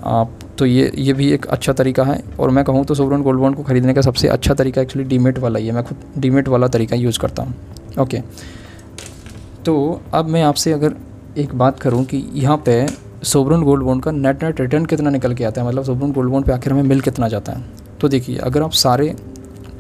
आप 0.05 0.39
तो 0.59 0.67
ये 0.67 0.91
ये 0.97 1.13
भी 1.13 1.31
एक 1.33 1.47
अच्छा 1.47 1.73
तरीका 1.73 2.05
है, 2.05 2.23
और 2.41 2.51
मैं 2.51 2.65
कहूँ 2.65 2.85
तो 2.85 2.95
सोवरन 2.95 3.23
गोल्ड 3.23 3.41
बॉन्ड 3.41 3.57
को 3.57 3.63
खरीदने 3.63 3.95
का 3.95 4.01
सबसे 4.01 4.29
अच्छा 4.29 4.55
तरीका 4.55 4.83
एक्चुअली 4.83 5.09
डीमेट 5.09 5.39
वाला 5.39 5.59
ही 5.59 5.67
है। 5.67 5.73
मैं 5.73 5.85
खुद 5.85 5.99
डीमेट 6.19 6.49
वाला 6.49 6.69
तरीका 6.69 6.97
यूज़ 6.97 7.19
करता 7.19 7.43
हूँ। 7.43 7.55
ओके। 8.01 8.21
तो 9.65 10.03
अब 10.15 10.29
मैं 10.29 10.43
आपसे 10.43 10.73
अगर 10.73 10.95
एक 11.39 11.55
बात 11.55 11.81
करूँ 11.81 12.05
कि 12.05 12.25
यहाँ 12.35 12.57
पे 12.67 12.87
सोवरन 13.25 13.63
गोल्ड 13.63 13.83
बॉन्ड 13.83 14.03
का 14.03 14.11
नेट 14.11 14.43
नेट 14.45 14.61
रिटर्न 14.61 14.85
कितना 14.85 15.11
निकल 15.11 15.35
के 15.35 15.45
आता 15.45 15.63
है? 15.63 15.69
मतलब 15.69 15.85
सोवरन 15.85 16.13
गोल्ड 16.13 16.31
बॉन्ड 16.31 16.47
पे 16.47 16.53
आखिर 16.53 16.73
हमें 16.73 16.83
मिल 16.83 17.01
कितना 17.01 17.29
जाता 17.29 17.53
है? 17.53 17.65
तो 18.01 18.09
देखिए, 18.09 18.37
अगर 18.39 18.63
आप 18.63 18.73
सारे 18.73 19.15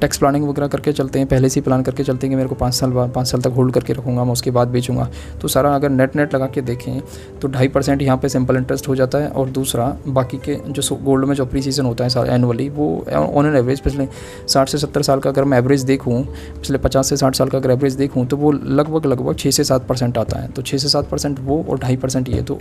टैक्स 0.02 0.18
प्लानिंग 0.18 0.48
वगैरह 0.48 0.68
करके 0.68 0.92
चलते 0.92 1.18
हैं, 1.18 1.28
पहले 1.28 1.48
से 1.48 1.60
ही 1.60 1.64
प्लान 1.64 1.82
करके 1.82 2.04
चलते 2.04 2.26
हैं 2.26 2.32
कि 2.32 2.36
मेरे 2.36 2.48
को 2.48 2.54
पाँच 2.54 2.74
साल 2.74 2.90
बाद, 2.90 3.12
पाँच 3.12 3.26
साल 3.26 3.40
तक 3.40 3.52
होल्ड 3.56 3.74
करके 3.74 3.92
रखूँगा, 3.92 4.24
मैं 4.24 4.32
उसके 4.32 4.50
बाद 4.50 4.68
बेचूँगा। 4.68 5.08
तो 5.42 5.48
सारा 5.48 5.74
अगर 5.74 5.88
नेट 5.90 6.16
नेट 6.16 6.34
लगा 6.34 6.46
के 6.46 6.60
देखें 6.62 7.00
तो 7.40 7.48
ढाई 7.48 7.68
परसेंट 7.68 8.02
यहाँ 8.02 8.16
पर 8.18 8.28
सिंपल 8.28 8.56
इंटरेस्ट 8.56 8.88
हो 8.88 8.96
जाता 8.96 9.18
है 9.18 9.28
और 9.30 9.48
दूसरा, 9.50 9.86
बाकी 10.08 10.38
के 10.38 10.56
जो 10.68 10.96
गोल्ड 10.96 11.24
में 11.24 11.34
जो 11.34 11.44
अप्रीसीजन 11.44 11.84
होता 11.84 12.04
है 12.04 12.34
एनुअली 12.34 12.68
वो 12.70 12.88
ऑन 13.12 13.46
एन 13.46 13.56
एवरेज 13.56 13.80
पिछले 13.80 14.08
साठ 14.46 14.68
से 14.68 14.78
सत्तर 14.78 15.02
साल 15.02 15.20
का 15.20 15.30
अगर 15.30 15.44
मैं 15.44 15.58
एवरेज 15.58 15.82
देखूँ, 15.84 16.22
पिछले 16.24 16.78
पचास 16.78 17.08
से 17.08 17.16
साठ 17.16 17.34
साल 17.34 17.48
का 17.48 17.58
अगर 17.58 17.70
एवरेज 17.70 17.94
देखूँ 17.94 18.26
तो 18.26 18.36
वो 18.36 18.52
लगभग 18.52 19.06
लगभग 19.06 19.36
छः 19.36 19.50
से 19.50 19.64
सात 19.64 19.86
परसेंट 19.86 20.18
आता 20.18 20.38
है। 20.38 20.48
तो 20.48 20.62
छः 20.62 20.78
से 20.78 20.88
सात 20.88 21.08
परसेंट 21.10 21.38
वो 21.40 21.64
और 21.68 21.78
ढाई 21.78 21.96
परसेंट 21.96 22.28
ये। 22.28 22.42
तो 22.42 22.58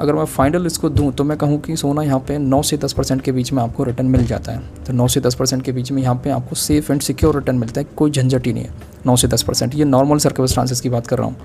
अगर 0.00 0.14
मैं 0.14 0.24
फाइनल 0.26 0.66
इसको 0.66 0.88
दूँ 0.88 1.10
तो 1.12 1.24
मैं 1.24 1.36
कहूँ 1.38 1.60
कि 1.60 1.76
सोना 1.76 2.02
यहाँ 2.02 2.18
पे 2.28 2.38
नौ 2.38 2.62
से 2.62 2.76
दस 2.76 2.92
परसेंट 2.92 3.22
के 3.22 3.32
बीच 3.32 3.52
में 3.52 3.62
आपको 3.62 3.84
रिटर्न 3.84 4.06
मिल 4.06 4.26
जाता 4.26 4.52
है। 4.52 4.84
तो 4.86 4.92
नौ 4.92 5.06
से 5.08 5.20
दस 5.20 5.34
परसेंट 5.34 5.62
के 5.62 5.72
बीच 5.72 5.92
में 5.92 6.02
यहाँ 6.02 6.14
पे 6.24 6.30
आपको 6.30 6.56
सेफ़ 6.56 6.75
एंड 6.80 7.00
सिक्योर 7.00 7.34
रिटर्न 7.34 7.56
मिलता 7.56 7.80
है, 7.80 7.86
कोई 7.96 8.10
झंझट 8.10 8.46
ही 8.46 8.52
नहीं 8.52 8.64
है। 8.64 8.70
नौ 9.06 9.16
से 9.16 9.28
दस 9.28 9.42
परसेंट 9.42 9.74
ये 9.74 9.84
नॉर्मल 9.84 10.18
सर्कमस्टांसेस 10.18 10.80
की 10.80 10.88
बात 10.88 11.06
कर 11.06 11.18
रहा 11.18 11.26
हूँ। 11.26 11.36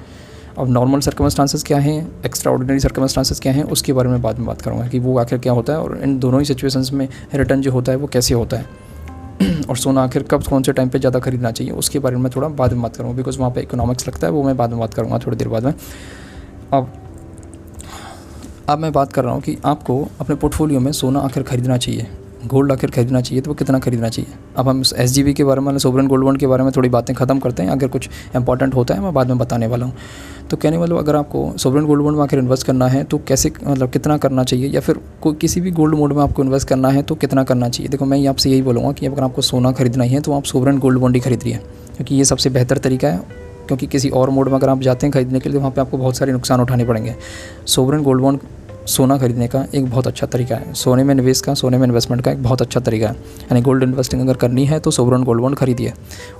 अब 0.57 0.69
नॉर्मल 0.69 0.99
सर्कमस्टांसेस 0.99 1.63
क्या 1.63 1.77
हैं? 1.77 2.21
एक्स्ट्रा 2.25 2.51
ऑर्डिनरी 2.53 2.79
सर्कमस्टांसेस 2.79 3.39
क्या 3.39 3.53
हैं? 3.53 3.63
उसके 3.63 3.93
बारे 3.93 4.09
में 4.09 4.21
बाद 4.21 4.37
में 4.37 4.47
बात 4.47 4.61
करूँगा 4.61 4.87
कि 4.87 4.99
वो 4.99 5.17
आखिर 5.19 5.39
क्या 5.39 5.53
होता 5.53 5.73
है 5.73 5.79
और 5.79 5.97
इन 6.03 6.19
दोनों 6.19 6.39
ही 6.39 6.45
सिचुएशंस 6.45 6.93
में 6.93 7.07
रिटर्न 7.35 7.61
जो 7.61 7.71
होता 7.71 7.91
है, 7.91 7.97
वो 7.97 8.07
कैसे 8.07 8.33
होता 8.33 8.57
है? 8.57 8.65
और 9.69 9.77
सोना 9.77 10.03
आखिर 10.03 10.23
कब, 10.23 10.43
कौन 10.43 10.63
से 10.63 10.73
टाइम 10.73 10.89
पे 10.89 10.99
ज़्यादा 10.99 11.19
खरीदना 11.19 11.51
चाहिए? 11.51 11.73
उसके 11.73 11.99
बारे 11.99 12.15
में 12.15 12.31
थोड़ा 12.35 12.47
बाद 12.47 12.73
में 12.73 12.81
बात 12.81 12.95
करूँगा 12.95 13.15
बिकॉज़ 13.17 13.39
वहाँ 13.39 13.51
पे 13.51 13.61
इकोनॉमिक्स 13.61 14.07
लगता 14.07 14.27
है, 14.27 14.33
वो 14.33 14.43
मैं 14.43 14.57
बाद 14.57 14.69
में 14.69 14.79
बात 14.79 14.93
करूँगा 14.93 15.19
थोड़ी 15.19 15.37
देर 15.37 15.47
बाद 15.47 15.65
में। 15.65 15.73
अब 16.73 16.93
अब 18.69 18.79
मैं 18.79 18.91
बात 18.91 19.13
कर 19.13 19.23
रहा 19.23 19.33
हूँ 19.33 19.41
कि 19.41 19.57
आपको 19.65 20.07
अपने 20.21 20.35
पोर्टफोलियो 20.35 20.79
में 20.79 20.91
सोना 20.91 21.19
आखिर 21.19 21.43
ख़रीदना 21.43 21.77
चाहिए। 21.77 22.07
गोल्ड 22.43 22.71
आखिर 22.71 22.91
खरीदना 22.91 23.21
चाहिए 23.21 23.41
तो 23.41 23.51
वो 23.51 23.55
कितना 23.55 23.79
खरीदना 23.79 24.09
चाहिए? 24.09 24.33
अब 24.57 24.69
हम 24.69 24.81
SGB 24.83 25.33
के 25.33 25.43
बारे 25.43 25.61
में 25.61 25.77
सोवरन 25.77 26.07
गोल्ड 26.07 26.23
बॉन्ड 26.23 26.39
के 26.39 26.47
बारे 26.47 26.63
में 26.63 26.71
थोड़ी 26.71 26.89
बातें 26.89 27.15
ख़त्म 27.15 27.39
करते 27.39 27.63
हैं। 27.63 27.69
अगर 27.69 27.87
कुछ 27.87 28.09
इंपॉर्टेंट 28.35 28.75
होता 28.75 28.93
है, 28.93 29.01
मैं 29.01 29.13
बाद 29.13 29.27
में 29.27 29.37
बताने 29.37 29.67
वाला 29.67 29.85
हूँ। 29.85 29.93
तो 30.49 30.57
कहने 30.57 30.77
वाला 30.77 30.95
अगर 30.97 31.15
आपको 31.15 31.51
सोवरन 31.57 31.85
गोल्ड 31.85 32.03
बॉन्ड 32.03 32.17
में 32.17 32.23
आखिर 32.23 32.39
इन्वेस्ट 32.39 32.67
करना 32.67 32.87
है 32.87 33.03
तो 33.03 33.17
कैसे 33.27 33.51
मतलब 33.63 33.89
कितना 33.89 34.17
करना 34.17 34.43
चाहिए? 34.43 34.69
या 34.69 34.81
फिर 34.81 34.99
कोई 35.21 35.35
किसी 35.35 35.61
भी 35.61 35.71
गोल्ड 35.71 35.95
मोड 35.95 36.13
में 36.13 36.23
आपको 36.23 36.43
इन्वेस्ट 36.43 36.67
करना 36.67 36.89
है 36.89 37.03
तो 37.03 37.15
कितना 37.15 37.43
करना 37.43 37.69
चाहिए? 37.69 37.89
देखो, 37.89 38.05
मैं 38.05 38.25
आपसे 38.27 38.49
यही 38.49 38.61
बोलूँगा 38.61 38.91
कि 38.91 39.05
अगर 39.05 39.23
आपको 39.23 39.41
सोना 39.41 39.71
खरीदना 39.71 40.03
ही 40.03 40.13
है 40.13 40.21
तो 40.21 40.33
आप 40.33 40.43
सोवरन 40.43 40.79
गोल्ड 40.79 40.99
बॉन्ड 40.99 41.15
ही 41.15 41.21
खरीदिए 41.21 41.59
क्योंकि 41.95 42.15
ये 42.15 42.25
सबसे 42.25 42.49
बेहतर 42.49 42.77
तरीका 42.77 43.07
है, 43.07 43.23
क्योंकि 43.67 43.87
किसी 43.87 44.09
और 44.09 44.29
मोड 44.29 44.47
में 44.47 44.55
अगर 44.55 44.69
आप 44.69 44.79
जाते 44.81 45.07
हैं 45.07 45.13
खरीदने 45.13 45.39
के 45.39 45.49
लिए 45.49 45.53
तो 45.53 45.59
वहाँ 45.59 45.71
पे 45.71 45.81
आपको 45.81 45.97
बहुत 45.97 46.17
सारे 46.17 46.31
नुकसान 46.31 46.61
उठाने 46.61 46.85
पड़ेंगे। 46.85 47.15
सोवरन 47.65 48.03
गोल्ड 48.03 48.21
बॉन्ड 48.21 48.39
सोना 48.87 49.17
खरीदने 49.17 49.47
का 49.47 49.63
एक 49.75 49.89
बहुत 49.89 50.07
अच्छा 50.07 50.27
तरीका 50.27 50.55
है। 50.55 50.73
सोने 50.73 51.03
में 51.03 51.13
निवेश 51.15 51.41
का, 51.41 51.53
सोने 51.53 51.77
में 51.77 51.85
इन्वेस्टमेंट 51.87 52.23
का 52.23 52.31
एक 52.31 52.41
बहुत 52.43 52.61
अच्छा 52.61 52.79
तरीका 52.79 53.07
है। 53.07 53.13
यानी 53.13 53.61
गोल्ड 53.61 53.83
इन्वेस्टिंग 53.83 54.21
अगर 54.21 54.37
करनी 54.37 54.65
है 54.65 54.79
तो 54.79 54.91
सोवरन 54.91 55.23
गोल्ड 55.23 55.41
बॉन्ड 55.41 55.57
खरीदिए। 55.57 55.93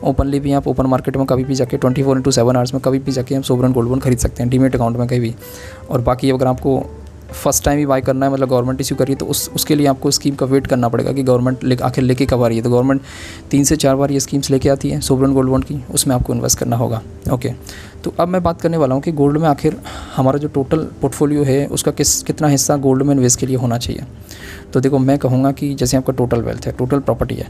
ओपनली 0.03 0.39
भी 0.39 0.51
आप 0.51 0.67
ओपन 0.67 0.85
मार्केट 0.85 1.17
में 1.17 1.25
कभी 1.25 1.43
भी 1.43 1.55
जाके 1.55 1.77
twenty 1.77 2.03
four 2.03 2.17
into 2.17 2.31
seven 2.31 2.55
hours 2.55 2.73
में 2.73 2.81
कभी 2.81 2.99
भी 2.99 3.11
जाके 3.11 3.35
आप 3.35 3.43
सोवरन 3.43 3.73
गोल्ड 3.73 3.89
बॉन्ड 3.89 4.03
खरीद 4.03 4.17
सकते 4.17 4.43
हैं 4.43 4.49
डीमेट 4.49 4.75
अकाउंट 4.75 4.97
में 4.97 5.07
कहीं 5.07 5.19
भी। 5.19 5.35
और 5.89 6.01
बाकी 6.01 6.31
अगर 6.31 6.47
आपको 6.47 6.79
फ़र्स्ट 7.33 7.63
टाइम 7.65 7.79
ही 7.79 7.85
बाई 7.85 8.01
करना 8.01 8.25
है 8.25 8.31
मतलब 8.31 8.49
गवर्नमेंट 8.49 8.81
इशू 8.81 8.95
करिए 8.95 9.15
तो 9.15 9.25
उस, 9.25 9.49
उसके 9.55 9.75
लिए 9.75 9.87
आपको 9.87 10.11
स्कीम 10.11 10.35
का 10.35 10.45
वेट 10.45 10.67
करना 10.67 10.89
पड़ेगा 10.89 11.11
कि 11.13 11.23
गवर्नमेंट 11.23 11.63
ले, 11.63 11.75
आखिर 11.75 12.03
लेके 12.03 12.25
कब 12.25 12.43
आ 12.43 12.47
रही 12.47 12.57
है। 12.57 12.63
तो 12.63 12.69
गवर्नमेंट 12.69 13.01
तीन 13.51 13.63
से 13.63 13.75
चार 13.75 13.95
बार 13.95 14.11
ये 14.11 14.19
स्कीम्स 14.19 14.49
लेके 14.51 14.69
आती 14.69 14.89
है 14.89 14.99
सोवरन 15.01 15.33
गोल्ड 15.33 15.49
बॉन्ड 15.49 15.65
की, 15.65 15.81
उसमें 15.93 16.15
आपको 16.15 16.33
इन्वेस्ट 16.33 16.59
करना 16.59 16.75
होगा। 16.75 17.01
ओके 17.33 17.53
तो 18.03 18.13
अब 18.19 18.27
मैं 18.27 18.43
बात 18.43 18.61
करने 18.61 18.77
वाला 18.77 18.95
हूँ 18.95 19.01
कि 19.03 19.11
गोल्ड 19.13 19.37
में 19.37 19.47
आखिर 19.49 19.79
हमारा 20.15 20.37
जो 20.37 20.47
टोटल 20.49 20.87
पोर्टफोलियो 21.01 21.43
है, 21.43 21.65
उसका 21.67 21.91
किस, 21.91 22.21
कितना 22.23 22.47
हिस्सा 22.47 22.77
गोल्ड 22.77 23.03
में 23.03 23.13
इन्वेस्ट 23.15 23.39
के 23.39 23.45
लिए 23.45 23.57
होना 23.57 23.77
चाहिए। 23.77 24.05
तो 24.73 24.79
देखो, 24.79 24.99
मैं 24.99 25.17
कहूँगा 25.17 25.51
कि 25.51 25.73
जैसे 25.73 25.97
आपका 25.97 26.13
टोटल 26.13 26.41
वेल्थ 26.41 26.65
है 26.67 26.71
टोटल 26.77 26.99
प्रॉपर्टी 26.99 27.35
है 27.35 27.49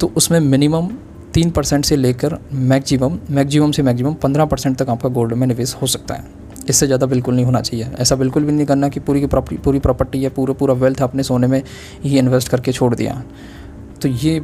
तो 0.00 0.12
उसमें 0.16 0.38
मिनिमम 0.40 0.88
तीन 1.34 1.50
परसेंट 1.50 1.84
से 1.84 1.96
लेकर 1.96 2.36
मैक्सिमम 2.52 3.18
मैक्सिमम 3.30 3.70
से 3.72 3.82
मैक्सिमम 3.82 4.14
पंद्रह 4.14 4.44
परसेंट 4.44 4.76
तक 4.78 4.88
आपका 4.88 5.08
गोल्ड 5.08 5.32
में 5.32 5.46
निवेश 5.46 5.74
हो 5.74 5.86
सकता 5.86 6.14
है। 6.14 6.24
इससे 6.72 6.86
ज़्यादा 6.86 7.06
बिल्कुल 7.06 7.34
नहीं 7.34 7.44
होना 7.44 7.60
चाहिए। 7.60 7.86
ऐसा 8.00 8.16
बिल्कुल 8.16 8.44
भी 8.44 8.52
नहीं 8.52 8.66
करना 8.66 8.88
कि 8.88 9.00
पूरी 9.00 9.20
की 9.20 9.56
पूरी 9.58 9.78
प्रॉपर्टी 9.80 10.24
या 10.24 10.30
पूरा 10.30 10.54
पूरा 10.54 10.74
वेल्थ 10.76 11.02
आपने 11.02 11.22
सोने 11.22 11.46
में 11.46 11.62
ही 12.02 12.18
इन्वेस्ट 12.18 12.48
करके 12.48 12.72
छोड़ 12.72 12.94
दिया। 12.94 13.22
तो 14.02 14.08
ये 14.08 14.40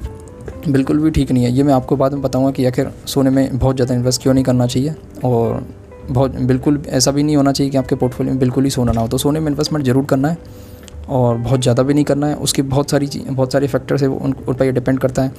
बिल्कुल 0.69 0.99
भी 0.99 1.11
ठीक 1.11 1.31
नहीं 1.33 1.45
है। 1.45 1.51
ये 1.53 1.62
मैं 1.62 1.75
आपको 1.75 1.97
बाद 1.97 2.12
में 2.12 2.23
बताऊँगा 2.23 2.51
कि 2.51 2.64
आखिर 2.67 2.91
सोने 3.07 3.31
में 3.31 3.59
बहुत 3.59 3.77
ज़्यादा 3.77 3.95
इन्वेस्ट 3.95 4.23
क्यों 4.23 4.35
नहीं 4.35 4.45
करना 4.45 4.67
चाहिए 4.67 4.95
और 5.25 5.67
बहुत, 6.11 6.37
बिल्कुल 6.37 6.83
ऐसा 6.88 7.11
भी 7.11 7.23
नहीं 7.23 7.37
होना 7.37 7.53
चाहिए 7.53 7.71
कि 7.71 7.79
आपके 7.79 7.95
पोर्टफोलियो 7.95 8.33
में 8.33 8.41
बिल्कुल 8.41 8.64
ही 8.64 8.71
सोना 8.71 8.93
ना 8.93 9.01
हो। 9.01 9.09
तो 9.09 9.19
सोने 9.19 9.41
में 9.41 9.51
इन्वेस्टमेंट 9.51 9.85
ज़रूर 9.87 10.05
करना 10.05 10.29
है 10.29 10.38
और 11.09 11.37
बहुत 11.38 11.62
ज़्यादा 11.62 11.83
भी 11.83 11.95
नहीं 11.95 12.05
करना 12.05 12.27
है। 12.27 12.35
उसकी 12.37 12.62
बहुत 12.64 12.91
सारी 12.91 13.09
बहुत 13.21 13.53
सारे 13.53 13.67
फैक्टर्स 13.67 14.03
है 14.03 14.09
उन 14.09 14.33
पर 14.49 14.71
डिपेंड 14.73 14.99
करता 14.99 15.23
है। 15.23 15.33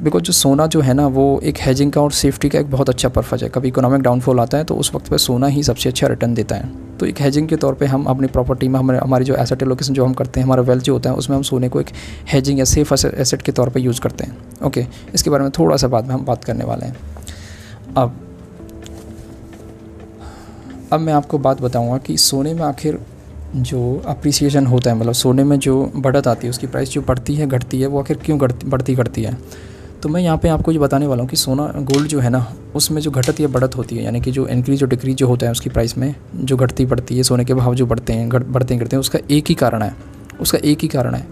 बिकॉज़ 0.00 0.22
जो 0.22 0.32
सोना 0.32 0.66
जो 0.66 0.80
है 0.80 0.94
ना, 0.94 1.06
वो 1.06 1.40
एक 1.44 1.58
हैजिंग 1.58 1.92
का 1.92 2.00
और 2.00 2.12
सेफ्टी 2.12 2.48
का 2.48 2.58
एक 2.58 2.70
बहुत 2.70 2.88
अच्छा 2.88 3.08
पर्पज़ 3.08 3.44
है। 3.44 3.50
कभी 3.50 3.68
इकोनॉमिक 3.68 4.02
डाउनफॉल 4.02 4.40
आता 4.40 4.58
है 4.58 4.64
तो 4.64 4.74
उस 4.74 4.94
वक्त 4.94 5.08
पे 5.08 5.18
सोना 5.18 5.46
ही 5.46 5.62
सबसे 5.62 5.88
अच्छा 5.88 6.06
रिटर्न 6.06 6.34
देता 6.34 6.56
है। 6.56 6.70
तो 6.98 7.06
एक 7.06 7.20
हैजिंग 7.20 7.48
के 7.48 7.56
तौर 7.56 7.74
पे 7.74 7.86
हम 7.86 8.04
अपनी 8.04 8.26
प्रॉपर्टी 8.26 8.68
में 8.68 8.78
हमारे, 8.80 8.98
हमारी 8.98 9.24
जो 9.24 9.34
एसेट 9.34 9.62
लोकेशन 9.62 9.94
जो 9.94 10.04
हम 10.04 10.14
करते 10.14 10.40
हैं, 10.40 10.44
हमारा 10.46 10.62
वेल्थ 10.62 10.84
जो 10.84 10.92
होता 10.92 11.10
है, 11.10 11.16
उसमें 11.16 11.36
हम 11.36 11.42
सोने 11.42 11.68
को 11.68 11.80
एक 11.80 11.90
हैजिंग 12.28 12.58
या 12.58 12.64
सेफ़ 12.64 12.94
एसेट 12.94 13.42
के 13.42 13.52
तौर 13.52 13.68
पर 13.68 13.80
यूज़ 13.80 14.00
करते 14.00 14.24
हैं। 14.24 14.36
ओके 14.66 14.86
इसके 15.14 15.30
बारे 15.30 15.42
में 15.42 15.52
थोड़ा 15.58 15.76
सा 15.76 15.88
बाद 15.88 16.06
में 16.06 16.14
हम 16.14 16.24
बात 16.24 16.44
करने 16.44 16.64
वाले 16.64 16.86
हैं। 16.86 16.96
अब 17.96 18.16
अब 20.92 21.00
मैं 21.00 21.12
आपको 21.12 21.38
बात 21.38 21.60
बताऊँगा 21.60 21.98
कि 21.98 22.16
सोने 22.16 22.54
में 22.54 22.62
आखिर 22.62 22.98
जो 23.56 23.80
अप्रिसिएशन 24.06 24.66
होता 24.66 24.90
है 24.90 24.96
मतलब 24.96 25.12
सोने 25.12 25.44
में 25.44 25.58
जो 25.58 25.92
बढ़त 25.96 26.28
आती 26.28 26.46
है, 26.46 26.50
उसकी 26.50 26.66
प्राइस 26.66 26.90
जो 26.90 27.00
बढ़ती 27.02 27.34
है, 27.34 27.46
घटती 27.46 27.80
है, 27.80 27.86
वो 27.86 28.00
आखिर 28.00 28.16
क्यों 28.16 28.38
बढ़ती, 28.38 28.94
घटती 28.94 29.22
है? 29.22 29.36
तो 30.02 30.08
मैं 30.08 30.20
यहाँ 30.20 30.36
पे 30.38 30.48
आपको 30.48 30.72
ये 30.72 30.78
बताने 30.78 31.06
वाला 31.06 31.22
हूँ 31.22 31.28
कि 31.30 31.36
सोना 31.36 31.66
गोल्ड 31.78 32.08
जो 32.08 32.20
है 32.20 32.30
ना, 32.30 32.46
उसमें 32.74 33.00
जो 33.02 33.10
घटत 33.10 33.40
या 33.40 33.48
बढ़त 33.48 33.76
होती 33.76 33.96
है, 33.96 34.04
यानी 34.04 34.20
कि 34.20 34.30
जो 34.30 34.46
इंक्रीज 34.48 34.82
और 34.82 34.88
डिक्रीज 34.88 35.16
जो 35.16 35.26
होता 35.26 35.46
है 35.46 35.52
उसकी 35.52 35.70
प्राइस 35.70 35.96
में, 35.98 36.14
जो 36.36 36.56
घटती 36.56 36.86
बढ़ती 36.86 37.16
है, 37.16 37.22
सोने 37.22 37.44
के 37.44 37.54
भाव 37.54 37.74
जो 37.74 37.86
बढ़ते 37.86 38.12
हैं, 38.12 38.28
घट, 38.28 38.44
बढ़ते 38.44 38.74
हैं, 38.74 38.82
घटते 38.82 38.96
हैं, 38.96 39.00
उसका 39.00 39.18
एक 39.30 39.48
ही 39.48 39.54
कारण 39.54 39.82
है। 39.82 39.94
उसका 40.40 40.58
एक 40.58 40.82
ही 40.82 40.88
कारण 40.88 41.14
है। 41.14 41.26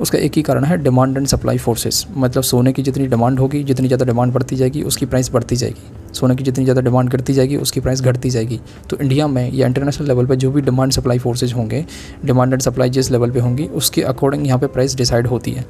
उसका 0.00 0.18
एक 0.18 0.32
ही 0.36 0.42
कारण 0.42 0.64
है 0.64 0.76
डिमांड 0.76 1.16
एंड 1.16 1.26
सप्लाई 1.26 1.58
फोर्सेस 1.58 2.04
मतलब 2.16 2.42
सोने 2.42 2.72
की 2.72 2.82
जितनी 2.82 3.06
डिमांड 3.06 3.38
होगी, 3.38 3.62
जितनी 3.64 3.86
ज़्यादा 3.86 4.04
डिमांड 4.04 4.32
बढ़ती 4.32 4.56
जाएगी, 4.56 4.82
उसकी 4.82 5.06
प्राइस 5.06 5.30
बढ़ती 5.32 5.56
जाएगी। 5.56 6.14
सोने 6.14 6.34
की 6.36 6.44
जितनी 6.44 6.64
ज़्यादा 6.64 6.80
डिमांड 6.80 7.10
घटती 7.10 7.34
जाएगी, 7.34 7.56
उसकी 7.56 7.80
प्राइस 7.80 8.02
घटती 8.02 8.30
जाएगी। 8.30 8.60
तो 8.90 8.96
इंडिया 9.00 9.26
में 9.26 9.52
या 9.52 9.66
इंटरनेशनल 9.66 10.06
लेवल 10.06 10.26
पर 10.26 10.34
जो 10.34 10.50
भी 10.50 10.60
डिमांड 10.60 10.92
सप्लाई 10.92 11.18
फोर्सेज 11.18 11.52
होंगे 11.52 11.84
डिमांड 12.24 12.52
एंड 12.52 12.62
सप्लाई 12.62 12.90
जिस 12.90 13.10
लेवल 13.10 13.30
पर 13.30 13.40
होंगी, 13.40 13.66
उसके 13.66 14.02
अकॉर्डिंग 14.04 14.46
यहाँ 14.46 14.58
पर 14.58 14.66
प्राइस 14.66 14.96
डिसाइड 14.96 15.26
होती 15.26 15.50
है। 15.52 15.64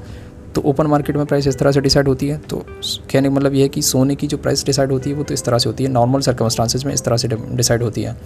तो 0.56 0.60
ओपन 0.62 0.86
मार्केट 0.86 1.16
में 1.16 1.24
प्राइस 1.26 1.46
इस 1.46 1.58
तरह 1.58 1.72
से 1.72 1.80
डिसाइड 1.80 2.08
होती 2.08 2.28
है 2.28 2.36
तो 2.40 2.56
कहने 3.12 3.28
का 3.28 3.34
मतलब 3.34 3.54
ये 3.54 3.62
है 3.62 3.68
कि 3.68 3.80
सोने 3.82 4.14
की 4.14 4.26
जो 4.26 4.36
प्राइस 4.38 4.64
डिसाइड 4.66 4.92
होती 4.92 5.10
है, 5.10 5.16
वो 5.16 5.24
तो 5.24 5.34
इस 5.34 5.44
तरह 5.44 5.58
से 5.58 5.68
होती 5.68 5.84
है। 5.84 5.90
नॉर्मल 5.90 6.20
सर्कमस्टांसेस 6.20 6.84
में 6.84 6.92
इस 6.94 7.04
तरह 7.04 7.16
से 7.16 7.28
डिसाइड 7.28 7.82
होती 7.82 8.02
है। 8.02 8.16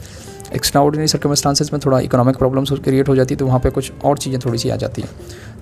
एक्स्ट्रा 0.54 0.82
ऑर्डिनरी 0.82 1.06
सर्कमस्टांसेस 1.08 1.72
में 1.72 1.80
थोड़ा 1.84 1.98
इकोनॉमिक 2.00 2.36
प्रॉब्लम्स 2.36 2.72
क्रिएट 2.84 3.08
हो 3.08 3.16
जाती 3.16 3.34
है 3.34 3.38
तो 3.38 3.46
वहाँ 3.46 3.60
पर 3.60 3.70
कुछ 3.70 3.92
और 4.04 4.18
चीज़ें 4.18 4.38
थोड़ी 4.44 4.58
सी 4.58 4.70
आ 4.70 4.76
जाती 4.76 5.02
हैं। 5.02 5.10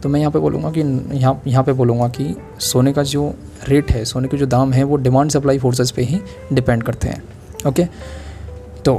तो 0.03 0.09
मैं 0.09 0.21
यहाँ 0.21 0.33
पर 0.33 0.41
बोलूँगा 0.41 0.71
कि 0.71 0.81
यहाँ 0.81 1.41
यहाँ 1.47 1.65
पर 1.65 1.73
बोलूँगा 1.73 2.09
कि 2.11 2.35
सोने 2.61 2.93
का 2.93 3.03
जो 3.05 3.35
रेट 3.69 3.91
है, 3.91 4.05
सोने 4.05 4.29
के 4.29 4.37
जो 4.37 4.47
दाम 4.47 4.73
है, 4.73 4.85
वो 4.85 4.97
डिमांड 4.99 5.31
सप्लाई 5.31 5.59
फोर्सेज 5.59 5.91
पर 5.91 6.03
ही 6.03 6.21
डिपेंड 6.53 6.83
करते 6.83 7.09
हैं। 7.09 7.23
ओके 7.67 7.85
तो 8.85 8.95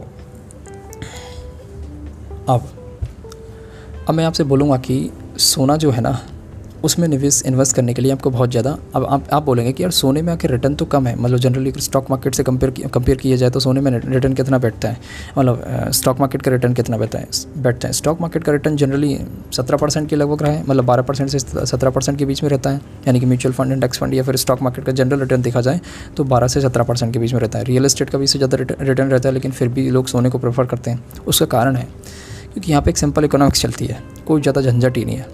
अब 2.50 2.68
अब 4.08 4.14
मैं 4.14 4.26
आपसे 4.26 4.44
बोलूँगा 4.46 4.78
कि 4.80 5.10
सोना 5.40 5.76
जो 5.78 5.92
है 5.92 6.02
ना 6.02 6.20
उसमें 6.84 7.08
निवेश 7.08 7.42
इन्वेस्ट 7.46 7.76
करने 7.76 7.94
के 7.94 8.02
लिए 8.02 8.12
आपको 8.12 8.30
बहुत 8.30 8.50
ज़्यादा, 8.52 8.78
अब 8.96 9.06
आप 9.06 9.28
आप 9.34 9.44
बोलेंगे 9.44 9.72
कि 9.74 9.84
यार 9.84 9.92
सोने 9.92 10.22
में 10.22 10.32
आखिर 10.34 10.52
रिटर्न 10.52 10.76
तो 10.76 10.86
कम 10.88 11.08
है। 11.08 11.16
मतलब 11.18 11.38
जनरली 11.40 11.74
स्टॉक 11.80 12.10
मार्केट 12.10 12.36
से 12.36 12.44
कंपेयर 12.44 12.88
कंपेयर 12.90 13.18
किया 13.18 13.38
जाए 13.38 13.50
तो 13.50 13.60
सोने 13.60 13.82
में 13.82 13.92
रिटर्न 13.94 14.34
कितना 14.34 14.58
बैठता 14.58 14.90
है? 14.90 14.98
मतलब 15.38 15.92
स्टॉक 15.92 16.20
मार्केट 16.20 16.42
का 16.42 16.52
रिटर्न 16.52 16.74
कितना 16.74 16.98
बैठता 16.98 17.20
है? 17.20 17.28
बैठता 17.58 17.88
है। 17.88 17.94
स्टॉक 17.94 18.22
मार्केट 18.22 18.44
का 18.44 18.52
रिटर्न 18.52 18.76
जनरली 18.78 19.18
सत्रह 19.54 19.78
परसेंट 19.78 20.10
के 20.10 20.16
लगभग 20.16 20.44
रहा 20.44 20.52
है। 20.52 20.64
मतलब 20.64 20.86
बारह 20.86 21.04
परसेंट 21.04 21.30
से 21.30 21.40
सत्रह 21.40 21.90
परसेंट 21.90 22.18
के 22.20 22.26
बीच 22.26 22.44
में 22.44 22.50
रहता 22.50 22.70
है। 22.70 22.82
यानी 23.08 23.20
कि 23.20 23.26
म्यूचुअल 23.26 23.54
फंड 23.54 23.74
इंडेक्स 23.74 24.00
फंड 24.00 24.14
या 24.14 24.24
फिर 24.24 24.36
स्टॉक 24.38 24.62
मार्केट 24.62 24.86
का 24.86 24.92
जनरल 24.94 25.20
रिटर्न 25.20 25.42
देखा 25.42 25.62
जाए 25.62 25.82
तो 26.18 26.24
बारह 26.26 26.48
से 26.48 26.62
सत्रह 26.62 26.84
परसेंट 26.84 27.14
के 27.14 27.20
बीच 27.20 27.34
में 27.34 27.40
रहता 27.40 27.60
है। 27.60 27.66
रियल 27.66 27.86
एस्टेट 27.86 28.10
का 28.10 28.18
भी 28.18 28.24
इससे 28.24 28.40
ज़्यादा 28.40 28.58
रिटर्न 28.82 29.10
रहता 29.10 29.30
है, 29.30 29.34
लेकिन 29.34 29.52
फिर 29.52 29.68
भी 29.70 29.90
लोग 29.90 30.08
सोने 30.08 30.30
को 30.30 30.38
प्रेफर 30.38 30.66
करते 30.66 30.92
हैं। 30.92 31.24
उसका 31.28 31.46
कारण 31.48 31.76
है, 31.76 31.88
क्योंकि 32.54 32.72
यहाँ 32.72 32.82
पर 32.82 32.90
एक 32.90 32.98
सिंपल 32.98 33.26
इकोनॉमिक्स 33.26 33.62
चलती 33.62 33.86
है। 33.86 34.02
कोई 34.28 34.42
ज़्यादा 34.42 34.62
झंझट 34.62 34.98
ही 34.98 35.06
नहीं 35.06 35.18
है। 35.18 35.28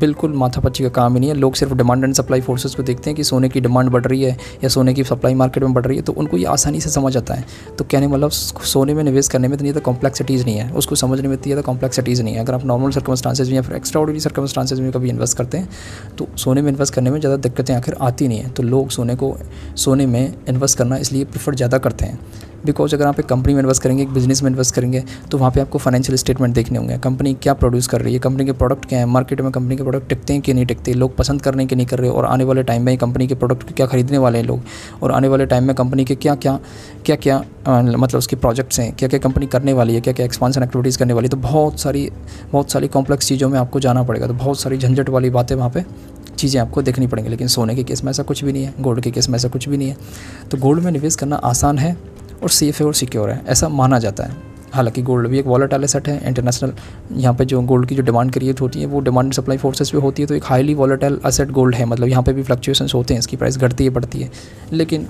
बिल्कुल 0.00 0.32
माथापच्ची 0.34 0.84
का 0.84 0.88
काम 0.90 1.14
ही 1.14 1.20
नहीं 1.20 1.30
है। 1.30 1.36
लोग 1.36 1.54
सिर्फ़ 1.54 1.74
डिमांड 1.74 2.04
एंड 2.04 2.14
सप्लाई 2.14 2.40
फोर्सेस 2.40 2.74
को 2.74 2.82
देखते 2.82 3.10
हैं 3.10 3.16
कि 3.16 3.24
सोने 3.24 3.48
की 3.48 3.60
डिमांड 3.60 3.90
बढ़ 3.90 4.04
रही 4.04 4.22
है 4.22 4.36
या 4.62 4.68
सोने 4.68 4.94
की 4.94 5.04
सप्लाई 5.04 5.34
मार्केट 5.34 5.64
में 5.64 5.72
बढ़ 5.74 5.86
रही 5.86 5.96
है 5.96 6.02
तो 6.02 6.12
उनको 6.14 6.36
ये 6.36 6.44
आसानी 6.48 6.80
से 6.80 6.90
समझ 6.90 7.16
आता 7.16 7.34
है। 7.34 7.44
तो 7.78 7.84
कहने 7.84 8.06
मतलब 8.08 8.30
सोने 8.30 8.94
में 8.94 9.02
निवेश 9.04 9.28
करने 9.28 9.48
में 9.48 9.54
इतनी 9.56 9.68
ज़्यादा 9.68 9.84
कॉम्प्लेक्सिटीज़ 9.84 10.44
नहीं 10.44 10.56
है। 10.56 10.70
उसको 10.72 10.94
समझने 10.96 11.28
में 11.28 11.34
इतनी 11.34 11.44
ज़्यादा 11.44 11.62
कॉम्प्लेक्सिटीज़ 11.62 12.22
नहीं 12.22 12.34
है। 12.34 12.40
अगर 12.40 12.54
आप 12.54 12.64
नॉर्मल 12.66 12.90
सर्कमस्टांसेज 12.90 13.48
में 13.48 13.56
या 13.56 13.62
फिर 13.62 13.76
एक्स्ट्रा 13.76 14.00
ऑर्डनरी 14.00 14.20
सर्कमस्टांसेज 14.20 14.80
में 14.80 14.90
कभी 14.92 15.08
इन्वेस्ट 15.08 15.36
करते 15.38 15.58
हैं 15.58 15.68
तो 16.18 16.28
सोने 16.38 16.62
में 16.62 16.70
इन्वेस्ट 16.72 16.94
करने 16.94 17.10
में 17.10 17.18
ज़्यादा 17.20 17.36
दिक्कतें 17.38 17.74
आखिर 17.74 17.96
आती 18.02 18.28
नहीं 18.28 18.38
है। 18.38 18.50
तो 18.50 18.62
लोग 18.62 18.90
सोने 18.90 19.16
को, 19.16 19.36
सोने 19.76 20.06
में 20.06 20.34
इन्वेस्ट 20.48 20.78
करना 20.78 20.96
इसलिए 20.98 21.24
प्रीफर 21.26 21.54
ज़्यादा 21.54 21.78
करते 21.78 22.04
हैं। 22.04 22.18
बिकॉज़ 22.66 22.94
अगर 22.94 23.06
आप 23.06 23.20
एक 23.20 23.26
कंपनी 23.26 23.54
में 23.54 23.60
इन्वेस्ट 23.60 23.82
करेंगे, 23.82 24.02
एक 24.02 24.08
बिज़नेस 24.08 24.42
में 24.42 24.50
इन्वेस्ट 24.50 24.74
करेंगे 24.74 25.02
तो 25.30 25.38
वहाँ 25.38 25.50
पे 25.50 25.60
आपको 25.60 25.78
फाइनेंशियल 25.78 26.16
स्टेटमेंट 26.16 26.54
देखने 26.54 26.78
होंगे। 26.78 26.98
कंपनी 26.98 27.34
क्या 27.34 27.54
प्रोड्यूस 27.54 27.86
कर 27.86 28.00
रही 28.02 28.14
है? 28.14 28.18
कंपनी 28.20 28.44
के 28.44 28.52
प्रोडक्ट 28.52 28.84
क्या 28.84 28.98
है? 28.98 29.06
मार्केट 29.06 29.40
में 29.40 29.50
कंपनी 29.52 29.76
के 29.76 29.82
प्रोडक्ट 29.82 30.08
टिकते 30.08 30.32
हैं 30.32 30.42
कि 30.42 30.54
नहीं 30.54 30.66
टिकते? 30.66 30.92
लोग 30.94 31.16
पसंद 31.16 31.42
कर 31.42 31.54
रहे 31.54 31.62
हैं 31.62 31.68
कि 31.68 31.76
नहीं 31.76 31.86
कर 31.86 31.98
रहे? 31.98 32.10
और 32.10 32.26
आने 32.26 32.44
वाले 32.44 32.62
टाइम 32.62 32.82
में 32.82 32.96
कंपनी 32.98 33.26
के 33.26 33.34
प्रोडक्ट 33.34 33.72
क्या 33.76 33.86
खरीदने 33.86 34.18
वाले 34.18 34.38
हैं 34.38 34.46
लोग? 34.46 34.60
और 35.02 35.12
आने 35.12 35.28
वाले 35.28 35.46
टाइम 35.46 35.64
में 35.64 35.74
कंपनी 35.76 36.04
के 36.04 36.14
क्या 36.16 36.34
क्या 36.36 36.58
क्या 37.06 37.16
क्या 37.16 37.38
मतलब 37.66 38.18
उसके 38.18 38.36
प्रोजेक्ट्स 38.36 38.80
हैं? 38.80 38.92
क्या 38.92 39.08
क्या 39.08 39.18
कंपनी 39.20 39.46
करने 39.46 39.72
वाली 39.72 39.94
है? 39.94 40.00
क्या 40.00 40.12
क्या 40.12 40.26
एक्सपांसन 40.26 40.62
एक्टिविटीज़ 40.62 40.98
करने 40.98 41.12
वाली 41.12 41.26
है? 41.26 41.30
तो 41.30 41.36
बहुत 41.38 41.80
सारी 41.80 42.08
बहुत 42.52 42.70
सारी 42.70 42.88
कॉम्प्लेक्स 42.88 43.28
चीज़ों 43.28 43.48
में 43.48 43.58
आपको 43.58 43.80
जाना 43.80 44.02
पड़ेगा। 44.02 44.26
तो 44.26 44.34
बहुत 44.34 44.60
सारी 44.60 44.78
झंझट 44.78 45.08
वाली 45.08 45.30
बातें 45.30 45.54
वहाँ 45.56 45.70
पर 45.70 45.84
चीज़ें 46.38 46.60
आपको 46.60 46.82
देखनी 46.82 47.06
पड़ेंगी। 47.06 47.30
लेकिन 47.30 47.48
सोने 47.48 47.74
के 47.74 47.82
केस 47.84 48.02
में 48.04 48.10
ऐसा 48.10 48.22
कुछ 48.22 48.44
भी 48.44 48.52
नहीं 48.52 48.64
है। 48.64 48.74
गोल्ड 48.80 49.00
के 49.00 49.10
केस 49.10 49.28
में 49.28 49.36
ऐसा 49.36 49.48
कुछ 49.48 49.68
भी 49.68 49.76
नहीं 49.76 49.88
है। 49.88 49.96
तो 50.50 50.58
गोल्ड 50.58 50.84
में 50.84 50.90
निवेश 50.92 51.16
करना 51.16 51.36
आसान 51.36 51.78
है। 51.78 51.96
और 52.42 52.48
सेफ़ 52.50 52.78
है 52.80 52.86
और 52.86 52.94
सिक्योर 52.94 53.30
है, 53.30 53.42
ऐसा 53.46 53.68
माना 53.70 53.98
जाता 53.98 54.24
है। 54.24 54.48
हालाँकि 54.72 55.02
गोल्ड 55.02 55.28
भी 55.28 55.38
एक 55.38 55.46
वॉलेटाइल 55.46 55.84
एसेट 55.84 56.08
है 56.08 56.26
इंटरनेशनल 56.28 56.72
यहाँ 57.12 57.34
पे 57.34 57.44
जो 57.44 57.60
गोल्ड 57.62 57.88
की 57.88 57.94
जो 57.94 58.02
डिमांड 58.02 58.32
क्रिएट 58.32 58.60
होती 58.60 58.80
है, 58.80 58.86
वो 58.86 59.00
डिमांड 59.00 59.32
सप्लाई 59.32 59.56
फोर्सेस 59.58 59.90
पे 59.90 59.98
होती 59.98 60.22
है 60.22 60.26
तो 60.26 60.34
एक 60.34 60.44
हाईली 60.44 60.74
वॉलेटाइल 60.74 61.18
एसेट 61.26 61.50
गोल्ड 61.50 61.74
है। 61.74 61.84
मतलब 61.84 62.08
यहाँ 62.08 62.22
पे 62.22 62.32
भी 62.32 62.42
फ्लक्चुएशंस 62.42 62.94
होते 62.94 63.14
हैं, 63.14 63.18
इसकी 63.18 63.36
प्राइस 63.36 63.58
घटती 63.58 63.84
है, 63.84 63.90
बढ़ती 63.90 64.20
है। 64.20 64.30
लेकिन 64.72 65.06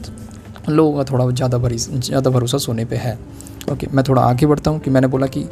लोगों 0.68 0.96
का 0.96 1.04
थोड़ा 1.04 1.28
ज़्यादा 1.30 1.58
भरी, 1.58 1.78
ज़्यादा 1.78 2.30
भरोसा 2.30 2.58
सोने 2.58 2.84
पर 2.84 2.96
है। 2.96 3.18
ओके, 3.72 3.86
मैं 3.92 4.04
थोड़ा 4.08 4.22
आगे 4.22 4.46
बढ़ता 4.46 4.70
हूँ 4.70 4.80
कि 4.80 4.90
मैंने 4.90 5.06
बोला 5.06 5.26
कि 5.26 5.44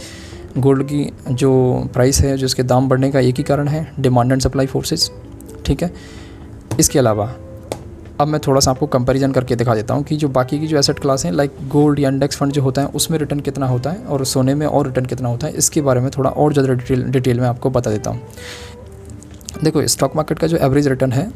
गोल्ड 0.59 0.83
की 0.83 1.11
जो 1.31 1.51
प्राइस 1.95 2.21
है 2.21 2.37
जो 2.37 2.47
इसके 2.47 2.62
दाम 2.62 2.88
बढ़ने 2.88 3.11
का 3.11 3.21
एक 3.21 3.37
ही 3.37 3.43
कारण 3.43 3.69
है 3.69 3.87
डिमांड 4.01 4.33
एंड 4.33 4.41
सप्लाई 4.41 4.67
फोर्सेज 4.67 5.11
ठीक 5.67 5.83
है? 5.83 5.93
इसके 6.81 6.99
अलावा 6.99 7.27
अब 8.20 8.28
मैं 8.28 8.40
थोड़ा 8.46 8.61
सा 8.61 8.70
आपको 8.70 8.87
कंपैरिजन 8.87 9.33
करके 9.33 9.57
दिखा 9.57 9.74
देता 9.74 9.94
हूँ 9.94 10.04
कि 10.04 10.16
जो 10.16 10.28
बाकी 10.28 10.59
की 10.61 10.66
जो 10.66 10.78
एसेट 10.78 10.98
क्लास 10.98 11.24
हैं 11.24 11.33
लाइक 11.33 11.57
गोल्ड 11.68 11.98
या 11.98 12.09
इंडेक्स 12.09 12.37
फंड 12.37 12.52
जो 12.52 12.62
होता 12.62 12.83
है, 12.83 12.88
उसमें 12.88 13.18
रिटर्न 13.18 13.40
कितना 13.40 13.66
होता 13.66 13.90
है 13.90 14.04
और 14.04 14.24
सोने 14.24 14.54
में 14.54 14.66
और 14.66 14.87
रिटर्न 14.87 15.07
कितना 15.07 15.28
होता 15.28 15.46
है, 15.46 15.52
इसके 15.54 15.81
बारे 15.81 16.00
में 16.00 16.11
थोड़ा 16.11 16.31
और 16.31 16.52
ज़्यादा 16.52 16.72
डिटेल 16.72 17.04
डिटेल 17.11 17.40
में 17.40 17.46
आपको 17.48 17.70
बता 17.70 17.90
देता 17.90 18.11
हूँ। 18.11 18.20
देखो 19.64 19.87
स्टॉक 19.87 20.16
मार्केट 20.16 20.38
का 20.38 20.46
जो 20.46 20.57
एवरेज 20.57 20.88
रिटर्न 20.88 21.12
है 21.12 21.31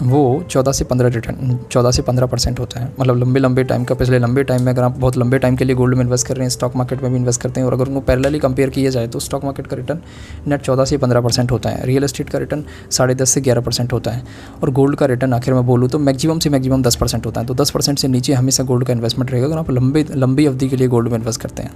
वो 0.00 0.42
चौदह 0.50 0.72
से 0.72 0.84
पंद्रह 0.84 1.08
रिटर्न 1.08 1.58
चौदह 1.72 1.90
से 1.90 2.02
पंद्रह 2.02 2.26
परसेंट 2.26 2.60
होता 2.60 2.80
है। 2.80 2.92
मतलब 3.00 3.16
लंबे 3.16 3.40
लंबे 3.40 3.62
टाइम 3.64 3.84
का, 3.84 3.94
पिछले 3.94 4.18
लंबे 4.18 4.42
टाइम 4.44 4.62
में 4.62 4.72
अगर 4.72 4.82
आप 4.82 4.98
बहुत 4.98 5.16
लंबे 5.16 5.38
टाइम 5.38 5.56
के 5.56 5.64
लिए 5.64 5.76
गोल्ड 5.76 5.94
में 5.94 6.02
इन्वेस्ट 6.04 6.26
कर 6.26 6.36
रहे 6.36 6.44
हैं 6.44 6.50
स्टॉक 6.50 6.76
मार्केट 6.76 7.02
में 7.02 7.10
भी 7.12 7.18
इन्वेस्ट 7.18 7.40
करते 7.40 7.60
हैं 7.60 7.66
और 7.66 7.74
अगर 7.74 7.88
उनको 7.88 8.00
पैरेलली 8.00 8.38
कंपेयर 8.38 8.70
किया 8.70 8.90
जाए 8.90 9.08
तो 9.08 9.20
स्टॉक 9.20 9.44
मार्केट 9.44 9.66
का 9.66 9.76
रिटर्न 9.76 10.00
नेट 10.46 10.60
चौदह 10.60 10.84
से 10.84 10.98
पंद्रह 10.98 11.20
परसेंट 11.20 11.50
होता 11.52 11.70
है। 11.70 11.86
रियल 11.86 12.04
एस्टेट 12.04 12.30
का 12.30 12.38
रिटर्न 12.38 12.64
साढ़े 12.90 13.14
दस 13.14 13.30
से 13.30 13.40
ग्यारह 13.40 13.60
परसेंट 13.60 13.92
होता 13.92 14.10
है। 14.10 14.22
और 14.62 14.70
गोल्ड 14.70 14.96
का 14.96 15.06
रिटर्न 15.06 15.34
आखिर 15.34 15.54
में 15.54 15.66
बोलूँ 15.66 15.88
तो 15.88 15.98
मैक्सिमम 15.98 16.38
से 16.38 16.50
मैक्सिमम 16.50 16.82
दस 16.82 16.96
परसेंट 16.96 17.26
होता 17.26 17.40
है। 17.40 17.46
तो 17.46 17.54
दस 17.54 17.70
परसेंट 17.70 17.98
से 17.98 18.08
नीचे 18.08 18.32
हमेशा 18.32 18.64
गोल्ड 18.64 18.86
का 18.86 18.92
इन्वेस्टमेंट 18.92 19.30
रहेगा 19.30 19.46
अगर 19.46 19.58
आप 19.58 19.70
लंबे, 19.70 20.06
लंबी 20.10 20.46
अवधि 20.46 20.68
के 20.68 20.76
लिए 20.76 20.88
गोल्ड 20.88 21.08
में 21.08 21.18
इन्वेस्ट 21.18 21.40
करते 21.40 21.62
हैं। 21.62 21.72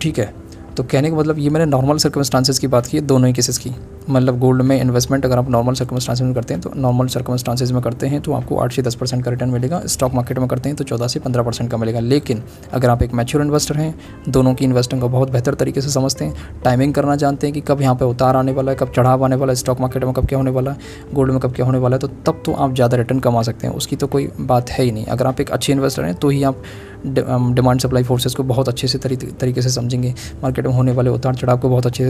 ठीक 0.00 0.18
है? 0.18 0.32
तो 0.76 0.82
कहने 0.82 1.10
का 1.10 1.16
मतलब 1.16 1.38
ये 1.38 1.50
मैंने 1.50 1.66
नॉर्मल 1.66 1.98
सर्कमस्टांसेस 1.98 2.58
की 2.58 2.66
बात 2.66 2.86
की 2.86 3.00
दोनों 3.02 3.26
ही 3.26 3.34
केसेस 3.34 3.58
की। 3.58 3.70
मतलब 4.06 4.38
गोल्ड 4.38 4.62
में 4.62 4.80
इन्वेस्टमेंट 4.80 5.24
अगर 5.24 5.38
आप 5.38 5.48
नॉर्मल 5.50 5.74
सर्कमस्टांसेस 5.74 6.24
में 6.24 6.34
करते 6.34 6.54
हैं 6.54 6.60
तो 6.62 6.70
नॉर्मल 6.76 7.06
सर्कमस्टांसेस 7.08 7.70
में 7.72 7.80
करते 7.82 8.06
हैं 8.06 8.20
तो 8.20 8.32
आपको 8.32 8.56
आठ 8.56 8.72
से 8.72 8.82
दस 8.82 8.94
परसेंट 8.94 9.24
का 9.24 9.30
रिटर्न 9.30 9.50
मिलेगा। 9.50 9.80
स्टॉक 9.86 10.14
मार्केट 10.14 10.38
में 10.38 10.48
करते 10.48 10.68
हैं 10.68 10.76
तो 10.76 10.84
चौदह 10.84 11.08
से 11.08 11.20
पंद्रह 11.20 11.42
परसेंट 11.42 11.70
का 11.70 11.76
मिलेगा। 11.76 12.00
लेकिन 12.00 12.42
अगर 12.72 12.90
आप 12.90 13.02
एक 13.02 13.14
मैच्योर 13.14 13.44
इन्वेस्टर 13.44 13.76
हैं, 13.76 13.94
दोनों 14.28 14.54
की 14.54 14.64
इन्वेस्टिंग 14.64 15.00
को 15.00 15.08
बहुत 15.08 15.30
बेहतर 15.30 15.54
तरीके 15.54 15.80
से 15.80 15.90
समझते 15.90 16.24
हैं 16.24 16.60
टाइमिंग 16.64 16.94
करना 16.94 17.16
जानते 17.16 17.46
हैं 17.46 17.54
कि 17.54 17.60
कब 17.62 17.80
यहाँ 17.80 17.94
पर 17.94 18.06
उतार 18.06 18.36
आने 18.36 18.52
वाला 18.52 18.70
है, 18.70 18.76
कब 18.76 18.92
चढ़ाव 18.96 19.24
आने 19.24 19.36
वाला 19.36 19.52
है 19.52 19.56
स्टॉक 19.56 19.80
मार्केट 19.80 20.04
में 20.04 20.12
कब 20.14 20.26
क्या 20.26 20.38
होने 20.38 20.50
वाला 20.50 20.70
है 20.70 21.12
गोल्ड 21.14 21.32
में 21.32 21.40
कब 21.40 21.52
क्या 21.52 21.66
होने 21.66 21.78
वाला 21.78 21.96
है 21.96 22.00
तो 22.00 22.08
तब 22.26 22.42
तो 22.46 22.52
आप 22.54 22.74
ज़्यादा 22.74 22.96
रिटर्न 22.96 23.20
कमा 23.20 23.42
सकते 23.42 23.66
हैं। 23.66 23.74
उसकी 23.74 23.96
तो 23.96 24.06
कोई 24.06 24.28
बात 24.42 24.70
है 24.70 24.84
ही 24.84 24.92
नहीं। 24.92 25.04
अगर 25.06 25.26
आप 25.26 25.40
एक 25.40 25.50
अच्छे 25.50 25.72
इन्वेस्टर 25.72 26.04
हैं 26.04 26.14
तो 26.14 26.28
ही 26.28 26.42
आप 26.42 26.62
डिमांड 27.06 27.80
सप्लाई 27.80 28.02
फोर्सेस 28.02 28.34
को 28.34 28.42
बहुत 28.42 28.68
अच्छे 28.68 28.88
से 28.88 28.98
तरीके 28.98 29.62
से 29.62 29.68
समझेंगे। 29.68 30.14
मार्केट 30.42 30.66
में 30.66 30.74
होने 30.74 30.92
वाले 30.92 31.10
उतार 31.10 31.34
चढ़ाव 31.34 31.58
को 31.58 31.68
बहुत 31.68 31.86
अच्छे 31.86 32.04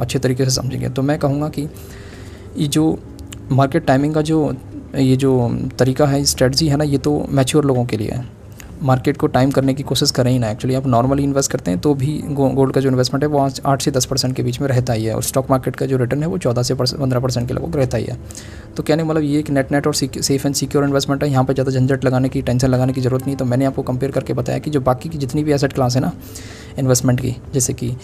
अच्छे 0.00 0.18
तरीके 0.18 0.44
से 0.44 0.50
समझेंगे। 0.50 0.88
तो 0.88 1.02
मैं 1.02 1.18
कहूँगा 1.18 1.48
कि 1.48 1.68
ये 2.56 2.66
जो 2.66 2.98
मार्केट 3.52 3.86
टाइमिंग 3.86 4.14
का 4.14 4.22
जो, 4.22 4.54
ये 4.96 5.16
जो 5.16 5.48
तरीका 5.78 6.06
है 6.06 6.24
स्ट्रेटजी 6.24 6.68
है 6.68 6.76
ना, 6.76 6.84
ये 6.84 6.98
तो 6.98 7.26
मैच्योर 7.30 7.64
लोगों 7.64 7.84
के 7.84 7.96
लिए 7.96 8.10
है। 8.10 8.39
मार्केट 8.82 9.16
को 9.16 9.26
टाइम 9.26 9.50
करने 9.50 9.74
की 9.74 9.82
कोशिश 9.82 10.10
करें 10.10 10.30
ही 10.30 10.38
ना 10.38 10.50
एक्चुअली 10.50 10.74
आप 10.74 10.86
नॉर्मली 10.86 11.22
इन्वेस्ट 11.22 11.50
करते 11.52 11.70
हैं 11.70 11.80
तो 11.80 11.94
भी 11.94 12.16
गोल्ड 12.30 12.72
का 12.74 12.80
जो 12.80 12.88
इन्वेस्टमेंट 12.88 13.24
है 13.24 13.28
वो 13.28 13.48
आठ 13.66 13.82
से 13.82 13.90
दस 13.90 14.04
परसेंट 14.06 14.34
के 14.36 14.42
बीच 14.42 14.60
में 14.60 14.66
रहता 14.68 14.92
ही 14.92 15.04
है 15.04 15.14
और 15.14 15.22
स्टॉक 15.22 15.50
मार्केट 15.50 15.76
का 15.76 15.86
जो 15.86 15.96
रिटर्न 15.96 16.22
है 16.22 16.28
वो 16.28 16.38
चौदह 16.38 16.62
से 16.62 16.74
पंद्रह 16.74 17.20
परसेंट 17.20 17.48
के 17.48 17.54
लगभग 17.54 17.76
रहता 17.76 17.98
ही 17.98 18.04
है। 18.04 18.18
तो 18.76 18.82
कहने 18.82 19.04
मतलब 19.04 19.22
ये 19.22 19.38
एक 19.38 19.50
नेट 19.50 19.72
नेट 19.72 19.86
और 19.86 19.94
सेफ़ 19.94 20.46
एंड 20.46 20.54
सिक्योर 20.54 20.84
इन्वेस्टमेंट 20.84 21.22
है, 21.24 21.30
यहाँ 21.30 21.44
पर 21.44 21.54
ज़्यादा 21.54 21.70
झंझट 21.70 22.04
लगाने 22.04 22.28
की 22.28 22.42
टेंशन 22.42 22.68
लगाने 22.68 22.92
की 22.92 23.00
ज़रूरत 23.00 23.26
नहीं 23.26 23.36
तो 23.36 23.44
मैंने 23.44 23.64
आपको 23.64 23.82
कंपेयर 23.82 24.12
करके 24.12 24.32
बताया 24.34 24.58
कि 24.58 24.70
जो 24.70 24.80
बाकी 24.80 25.08
की 25.08 25.18
जितनी 25.18 25.44
भी 25.44 25.52
एसेट 25.52 25.72
क्लास 25.72 25.96
है 25.96 26.02
ना 26.02 26.12
इन्वेस्टमेंट 26.78 27.20
की, 27.20 27.36
जैसे 27.54 27.72
कि 27.74 27.94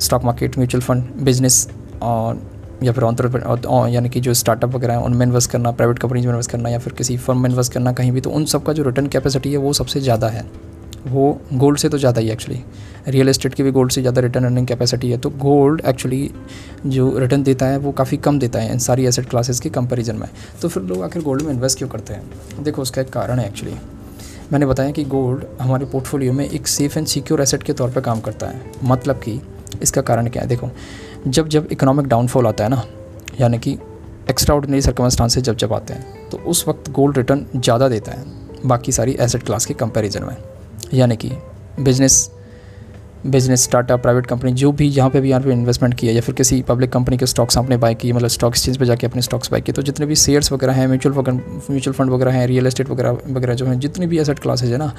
stock 0.00 0.24
market 0.24 0.58
mutual 0.58 0.82
fund 0.82 1.04
business 1.22 1.68
और 2.02 2.40
या 2.84 2.92
फिर 2.92 3.04
ऑन्टर 3.04 3.88
यानी 3.90 4.08
कि 4.08 4.20
जो 4.20 4.34
स्टार्टअप 4.34 4.74
वगैरह 4.74 4.94
हैं, 4.94 5.02
उनमें 5.02 5.26
इन्वेस्ट 5.26 5.50
करना 5.50 5.70
प्राइवेट 5.72 5.98
कंपनीज़ 5.98 6.26
में 6.26 6.32
इन्वेस्ट 6.32 6.50
करना 6.50 6.68
या 6.68 6.78
फिर 6.78 6.92
किसी 6.92 7.16
फर्म 7.18 7.38
में 7.38 7.48
इन्वेस्ट 7.50 7.72
करना 7.72 7.92
कहीं 7.92 8.12
भी 8.12 8.20
तो 8.20 8.30
उन 8.30 8.44
सबका 8.46 8.72
जो 8.72 8.82
रिटर्न 8.82 9.06
कैपेसिटी 9.08 9.52
है, 9.52 9.56
वो 9.58 9.72
सबसे 9.72 10.00
ज़्यादा 10.00 10.28
है। 10.28 10.46
वो 11.06 11.40
गोल्ड 11.54 11.78
से 11.78 11.88
तो 11.88 11.98
ज़्यादा 11.98 12.20
ही 12.20 12.30
एक्चुअली 12.30 12.62
रियल 13.08 13.28
एस्टेट 13.28 13.54
की 13.54 13.62
भी 13.62 13.70
गोल्ड 13.70 13.92
से 13.92 14.00
ज़्यादा 14.00 14.20
रिटर्न 14.20 14.44
अर्निंग 14.44 14.66
कैपेसिटी 14.66 15.10
है 15.10 15.16
तो 15.18 15.30
गोल्ड 15.30 15.80
एक्चुअली 15.86 16.30
जो 16.86 17.18
रिटर्न 17.18 17.42
देता 17.42 17.66
है, 17.66 17.78
वो 17.78 17.92
काफ़ी 17.92 18.16
कम 18.18 18.38
देता 18.38 18.58
है 18.58 18.72
इन 18.72 18.78
सारी 18.80 19.06
एसेट 19.06 19.28
क्लासेस 19.30 19.60
के 19.60 19.70
कंपैरिजन 19.70 20.16
में। 20.16 20.28
तो 20.62 20.68
फिर 20.68 20.82
लोग 20.82 21.02
आखिर 21.02 21.22
गोल्ड 21.22 21.42
में 21.42 21.52
इन्वेस्ट 21.52 21.78
क्यों 21.78 21.88
करते 21.88 22.14
हैं? 22.14 22.22
देखो, 22.62 22.82
उसका 22.82 23.02
एक 23.02 23.10
कारण 23.10 23.38
है 23.38 23.46
एक्चुअली 23.48 23.74
मैंने 24.52 24.66
बताया 24.66 24.90
कि 24.90 25.04
गोल्ड 25.06 25.44
हमारे 25.60 25.86
पोर्टफोलियो 25.86 26.32
में 26.32 26.48
एक 26.48 26.66
सेफ़ 26.66 26.98
एंड 26.98 27.06
सिक्योर 27.06 27.40
एसेट 27.42 27.62
के 27.62 27.72
तौर 27.72 27.90
पर 27.90 28.00
काम 28.00 28.20
करता 28.20 28.46
है। 28.46 28.60
मतलब 28.84 29.16
कि 29.18 29.40
इसका 29.82 30.02
कारण 30.02 30.28
क्या 30.28 30.42
है? 30.42 30.48
देखो 30.48 30.70
जब 31.26 31.48
जब 31.48 31.68
इकोनॉमिक 31.72 32.06
डाउनफॉल 32.06 32.46
आता 32.46 32.64
है 32.64 32.70
ना, 32.70 32.82
यानी 33.40 33.58
कि 33.58 33.72
एक्स्ट्रा 34.30 34.54
ऑर्डिनरी 34.56 34.80
सर्कमस्टांसेस 34.80 35.42
जब 35.42 35.56
जब 35.56 35.72
आते 35.72 35.94
हैं 35.94 36.28
तो 36.30 36.38
उस 36.38 36.66
वक्त 36.68 36.90
गोल्ड 36.90 37.16
रिटर्न 37.18 37.46
ज़्यादा 37.56 37.88
देता 37.88 38.12
है, 38.12 38.24
बाकी 38.66 38.92
सारी 38.92 39.16
एसेट 39.20 39.42
क्लास 39.42 39.66
के 39.66 39.74
कंपैरिजन 39.74 40.24
में। 40.24 40.36
यानी 40.94 41.16
कि 41.16 41.30
business 41.80 42.30
business 43.26 43.62
startup 43.64 44.02
private 44.02 44.26
company 44.26 44.52
जो 44.52 44.70
भी 44.72 44.90
जहाँ 44.90 45.10
पे 45.10 45.20
भी 45.20 45.30
यहाँ 45.30 45.42
पे 45.42 45.52
इन्वेस्टमेंट 45.52 45.94
किया 45.94 46.12
या 46.12 46.20
फिर 46.20 46.34
किसी 46.34 46.60
पब्लिक 46.62 46.92
कंपनी 46.92 47.16
के 47.16 47.26
स्टॉक्स 47.26 47.58
आपने 47.58 47.76
बाय 47.76 47.94
किए 47.94 48.12
मतलब 48.12 48.28
स्टॉक 48.28 48.52
एक्सचेंज 48.52 48.76
पे 48.76 48.86
जाके 48.86 49.06
अपने 49.06 49.22
स्टॉक्स 49.22 49.50
बाई 49.52 49.60
किए 49.60 49.72
तो 49.72 49.82
जितने 49.82 50.06
भी 50.06 50.16
शेयर्स 50.16 50.52
वगैरह 50.52 50.72
हैं 50.72 50.86
म्यूचुअल 50.88 51.40
म्यूचुअल 51.70 51.94
फंड 51.94 52.10
वगैरह 52.10 52.32
हैं 52.32 52.46
रियल 52.46 52.66
एस्टेट 52.66 52.90
वगैरह 52.90 53.18
वगैरह 53.28 53.54
जो 53.54 53.66
हैं, 53.66 53.78
जितनी 53.80 54.06
भी 54.06 54.18
एसेट 54.18 54.38
क्लासेज 54.38 54.72
है 54.72 54.78
ना, 54.78 54.92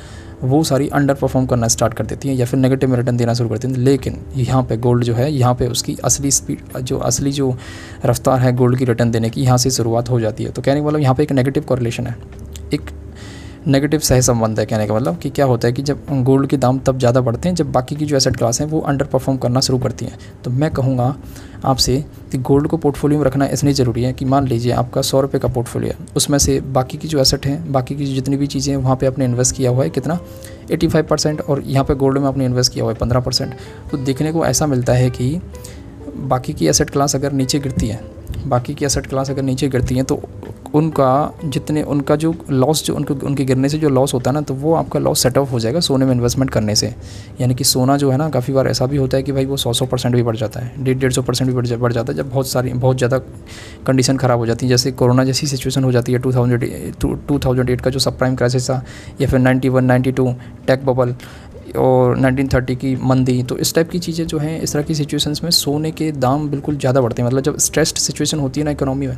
वो 0.44 0.64
सारी 0.64 0.88
अंडर 0.90 1.14
परफॉर्म 1.14 1.46
करना 1.46 1.68
स्टार्ट 1.68 1.94
कर 1.94 2.06
देती 2.06 2.30
हैं, 2.30 2.36
या 2.36 2.46
फिर 2.46 2.60
नेगेटिव 2.60 2.96
रिटर्न 2.96 3.18
देना 3.18 3.34
शुरू 3.34 3.50
कर 3.50 3.58
देती 3.58 3.74
हैं। 3.74 3.80
लेकिन 3.80 4.20
यहाँ 4.38 4.64
पर 4.64 4.80
गोल्ड 4.80 5.04
जो 5.04 5.14
है, 5.14 5.32
यहाँ 5.32 5.54
पर 5.54 5.72
उसकी 5.72 5.98
असली 6.04 6.32
स्पीड 6.32 6.78
जो 6.80 6.98
असली 7.00 7.32
जो 7.32 7.56
रफ्तार 8.06 8.40
है 8.40 8.52
गोल्ड 8.56 8.78
की 8.78 8.86
रिटर्न 8.86 9.12
देने 9.12 9.30
की, 9.30 9.42
यहाँ 9.42 9.58
से 9.58 9.72
शुरुआत 9.72 10.10
हो 10.10 10.20
जाती 10.20 10.44
है। 10.44 10.52
तो 10.52 10.62
कहने 10.62 10.82
का 10.82 10.88
मतलब 10.88 11.00
यहाँ 11.00 11.16
पर 11.16 11.24
एक 11.24 11.32
नेगेटिव 11.32 11.64
कॉरिलेशन 11.64 12.08
है। 12.08 12.16
एक 12.74 12.90
नेगेटिव 13.68 14.00
सह 14.00 14.20
संबंध 14.22 14.60
है, 14.60 14.66
कहने 14.66 14.86
का 14.88 14.94
मतलब 14.94 15.18
कि 15.20 15.30
क्या 15.30 15.46
होता 15.46 15.68
है 15.68 15.74
कि 15.74 15.82
जब 15.82 16.24
गोल्ड 16.24 16.48
के 16.50 16.58
दाम 16.58 16.80
तब 16.80 16.98
ज़्यादा 17.00 17.22
बढ़ते 17.22 17.50
हैं 17.50 17.56
जब 17.56 17.72
बाकी 17.72 17.96
की 17.96 18.06
जो 18.06 18.16
एसेट 18.16 18.36
क्लास 18.38 18.60
हैं 18.62 18.68
वो 18.68 18.80
अंडर 18.82 19.06
परफॉर्म 19.06 19.38
करना 19.40 19.60
शुरू 19.60 19.80
करती 19.80 20.06
हैं। 20.06 20.18
तो 20.44 20.52
मैं 20.52 20.70
कहूँगा 20.72 21.16
आपसे 21.66 21.98
कि 22.32 22.38
गोल्ड 22.40 22.68
को 22.68 22.78
पोर्टफोलियो 22.78 23.20
में 23.20 23.26
रखना 23.26 23.46
इसलिए 23.48 23.74
ज़रूरी 23.74 24.04
है 24.04 24.12
कि 24.14 24.26
मान 24.26 24.48
लीजिए 24.48 24.72
आपका 24.74 25.02
सौ 25.02 25.22
रुपये 25.22 25.40
का 25.40 25.48
पोर्टफोलियो 25.48 25.92
है, 25.92 26.06
उसमें 26.16 26.38
से 26.40 26.60
बाकी 26.62 26.98
की 26.98 27.08
जो 27.08 27.20
एसेट 27.20 27.46
हैं, 27.46 27.72
बाकी 27.72 27.96
की 27.96 28.06
जितनी 28.06 28.38
भी 28.38 28.48
चीज़ें 28.48 28.74
हैं, 28.74 28.82
वहाँ 28.82 28.96
पर 28.96 29.08
आपने 29.08 29.26
इन्वेस्ट 29.26 29.56
किया 29.56 29.72
हुआ 29.72 29.84
है 29.84 29.90
कितना? 29.90 30.20
एटी 30.72 30.88
फाइव 30.88 31.06
परसेंट 31.06 31.42
और 31.42 31.62
यहाँ 31.64 31.86
पर 31.86 31.96
गोल्ड 31.96 32.18
में 32.18 32.28
आपने 32.28 32.46
इन्वेस्ट 32.46 32.74
किया 32.74 32.84
हुआ 32.84 32.94
है 32.94 33.00
पंद्रह 33.00 33.20
परसेंट 33.20 33.56
तो 33.92 33.98
देखने 34.00 34.32
को 34.32 34.46
ऐसा 34.46 34.68
मिलता 34.68 34.94
है 34.94 35.10
कि 35.12 35.40
बाकी 36.18 36.54
की 36.54 36.68
एसेट 36.68 36.90
क्लास 36.90 37.16
अगर 37.16 37.32
नीचे 37.34 37.60
गिरती 37.60 37.88
है, 37.88 38.00
बाकी 38.48 38.74
की 38.74 38.86
एसेट 38.86 39.08
क्लास 39.08 39.30
अगर 39.30 39.42
नीचे 39.44 39.68
गिरती 39.70 39.96
हैं 39.96 40.06
तो 40.06 40.22
उनका 40.76 41.10
जितने 41.46 41.82
उनका 41.84 42.16
जो 42.16 42.34
लॉस 42.50 42.84
जो 42.86 42.96
उनको, 42.96 43.14
उनके 43.26 43.46
गिरने 43.46 43.70
से 43.70 43.78
जो 43.78 43.90
लॉस 43.90 44.14
होता 44.14 44.30
है 44.30 44.34
ना 44.34 44.42
तो 44.42 44.54
वो 44.56 44.74
आपका 44.76 45.00
लॉस 45.00 45.24
सेट 45.24 45.38
ऑफ़ 45.38 45.52
हो 45.52 45.60
जाएगा 45.60 45.80
सोने 45.80 46.06
में 46.06 46.12
इन्वेस्टमेंट 46.14 46.52
करने 46.52 46.76
से। 46.76 46.94
यानी 47.42 47.56
कि 47.56 47.64
सोना 47.64 47.98
जो 47.98 48.10
है 48.12 48.18
ना, 48.18 48.30
काफ़ी 48.30 48.54
बार 48.54 48.68
ऐसा 48.68 48.86
भी 48.86 48.98
होता 48.98 49.18
है 49.18 49.24
कि 49.24 49.32
भाई 49.32 49.46
वो 49.46 49.58
सौ 49.58 49.74
सौ 49.74 49.86
परसेंट 49.86 50.16
भी 50.16 50.24
बढ़ 50.24 50.36
जाता 50.36 50.60
है, 50.60 50.84
डेढ़ 50.84 50.98
डेढ़ 50.98 51.12
सौ 51.14 51.22
परसेंट 51.22 51.50
भी 51.50 51.56
बढ़ 51.56 51.74
बढ़ 51.76 51.94
जाता 51.94 52.12
है, 52.12 52.18
जब 52.18 52.30
बहुत 52.30 52.48
सारी, 52.48 52.74
बहुत 52.76 52.98
ज़्यादा 52.98 53.18
कंडीशन 53.88 54.18
ख़राब 54.18 54.40
हो 54.40 54.46
जाती 54.46 54.66
है। 54.66 54.70
जैसे 54.70 54.92
कोरोना 54.94 55.24
जैसी 55.24 55.48
सिचुएशन 55.48 55.84
हो 55.84 55.92
जाती 55.92 56.14
है 56.14 56.20
two 56.20 56.34
thousand 56.34 56.96
two 57.02 57.40
thousand 57.40 57.70
eight 57.70 57.82
का 57.82 57.90
जो 57.90 58.00
सब 58.00 58.18
प्राइम 58.18 58.36
क्राइसिस 58.36 58.70
था, 58.70 58.84
या 59.22 59.28
फिर 59.28 59.40
ninety 59.40 59.70
one 59.70 59.86
ninety 59.86 60.12
two 60.12 60.32
tech 60.68 60.86
bubble 60.86 61.16
और 61.78 62.18
1930 62.18 62.76
की 62.76 62.96
मंदी 63.04 63.42
तो 63.44 63.58
इस 63.58 63.74
टाइप 63.76 63.90
की 63.90 64.00
चीज़ें 64.00 64.26
जो 64.28 64.38
हैं, 64.38 64.62
इस 64.62 64.74
तरह 64.74 64.84
की 64.84 64.96
सिचुएशंस 64.96 65.44
में 65.44 65.50
सोने 65.54 65.92
के 65.92 66.12
दाम 66.14 66.48
बिल्कुल 66.50 66.78
ज़्यादा 66.78 67.02
बढ़ते 67.02 67.22
हैं। 67.22 67.28
मतलब 67.30 67.44
जब 67.44 67.58
स्ट्रेस्ड 67.60 67.98
सिचुएशन 67.98 68.40
होती 68.40 68.60
है 68.60 68.66
ना 68.66 68.72
इकोनॉमी 68.72 69.08
में 69.08 69.18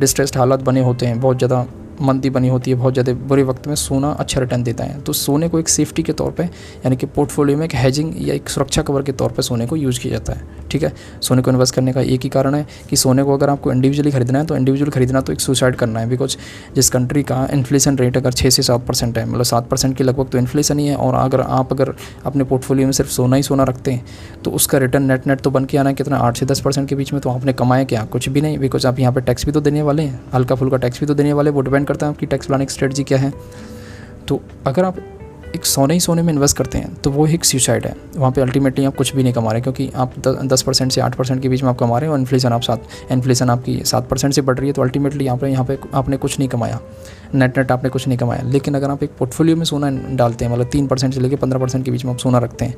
डिस्ट्रेस्ड 0.00 0.36
हालात 0.36 0.62
बने 0.62 0.80
होते 0.80 1.06
हैं 1.06 1.20
बहुत 1.20 1.38
ज़्यादा 1.38 1.66
मंदी 2.00 2.30
बनी 2.30 2.48
होती 2.48 2.70
है, 2.70 2.76
बहुत 2.76 2.92
ज़्यादा 2.92 3.12
बुरे 3.24 3.42
वक्त 3.42 3.66
में 3.68 3.74
सोना 3.76 4.10
अच्छा 4.10 4.40
रिटर्न 4.40 4.62
देता 4.62 4.84
है। 4.84 5.00
तो 5.00 5.12
सोने 5.14 5.48
को 5.48 5.58
एक 5.58 5.68
सेफ्टी 5.68 6.02
के 6.02 6.12
तौर 6.14 6.30
पे, 6.30 6.42
यानी 6.42 6.96
कि 6.96 7.06
पोर्टफोलियो 7.08 7.58
में 7.58 7.64
एक 7.64 7.74
हैजिंग 7.74 8.12
या 8.18 8.34
एक 8.34 8.48
सुरक्षा 8.48 8.82
कवर 8.82 9.02
के 9.02 9.12
तौर 9.14 9.32
पे 9.32 9.42
सोने 9.42 9.66
को 9.66 9.76
यूज़ 9.76 10.00
किया 10.00 10.12
जाता 10.12 10.32
है, 10.32 10.42
ठीक 10.70 10.82
है? 10.82 10.92
सोने 11.22 11.42
को 11.42 11.50
इन्वेस्ट 11.50 11.74
करने 11.74 11.92
का 11.92 12.00
एक 12.02 12.22
ही 12.22 12.28
कारण 12.28 12.54
है 12.54 12.66
कि 12.90 12.96
सोने 12.96 13.22
को 13.22 13.34
अगर 13.34 13.50
आपको 13.50 13.72
इंडिविजुअली 13.72 14.10
खरीदना 14.10 14.38
है 14.38 14.46
तो 14.46 14.56
इंडिविजुअल 14.56 14.90
खरीदना 14.90 15.20
तो 15.20 15.32
एक 15.32 15.40
सुसाइड 15.40 15.76
करना 15.76 16.00
है 16.00 16.08
बिकॉज़ 16.08 16.36
जिस 16.74 16.90
कंट्री 16.90 17.22
का 17.22 17.46
इन्फ्लेशन 17.52 17.98
रेट 17.98 18.16
अगर 18.16 18.32
छः 18.32 18.50
से 18.50 18.62
सात 18.62 18.86
परसेंट 18.86 19.18
है 19.18 19.26
मतलब 19.26 19.44
सात 19.44 19.68
परसेंट 19.68 19.96
के 19.96 20.04
लगभग 20.04 20.28
तो 20.28 20.38
इन्फ्लेशन 20.38 20.78
ही 20.78 20.86
है, 20.86 20.96
और 20.96 21.14
अगर 21.14 21.40
आप 21.40 21.72
अगर 21.72 21.94
अपने 22.26 22.44
पोर्टफोलियो 22.44 22.86
में 22.86 22.92
सिर्फ़ 22.92 23.10
सोना 23.10 23.36
ही 23.36 23.42
सोना 23.42 23.64
रखते 23.64 23.92
हैं 23.92 24.04
तो 24.44 24.50
उसका 24.52 24.78
रिटर्न 24.78 25.04
नेट 25.04 25.26
नेट 25.26 25.40
तो 25.40 25.50
बन 25.50 25.64
के 25.64 25.78
आना 25.78 25.90
है, 25.90 25.94
कितना 25.94 26.16
आठ 26.18 26.38
से 26.38 26.46
दस 26.46 26.60
परसेंट 26.60 26.88
के 26.88 26.94
बीच 26.94 27.12
में 27.12 27.20
तो 27.22 27.30
आपने 27.30 27.52
कमाया 27.54 27.84
क्या? 27.84 28.04
कुछ 28.06 28.28
भी 28.28 28.40
नहीं 28.40 28.58
बिकॉज़ 28.58 28.86
आप 28.86 28.98
यहाँ 28.98 29.12
पर 29.12 29.20
टैक्स 29.22 29.46
भी 29.46 29.52
तो 29.52 29.60
देने 29.60 29.82
वाले 29.82 30.02
हैं 30.02 30.20
हल्का 30.34 30.54
फुल्का 30.54 30.76
टैक्स 30.76 31.00
भी 31.00 31.06
तो 31.06 31.14
देने 31.14 31.32
वाले 31.32 31.50
वो 31.50 31.60
डिपेंड 31.60 31.83
करता 31.84 32.06
है 32.06 32.12
आपकी 32.12 32.26
टैक्स 32.26 32.46
प्लानिंग 32.46 32.68
स्ट्रेटजी 32.68 33.04
क्या 33.04 33.18
है। 33.18 33.32
तो 34.28 34.40
अगर 34.66 34.84
आप 34.84 34.96
एक 35.56 35.66
सोने 35.66 35.94
ही 35.94 36.00
सोने 36.00 36.22
में 36.22 36.32
इन्वेस्ट 36.32 36.56
करते 36.56 36.78
हैं 36.78 36.94
तो 36.94 37.10
वो 37.10 37.26
एक 37.26 37.44
सुसाइड 37.44 37.86
है। 37.86 37.94
वहाँ 38.16 38.30
पे 38.32 38.40
अल्टीमेटली 38.40 38.84
आप 38.84 38.94
कुछ 38.96 39.14
भी 39.16 39.22
नहीं 39.22 39.32
कमा 39.32 39.52
रहे, 39.52 39.60
क्योंकि 39.62 39.90
आप 39.94 40.14
दस 40.44 40.62
परसेंट 40.62 40.92
से 40.92 41.00
आठ 41.00 41.14
परसेंट 41.14 41.42
के 41.42 41.48
बीच 41.48 41.62
में 41.62 41.68
आप 41.70 41.78
कमा 41.78 41.98
रहे 41.98 42.08
हैं 42.08 42.12
और 42.12 42.18
इन्फ्लेशन 42.18 42.52
आप 42.52 42.62
सात 42.62 42.88
इन्फ्लेशन 43.12 43.50
आपकी 43.50 43.80
सात 43.84 44.08
परसेंट 44.08 44.34
से 44.34 44.42
बढ़ 44.42 44.58
रही 44.58 44.68
है 44.68 44.72
तो 44.72 44.82
अल्टीमेटली 44.82 45.28
पर 45.30 45.46
यहाँ 45.46 45.64
पे 45.64 45.78
आपने 45.94 46.16
कुछ 46.16 46.38
नहीं 46.38 46.48
कमाया। 46.48 46.80
नेट 47.34 47.58
नेट 47.58 47.72
आपने 47.72 47.90
कुछ 47.90 48.06
नहीं 48.08 48.18
कमाया। 48.18 48.42
लेकिन 48.44 48.74
अगर 48.74 48.90
आप 48.90 49.02
एक 49.02 49.10
पोर्टफोलियो 49.18 49.56
में 49.56 49.64
सोना 49.64 49.90
डालते 50.16 50.44
हैं 50.44 50.52
मतलब 50.52 50.68
तीन 50.72 50.86
परसेंट 50.86 51.14
से 51.14 51.20
लेकर 51.20 51.36
पंद्रह 51.36 51.60
परसेंट 51.60 51.84
के 51.84 51.90
बीच 51.90 52.04
में 52.04 52.12
आप 52.12 52.18
सोना 52.18 52.38
रखते 52.38 52.64
हैं 52.64 52.76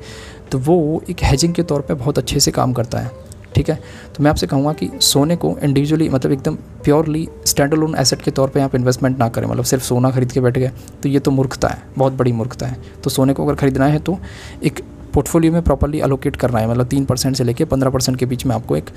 तो 0.51 0.59
वो 0.59 1.03
एक 1.09 1.23
हैजिंग 1.23 1.53
के 1.53 1.63
तौर 1.63 1.81
पर 1.81 1.93
बहुत 1.95 2.17
अच्छे 2.17 2.39
से 2.39 2.51
काम 2.51 2.73
करता 2.73 2.99
है। 2.99 3.11
ठीक 3.55 3.69
है? 3.69 3.75
तो 4.15 4.23
मैं 4.23 4.31
आपसे 4.31 4.47
कहूँगा 4.47 4.73
कि 4.73 4.89
सोने 5.01 5.35
को 5.35 5.55
इंडिविजुअली 5.63 6.09
मतलब 6.09 6.31
एकदम 6.31 6.55
प्योरली 6.83 7.27
स्टैंड 7.45 7.73
लोन 7.73 7.95
एसेट 7.95 8.21
के 8.21 8.31
तौर 8.31 8.49
पे 8.49 8.61
आप 8.61 8.75
इन्वेस्टमेंट 8.75 9.17
ना 9.19 9.29
करें। 9.29 9.47
मतलब 9.47 9.63
सिर्फ़ 9.63 9.83
सोना 9.83 10.11
खरीद 10.11 10.31
के 10.31 10.39
बैठ 10.39 10.57
गए 10.57 10.71
तो 11.03 11.09
ये 11.09 11.19
तो 11.19 11.31
मूर्खता 11.31 11.67
है, 11.67 11.81
बहुत 11.97 12.13
बड़ी 12.13 12.31
मूर्खता 12.31 12.67
है। 12.67 12.77
तो 13.03 13.09
सोने 13.09 13.33
को 13.33 13.45
अगर 13.45 13.55
ख़रीदना 13.55 13.85
है 13.85 13.99
तो 13.99 14.17
एक 14.63 14.81
पोर्टफोलियो 15.13 15.53
में 15.53 15.61
प्रॉपरली 15.61 15.99
अलोकेट 15.99 16.35
करना 16.35 16.59
है 16.59 16.69
मतलब 16.69 16.87
तीन 16.87 17.05
परसेंट 17.05 17.35
से 17.35 17.43
लेकर 17.43 17.65
पंद्रह 17.65 17.89
परसेंट 17.89 18.17
के 18.19 18.25
बीच 18.25 18.45
में 18.45 18.55
आपको 18.55 18.77
एक 18.77 18.89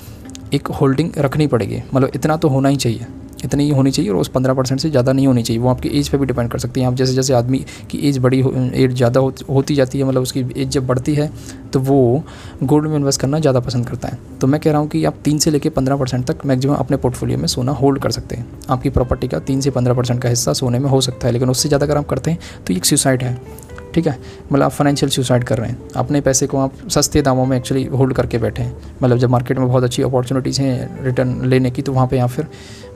एक 0.54 0.68
होल्डिंग 0.70 1.10
रखनी 1.18 1.46
पड़ेगी। 1.46 1.82
मतलब 1.94 2.10
इतना 2.14 2.36
तो 2.36 2.48
होना 2.48 2.68
ही 2.68 2.76
चाहिए। 2.76 3.06
इतनी 3.44 3.64
ही 3.64 3.70
होनी 3.70 3.90
चाहिए 3.90 4.10
और 4.10 4.16
उस 4.18 4.28
पंद्रह 4.28 4.54
परसेंट 4.54 4.80
से 4.80 4.90
ज़्यादा 4.90 5.12
नहीं 5.12 5.26
होनी 5.26 5.42
चाहिए। 5.42 5.62
वो 5.62 5.68
आपकी 5.68 5.88
एज 5.98 6.08
पे 6.08 6.18
भी 6.18 6.26
डिपेंड 6.26 6.50
कर 6.50 6.58
सकती 6.58 6.80
है। 6.80 6.86
आप 6.86 6.94
जैसे 6.94 7.14
जैसे 7.14 7.34
आदमी 7.34 7.64
की 7.90 7.98
एज 8.08 8.18
बड़ी 8.18 8.40
एज 8.74 8.92
ज़्यादा 8.92 9.20
होती 9.50 9.74
जाती 9.74 9.98
है 9.98 10.04
मतलब 10.04 10.22
उसकी 10.22 10.40
एज 10.56 10.68
जब 10.68 10.86
बढ़ती 10.86 11.14
है 11.14 11.30
तो 11.72 11.80
वो 11.80 12.22
गोल्ड 12.64 12.86
में 12.86 12.96
इन्वेस्ट 12.96 13.20
करना 13.20 13.38
ज़्यादा 13.40 13.60
पसंद 13.60 13.88
करता 13.88 14.08
है। 14.08 14.18
तो 14.40 14.46
मैं 14.46 14.60
कह 14.60 14.70
रहा 14.70 14.80
हूँ 14.80 14.88
कि 14.88 15.04
आप 15.04 15.18
तीन 15.24 15.38
से 15.38 15.50
लेकर 15.50 15.70
पंद्रह 15.70 15.96
परसेंट 15.96 16.26
तक 16.26 16.44
मैक्सिमम 16.46 16.74
अपने 16.74 16.96
पोर्टफोलियो 16.96 17.38
में 17.38 17.46
सोना 17.46 17.72
होल्ड 17.72 18.02
कर 18.02 18.10
सकते 18.10 18.36
हैं। 18.36 18.46
आपकी 18.70 18.90
प्रॉपर्टी 18.90 19.28
का 19.28 19.38
तीन 19.40 19.60
से 19.60 19.70
पंद्रह 19.70 19.94
परसेंट 19.94 20.22
का 20.22 20.28
हिस्सा 20.28 20.52
सोने 20.52 20.78
में 20.78 20.88
हो 20.90 21.00
सकता 21.00 21.26
है, 21.26 21.32
लेकिन 21.32 21.50
उससे 21.50 21.68
ज़्यादा 21.68 21.86
अगर 21.86 21.96
आप 21.96 22.06
करते 22.06 22.30
हैं 22.30 22.38
तो 22.66 22.74
एक 22.74 22.84
सुसाइड 22.84 23.22
है। 23.22 23.34
ठीक 23.94 24.06
है? 24.06 24.16
मतलब 24.52 24.62
आप 24.62 24.70
फाइनेंशियल 24.70 25.10
सुसाइड 25.10 25.44
कर 25.44 25.58
रहे 25.58 25.68
हैं। 25.68 25.90
अपने 25.96 26.20
पैसे 26.20 26.46
को 26.46 26.58
आप 26.58 26.88
सस्ते 26.90 27.22
दामों 27.22 27.46
में 27.46 27.56
एक्चुअली 27.56 27.84
होल्ड 27.86 28.14
करके 28.14 28.38
बैठे 28.38 28.62
हैं। 28.62 28.76
मतलब 29.02 29.18
जब 29.18 29.30
मार्केट 29.30 29.58
में 29.58 29.66
बहुत 29.68 29.84
अच्छी 29.84 30.02
अपॉर्चुनिटीज़ 30.02 30.60
हैं 30.60 31.04
रिटर्न 31.04 31.40
लेने 31.44 31.70
की 31.70 31.82
तो 31.82 31.92
वहाँ 31.92 32.06
पे 32.06 32.18
आप 32.18 32.30
फिर, 32.30 32.46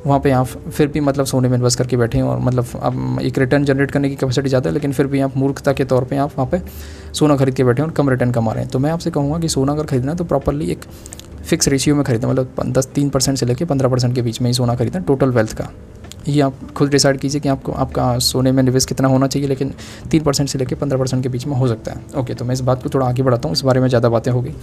वहाँ 0.07 0.21
पे 0.21 0.31
आप 0.31 0.47
फिर 0.47 0.89
भी 0.89 1.01
मतलब 1.01 1.27
सोने 1.27 1.49
में 1.49 1.57
इन्वेस्ट 1.57 1.79
करके 1.79 1.97
बैठे 1.97 2.19
हैं 2.19 2.25
और 2.25 2.39
मतलब 2.41 2.67
अब 2.83 3.19
एक 3.23 3.39
रिटर्न 3.39 3.65
जनरेट 3.65 3.91
करने 3.91 4.09
की 4.09 4.17
कैपेसिटी 4.17 4.49
ज़्यादा 4.49 4.69
है, 4.71 4.75
लेकिन 4.75 4.93
फिर 4.93 5.07
भी 5.07 5.21
आप 5.21 5.37
मूर्खता 5.37 5.73
के 5.73 5.85
तौर 5.85 6.05
पर 6.05 6.17
आप 6.17 6.33
वहाँ 6.39 6.51
पर 6.51 7.13
सोना 7.15 7.37
खरीद 7.37 7.55
के 7.55 7.65
बैठे 7.65 7.83
हैं 7.83 7.89
और 7.89 7.95
कम 7.95 8.11
रिटर्न 8.11 8.33
कमा 8.33 8.53
रहे 8.53 8.63
हैं। 8.63 8.71
तो 8.73 8.79
मैं 8.79 8.91
आपसे 8.91 9.11
कहूँगा 9.11 9.39
कि 9.39 9.49
सोना 9.49 9.73
अगर 9.73 9.87
खरीदना 9.87 10.13
है 10.13 10.19
तो 10.19 10.25
प्रॉपरली 10.25 10.71
एक 10.73 10.85
फिक्स 11.45 11.69
रेशियो 11.69 11.95
में 11.97 12.05
खरीदें। 12.05 12.29
मतलब 12.29 12.55
दस, 12.69 12.87
तीन 12.87 13.09
परसेंट 13.11 13.39
से 13.39 13.47
लेकर 13.47 13.65
पंद्रह 13.65 13.89
परसेंट 13.89 14.15
के 14.15 14.23
बीच 14.23 14.41
में 14.41 14.49
ही 14.49 14.55
सोना 14.55 14.75
खरीदें 14.75 15.03
टोटल 15.03 15.31
वेल्थ 15.31 15.53
का। 15.53 15.69
ये 16.29 16.41
आप 16.41 16.73
खुद 16.77 16.91
डिसाइड 16.91 17.19
कीजिए 17.21 17.41
कि 17.41 17.49
आपको, 17.49 17.73
आपका 17.73 18.19
सोने 18.21 18.53
में 18.53 18.63
निवेश 18.63 18.85
कितना 18.85 19.09
होना 19.09 19.27
चाहिए, 19.27 19.49
लेकिन 19.49 19.73
तीन 20.11 20.23
परसेंट 20.23 20.49
से 20.49 20.59
लेकर 20.59 20.77
पंद्रह 20.77 20.99
परसेंट 20.99 21.23
के 21.23 21.29
बीच 21.29 21.47
में 21.47 21.57
हो 21.57 21.69
सकता 21.69 21.93
है। 21.93 22.21
ओके 22.21 22.35
तो 22.35 22.45
मैं 22.45 22.55
इस 22.55 22.61
बात 22.61 22.83
को 22.83 22.91
थोड़ा 22.91 23.07
आगे 23.07 23.23
बढ़ाता 23.23 23.49
हूँ, 23.49 23.57
इस 23.57 23.63
बारे 23.63 23.81
में 23.81 23.89
ज़्यादा 23.89 24.09
बातें 24.09 24.31
होगी। 24.33 24.55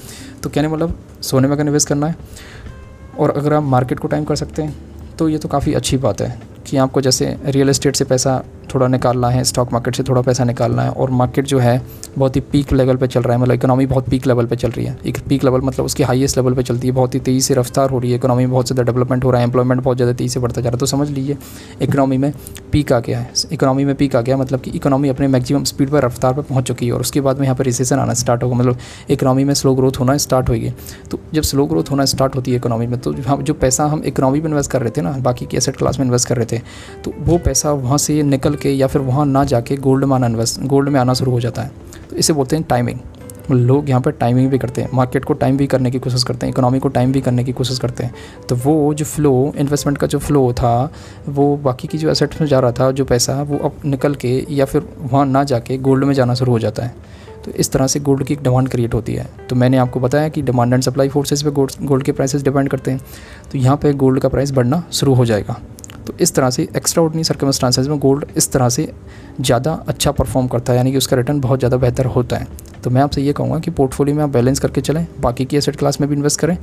तो 0.44 0.50
कहने 0.50 0.68
मतलब 0.68 0.98
सोने 1.22 1.48
में 1.48 1.56
अगर 1.56 1.64
निवेश 1.64 1.86
करना 1.86 2.08
है, 2.08 2.16
और 3.20 3.30
अगर 3.32 3.54
आप 3.54 3.64
मार्केट 3.66 4.00
को 4.00 4.08
टाइम 4.08 4.24
कर 4.24 4.36
सकते 4.36 4.62
हैं 4.62 4.76
तो 5.18 5.28
ये 5.30 5.38
तो 5.38 5.48
काफ़ी 5.50 5.74
अच्छी 5.74 5.98
बात 5.98 6.22
है 6.22 6.40
कि 6.68 6.78
आपको 6.78 7.02
जैसे 7.02 7.36
रियल 7.46 7.70
इस्टेट 7.70 7.96
से 7.96 8.06
पैसा 8.06 8.44
थोड़ा 8.74 8.88
निकालना 8.88 9.30
है 9.30 9.44
स्टॉक 9.44 9.74
मार्केट 9.74 9.96
से 9.96 10.04
थोड़ा 10.04 10.22
पैसा 10.22 10.44
निकालना 10.44 10.82
है 10.82 10.92
और 10.92 11.10
मार्केट 11.12 11.46
जो 11.46 11.60
है 11.60 11.82
बहुत 12.18 12.36
ही 12.36 12.42
पीक 12.52 12.72
लेवल 12.74 12.96
पे 12.96 13.08
चल 13.08 13.22
रहा 13.22 13.34
है 13.34 13.42
मतलब 13.42 13.56
इकोनॉमी 13.56 13.86
बहुत 13.86 14.10
पीक 14.10 14.28
लेवल 14.28 14.46
पर 14.46 14.56
चल 14.56 14.72
रही 14.72 14.86
है। 14.86 14.98
एक 15.06 15.18
पीक 15.30 15.44
लेवल 15.44 15.62
मतलब 15.62 15.86
उसकी 15.86 16.04
हाईएस्ट 16.04 16.38
लेवल 16.38 16.54
पर 16.54 16.62
चलती 16.62 16.88
है, 16.88 16.94
बहुत 16.94 17.16
ही 17.16 17.20
तेज़ी 17.20 17.42
से 17.42 17.54
रफ्तार 17.54 17.90
हो 17.90 18.00
रही 18.00 18.12
है 18.12 18.18
इकोनॉमी 18.18 18.46
में 18.46 18.52
बहुत 18.52 18.68
ज़्यादा 18.68 18.84
डेवलपमेंट 18.84 19.24
हो 19.24 19.32
रहा 19.32 19.42
है 19.42 19.48
एम्प्लॉयमेंट 19.48 19.82
बहुत 19.82 19.98
ज़्यादा 19.98 20.14
तेज़ी 20.14 20.30
से 20.30 20.40
बढ़ता 20.40 20.62
जा 20.62 20.70
रहा 20.70 20.76
है। 20.76 20.80
तो 20.80 20.86
समझ 20.86 21.10
लीजिए 21.10 21.38
इकोनॉमी 21.82 22.18
में 22.18 22.32
पीक 22.72 22.94
आ 22.94 23.00
गया 23.00 23.20
है। 23.20 23.32
इकोनॉमी 23.52 23.86
में 23.86 23.94
पीक 23.96 24.16
आ 24.16 24.22
गया 24.22 24.38
मतलब 24.38 24.62
कि 24.62 24.72
इकोनॉमी 24.72 25.10
अपने 25.10 25.28
मैक्सिमम 25.30 25.64
स्पीड 25.64 25.90
पर, 25.90 26.06
रफ्तार 26.06 26.34
पर 26.34 26.42
पहुँच 26.44 26.68
चुकी 26.68 26.88
है 26.88 26.94
और 26.94 27.02
उसके 27.02 27.22
बाद 27.22 27.40
में 27.40 27.44
यहाँ 27.44 27.56
पर 27.56 27.66
रिसेशन 27.66 28.00
आना 28.00 28.14
स्टार्ट 28.16 28.44
होगा। 28.44 28.56
मतलब 28.56 28.78
इकोनॉमी 29.10 29.44
में 29.44 29.54
स्लो 29.54 29.76
ग्रोथ 29.76 30.00
होना 30.00 30.18
स्टार्ट 30.20 30.50
होगी। 30.50 30.74
तो 31.12 31.20
जब 31.34 31.42
स्लो 31.44 31.66
ग्रोथ 31.66 31.92
होना 31.92 32.06
स्टार्ट 32.08 32.36
होती 32.36 32.52
है 32.52 32.58
इकोनॉमी 32.58 32.88
में 32.88 33.00
तो 33.00 33.14
हम 33.24 33.42
जो 33.42 33.54
पैसा 33.56 33.86
हम 33.88 34.04
इकोनॉमी 34.06 34.42
में 34.42 34.50
इन्वेस्ट 34.50 34.72
कर 34.72 34.82
रहे 34.82 34.92
थे 34.92 35.02
ना, 35.02 35.12
बाकी 35.20 35.46
की 35.46 35.58
एसेट 35.58 35.78
क्लास 35.78 36.00
में 36.00 36.06
इन्वेस्ट 36.06 36.28
कर 36.28 36.38
रहे 36.38 36.46
थे 36.48 36.62
तो 37.04 37.14
वो 37.22 37.38
पैसा 37.40 37.72
वहाँ 37.74 37.98
से 37.98 38.22
निकल 38.24 38.56
के 38.62 38.72
या 38.72 38.88
फिर 38.88 39.02
वहाँ 39.02 39.26
ना 39.26 39.44
जाके 39.44 39.78
गोल्ड 39.78 40.06
में 40.06 40.16
आना 40.16 40.28
इन्वेस्ट 40.28 40.62
गोल्ड 40.62 40.90
में 40.90 41.00
आना 41.00 41.14
शुरू 41.14 41.32
हो 41.32 41.40
जाता 41.40 41.62
है। 41.62 41.72
तो 42.10 42.16
इसे 42.16 42.34
बोलते 42.34 42.56
हैं 42.56 42.66
टाइमिंग 42.70 43.00
लोग 43.52 43.90
यहाँ 43.90 44.02
पर 44.02 44.12
टाइमिंग 44.12 44.50
भी 44.50 44.58
करते 44.58 44.82
हैं। 44.82 44.90
मार्केट 44.94 45.26
को 45.26 45.34
टाइम 45.34 45.58
भी 45.58 45.68
करने 45.68 45.92
की 45.92 46.00
कोशिश 46.00 46.24
करते 46.24 46.46
हैं। 46.46 46.54
इकोनॉमी 46.54 46.80
को 46.80 46.88
टाइम 46.88 47.12
भी 47.12 47.22
करने 47.22 47.44
की 47.44 47.52
कोशिश 47.52 47.80
करते 47.80 48.04
हैं। 48.04 48.14
तो 48.50 48.56
वो 48.56 48.94
जो 48.94 49.06
फ्लो 49.06 49.54
इन्वेस्टमेंट 49.58 49.98
का 49.98 50.08
जो 50.08 50.20
फ्लो 50.20 50.54
था, 50.54 50.92
वो 51.30 51.58
बाकी 51.58 51.88
की 51.88 51.98
जो 51.98 52.10
एसेट्स 52.10 52.42
में 52.42 52.48
जा 52.48 52.60
रहा 52.60 52.72
था, 52.72 52.92
जो 52.92 53.06
पैसा, 53.06 53.42
वो 53.42 53.58
अब 53.58 53.74
निकल 53.86 54.16
के 54.16 54.46
या 54.50 54.66
फिर 54.66 54.84
वहाँ 55.02 55.26
ना 55.26 55.44
जाके 55.44 55.78
गोल्ड 55.78 56.04
में 56.04 56.14
जाना 56.14 56.34
शुरू 56.34 56.52
हो 56.52 56.60
जाता 56.60 56.84
है। 56.84 56.96
तो 57.46 57.52
इस 57.52 57.72
तरह 57.72 57.88
से 57.88 58.00
गोल्ड 58.00 58.24
की 58.24 58.34
एक 58.34 58.44
डिमांड 58.44 58.70
क्रिएट 58.70 58.94
होती 58.94 59.14
है। 59.14 59.28
तो 59.50 59.56
मैंने 59.56 59.78
आपको 59.78 60.00
बताया 60.00 60.30
कि 60.30 60.42
डिमांड 60.42 60.74
एंड 60.74 60.84
सप्लाई 60.84 61.10
फोर्सेस 61.10 61.42
पे 61.42 61.52
गोल्ड 61.52 61.86
गोल्ड 61.86 62.04
के 62.04 62.12
प्राइसेस 62.12 62.44
डिपेंड 62.44 62.70
करते 62.70 62.92
हैं। 62.92 63.02
तो 63.52 63.58
यहाँ 63.58 63.78
पे 63.78 63.94
गोल्ड 63.94 64.20
का 64.20 64.30
प्राइस 64.30 64.52
बढ़ना 64.52 64.84
शुरू 64.92 65.14
हो 65.14 65.26
जाएगा। 65.26 65.60
तो 66.08 66.14
इस 66.20 66.34
तरह 66.36 66.50
से 66.50 66.68
एक्स्ट्रा 66.78 67.04
ऑर्डनरी 67.04 67.24
सर्कमस्टांसेज 67.24 67.88
में 67.88 67.98
गोल्ड 68.00 68.26
इस 68.38 68.52
तरह 68.52 68.70
से 68.70 68.92
ज़्यादा 69.42 69.72
अच्छा 69.88 70.12
परफॉर्म 70.12 70.48
करता 70.48 70.74
है, 70.74 70.78
यानी 70.78 70.92
कि 70.92 70.98
उसका 70.98 71.18
रिटर्न 71.18 71.40
बहुत 71.42 71.60
ज़्यादा 71.60 71.78
बेहतर 71.78 72.06
होता 72.08 72.38
है। 72.38 72.48
तो 72.84 72.90
मैं 72.90 73.02
आपसे 73.02 73.22
ये 73.22 73.34
कहूँगा 73.34 73.60
कि 73.60 73.72
पोर्टफोलियो 73.72 74.16
में 74.16 74.24
आप 74.24 74.30
बैलेंस 74.30 74.60
करके 74.60 74.82
चलें, 74.82 75.06
बाकी 75.22 75.46
की 75.46 75.58
एसेट 75.58 75.76
क्लास 75.76 76.02
में 76.02 76.10
भी 76.10 76.16
इन्वेस्ट 76.16 76.40
करें, 76.40 76.58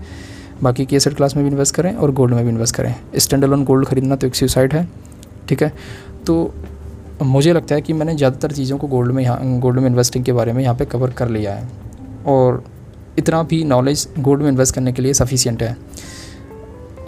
बाकी 0.63 0.85
की 0.87 0.97
एसेट 0.97 1.15
क्लास 1.15 1.37
में 1.37 1.45
भी 1.45 1.51
इन्वेस्ट 1.51 1.75
करें 1.75 1.95
और 1.95 2.13
गोल्ड 2.13 2.35
में 2.35 2.43
भी 2.45 2.51
इन्वेस्ट 2.51 2.77
करें। 2.77 2.95
स्टैंड 3.17 3.45
लोन 3.45 3.65
गोल्ड 3.65 3.87
खरीदना 3.89 4.17
तो 4.17 4.27
एक 4.27 4.35
सुसाइड 4.35 4.73
है, 4.73 4.89
ठीक 5.49 5.63
है? 5.63 5.73
तो 6.27 6.55
मुझे 7.23 7.53
लगता 7.53 7.75
है 7.75 7.81
कि 7.81 7.93
मैंने 7.93 8.15
ज़्यादातर 8.17 8.53
चीज़ों 8.53 8.79
को 8.79 8.87
गोल्ड 8.87 9.13
में 9.13 9.23
यहाँ 9.23 9.59
गोल्ड 9.61 9.79
में 9.79 9.87
इन्वेस्टिंग 9.87 10.25
के 10.25 10.33
बारे 10.33 10.53
में 10.53 10.63
यहाँ 10.63 10.75
पे 10.75 10.85
कवर 10.87 11.11
कर 11.11 11.29
लिया 11.29 11.55
है। 11.55 11.69
और 12.27 12.63
इतना 13.19 13.43
भी 13.43 13.63
नॉलेज 13.65 14.07
गोल्ड 14.19 14.43
में 14.43 14.49
इन्वेस्ट 14.49 14.75
करने 14.75 14.93
के 14.93 15.03
लिए 15.03 15.15
सफिशियंट 15.15 15.63
है। 15.63 15.77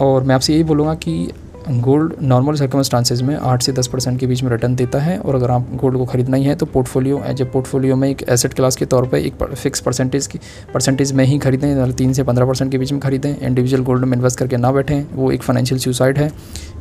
और 0.01 0.23
मैं 0.23 0.35
आपसे 0.35 0.53
यही 0.53 0.63
बोलूँगा 0.63 0.93
कि 0.95 1.31
गोल्ड 1.69 2.13
नॉर्मल 2.21 2.55
सर्कमस्टांसेज 2.55 3.21
में 3.21 3.35
आठ 3.35 3.61
से 3.61 3.71
दस 3.71 3.87
परसेंट 3.87 4.19
के 4.19 4.27
बीच 4.27 4.41
में 4.43 4.49
रिटर्न 4.51 4.75
देता 4.75 4.99
है 4.99 5.17
और 5.19 5.35
अगर 5.35 5.51
आप 5.51 5.67
गोल्ड 5.75 5.97
को 5.97 6.05
खरीदना 6.05 6.37
ही 6.37 6.43
है 6.43 6.55
तो 6.55 6.65
पोर्टफोलियो 6.65 7.21
एज 7.25 7.41
ए 7.41 7.45
पोर्टफोलियो 7.45 7.95
में 7.95 8.07
एक 8.09 8.23
एसेट 8.29 8.53
क्लास 8.53 8.75
के 8.75 8.85
तौर 8.85 9.07
पर 9.07 9.17
एक 9.17 9.43
फिक्स 9.45 9.81
परसेंटेज 9.81 10.27
की 10.27 10.39
परसेंटेज 10.73 11.11
में 11.11 11.23
ही 11.25 11.37
खरीदें 11.39 11.91
तीन 11.93 12.13
से 12.13 12.23
पंद्रह 12.23 12.45
परसेंट 12.45 12.71
के 12.71 12.77
बीच 12.77 12.91
में 12.91 13.01
खरीदें। 13.01 13.35
इंडिविजुअल 13.35 13.83
गोल्ड 13.83 14.05
में 14.05 14.17
इन्वेस्ट 14.17 14.39
करके 14.39 14.57
ना 14.57 14.71
बैठें, 14.71 15.05
वो 15.13 15.31
एक 15.31 15.43
फाइनेंशियल 15.43 15.79
सुसाइड 15.79 16.17
है, 16.17 16.31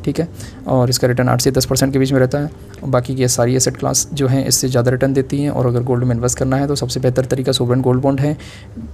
ठीक 0.05 0.21
है? 0.21 0.29
और 0.69 0.91
इसका 0.91 1.09
रिटर्न 1.09 1.29
आठ 1.29 1.41
से 1.41 1.51
दस 1.51 1.67
परसेंट 1.67 1.93
के 1.93 1.99
बीच 1.99 2.13
में 2.13 2.21
रहता 2.21 2.39
है। 2.39 2.51
बाकी 2.85 3.15
की 3.15 3.29
सारी 3.29 3.55
एसेट 3.57 3.77
क्लास 3.77 4.09
जो 4.15 4.27
हैं, 4.27 4.45
इससे 4.47 4.69
ज़्यादा 4.69 4.91
रिटर्न 4.91 5.13
देती 5.13 5.43
हैं 5.43 5.51
और 5.51 5.67
अगर 5.67 5.83
गोल्ड 5.83 6.05
में 6.05 6.15
इन्वेस्ट 6.15 6.39
करना 6.39 6.57
है 6.57 6.67
तो 6.67 6.75
सबसे 6.75 7.01
बेहतर 7.01 7.25
तरीका 7.27 7.53
सोवरन 7.53 7.81
गोल्ड 7.81 8.03
बॉन्ड 8.03 8.21
है। 8.21 8.37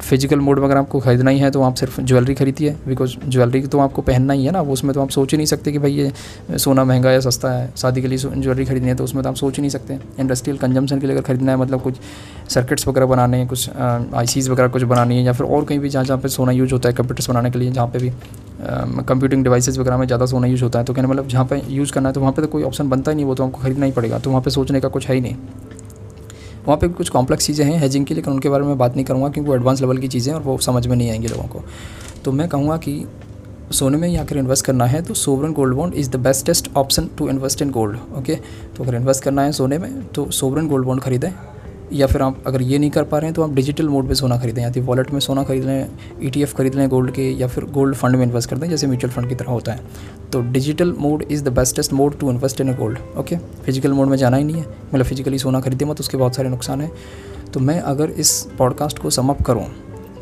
फ़िज़िकल 0.00 0.40
मोड 0.40 0.58
में 0.58 0.66
अगर 0.66 0.76
आपको 0.76 1.00
खरीदना 1.00 1.30
ही 1.30 1.38
है 1.38 1.50
तो 1.50 1.62
आप 1.62 1.74
सिर्फ़ 1.74 2.00
ज्वेलरी 2.00 2.34
खरीदिए 2.34 2.76
बिकॉज़ 2.86 3.16
ज्वेलरी 3.26 3.60
तो 3.62 3.78
आपको 3.78 4.02
पहनना 4.02 4.32
ही 4.32 4.44
है 4.44 4.52
ना 4.52 4.62
उसमें 4.62 4.94
तो 4.94 5.02
आप 5.02 5.10
सोच 5.10 5.32
ही 5.32 5.36
नहीं 5.36 5.46
सकते 5.46 5.72
कि 5.76 5.78
भाई 5.78 5.92
ये 5.92 6.58
सोना 6.58 6.84
महँगा 6.84 7.10
या 7.12 7.20
सस्ता 7.22 7.50
है, 7.50 7.72
शादी 7.76 8.02
के 8.02 8.08
लिए 8.08 8.18
ज्वेलरी 8.18 8.64
खरीदनी 8.64 8.88
है 8.88 8.94
तो 8.96 9.04
उसमें 9.04 9.22
तो 9.22 9.28
आप 9.28 9.36
सोच 9.36 9.56
ही 9.56 9.62
नहीं 9.62 9.70
सकते। 9.70 9.98
इंडस्ट्रियल 10.20 10.58
कंजम्पशन 10.58 11.00
के 11.00 11.06
लिए 11.06 11.16
अगर 11.16 11.26
खरीदना 11.26 11.52
है 11.52 11.58
मतलब 11.58 11.82
कुछ 11.82 11.94
सर्किट्स 12.50 12.88
वगैरह 12.88 13.06
बनाने 13.06 13.38
हैं, 13.38 13.46
कुछ 13.48 13.68
आई 13.70 14.48
वगैरह 14.48 14.68
कुछ 14.68 14.82
बनानी 14.84 15.16
है, 15.16 15.24
या 15.24 15.32
फिर 15.32 15.46
और 15.46 15.64
कहीं 15.64 15.78
भी 15.78 15.88
जहाँ 15.88 16.04
जहाँ 16.04 16.18
पर 16.20 16.28
सोना 16.30 16.52
यूज़ 16.52 16.72
होता 16.72 16.88
है 16.88 16.94
कंप्यूटर्स 16.94 17.30
बनाने 17.30 17.50
के 17.50 17.58
लिए, 17.58 17.70
जहाँ 17.70 17.86
पर 17.88 17.98
भी 17.98 18.10
कंप्यूटिंग 18.58 19.42
डिवाइसेस 19.44 19.78
वगैरह 19.78 19.96
में 19.96 20.06
ज़्यादा 20.06 20.26
सोना 20.26 20.46
यूज़ 20.46 20.62
होता 20.64 20.78
है 20.78 20.84
तो 20.84 20.94
कहने 20.94 21.08
मतलब 21.08 21.28
जहाँ 21.28 21.44
पे 21.46 21.60
यूज़ 21.68 21.92
करना 21.92 22.08
है 22.08 22.14
तो 22.14 22.20
वहाँ 22.20 22.32
पर 22.32 22.42
तो 22.42 22.48
कोई 22.48 22.62
ऑप्शन 22.64 22.88
बनता 22.88 23.10
ही 23.10 23.16
नहीं, 23.16 23.26
वो 23.26 23.34
तो 23.34 23.44
हमको 23.44 23.60
खरीदना 23.60 23.86
ही 23.86 23.92
पड़ेगा 23.92 24.18
तो 24.18 24.30
वहाँ 24.30 24.42
पर 24.42 24.50
सोचने 24.50 24.80
का 24.80 24.88
कुछ 24.88 25.08
है 25.08 25.14
ही 25.14 25.20
नहीं। 25.20 25.36
वहाँ 26.66 26.76
पे 26.78 26.88
कुछ 26.90 27.08
कॉम्प्लेक्स 27.08 27.46
चीज़ें 27.46 27.64
हैं 27.64 27.78
हेजिंग 27.80 28.06
की 28.06 28.14
लेकिन 28.14 28.32
उनके 28.32 28.48
बारे 28.48 28.64
में 28.64 28.78
बात 28.78 28.94
नहीं 28.96 29.04
करूँगा, 29.04 29.28
क्योंकि 29.28 29.48
वो 29.48 29.56
एडवांस 29.56 29.80
लेवल 29.80 29.98
की 29.98 30.08
चीज़ें 30.08 30.32
और 30.34 30.42
वो 30.42 30.56
समझ 30.60 30.86
में 30.86 30.96
नहीं 30.96 31.10
आएँगी 31.10 31.28
लोगों 31.28 31.44
को। 31.44 31.62
तो 32.24 32.32
मैं 32.32 32.48
कहूँगा 32.48 32.76
कि 32.76 32.92
सोने 33.72 33.96
में 33.96 34.16
अगर 34.18 34.36
इन्वेस्ट 34.36 34.64
करना 34.66 34.84
है 34.86 35.02
तो 35.02 35.14
sovereign 35.14 35.52
gold 35.52 35.74
bond 35.74 35.94
is 35.94 36.10
the 36.10 36.16
bestest 36.16 36.70
option 36.76 37.08
to 37.18 37.28
invest 37.28 37.62
in 37.62 37.70
gold 37.70 37.98
okay 38.18 38.34
तो 38.76 38.84
अगर 38.84 38.94
इन्वेस्ट 38.94 39.24
करना 39.24 39.42
है 39.42 39.52
सोने 39.52 39.78
में 39.78 40.04
तो 40.06 40.30
सोवरन 40.30 40.68
गोल्ड 40.68 40.86
बॉन्ड 40.86 41.02
खरीदें। 41.02 41.30
या 41.92 42.06
फिर 42.06 42.22
आप 42.22 42.42
अगर 42.46 42.62
ये 42.62 42.78
नहीं 42.78 42.90
कर 42.90 43.04
पा 43.04 43.18
रहे 43.18 43.26
हैं 43.26 43.34
तो 43.34 43.42
आप 43.42 43.52
डिजिटल 43.54 43.88
मोड 43.88 44.04
में 44.04 44.14
सोना 44.14 44.38
खरीदें, 44.38 44.62
या 44.62 44.70
तो 44.70 44.80
वॉलेट 44.82 45.10
में 45.10 45.18
सोना 45.20 45.42
खरीद 45.44 45.64
लें 45.64 45.88
ई 46.22 46.30
e 46.30 46.46
खरीद 46.52 46.74
लें 46.74 46.88
गोल्ड 46.88 47.10
के, 47.10 47.30
या 47.30 47.46
फिर 47.46 47.64
गोल्ड 47.64 47.94
फंड 47.94 48.16
में 48.16 48.24
इन्वेस्ट 48.24 48.50
कर 48.50 48.58
दें, 48.58 48.68
जैसे 48.70 48.86
म्यूचुअल 48.86 49.12
फंड 49.12 49.28
की 49.28 49.34
तरह 49.34 49.50
होता 49.50 49.72
है। 49.72 49.80
तो 50.32 50.40
digital 50.42 50.92
mode 50.98 51.22
is 51.22 51.44
the 51.44 51.52
bestest 51.52 51.92
mode 51.92 52.18
to 52.18 52.30
invest 52.30 52.60
in 52.60 52.74
gold 52.74 52.98
okay 53.18 53.36
physical 53.36 53.92
mode 53.92 54.08
में 54.08 54.16
जाना 54.16 54.36
ही 54.36 54.44
नहीं 54.44 54.56
है 54.56 54.66
मतलब 54.84 55.04
फिजिकली 55.04 55.38
सोना 55.38 55.60
खरीदे 55.60 55.84
मत, 55.84 56.00
उसके 56.00 56.16
बहुत 56.16 56.36
सारे 56.36 56.48
नुकसान 56.48 56.80
हैं। 56.80 56.90
तो 57.52 57.60
मैं 57.60 57.80
अगर 57.82 58.10
इस 58.10 58.40
पॉडकास्ट 58.58 58.98
को 58.98 59.10
समअप 59.10 59.42
करूँ 59.42 59.66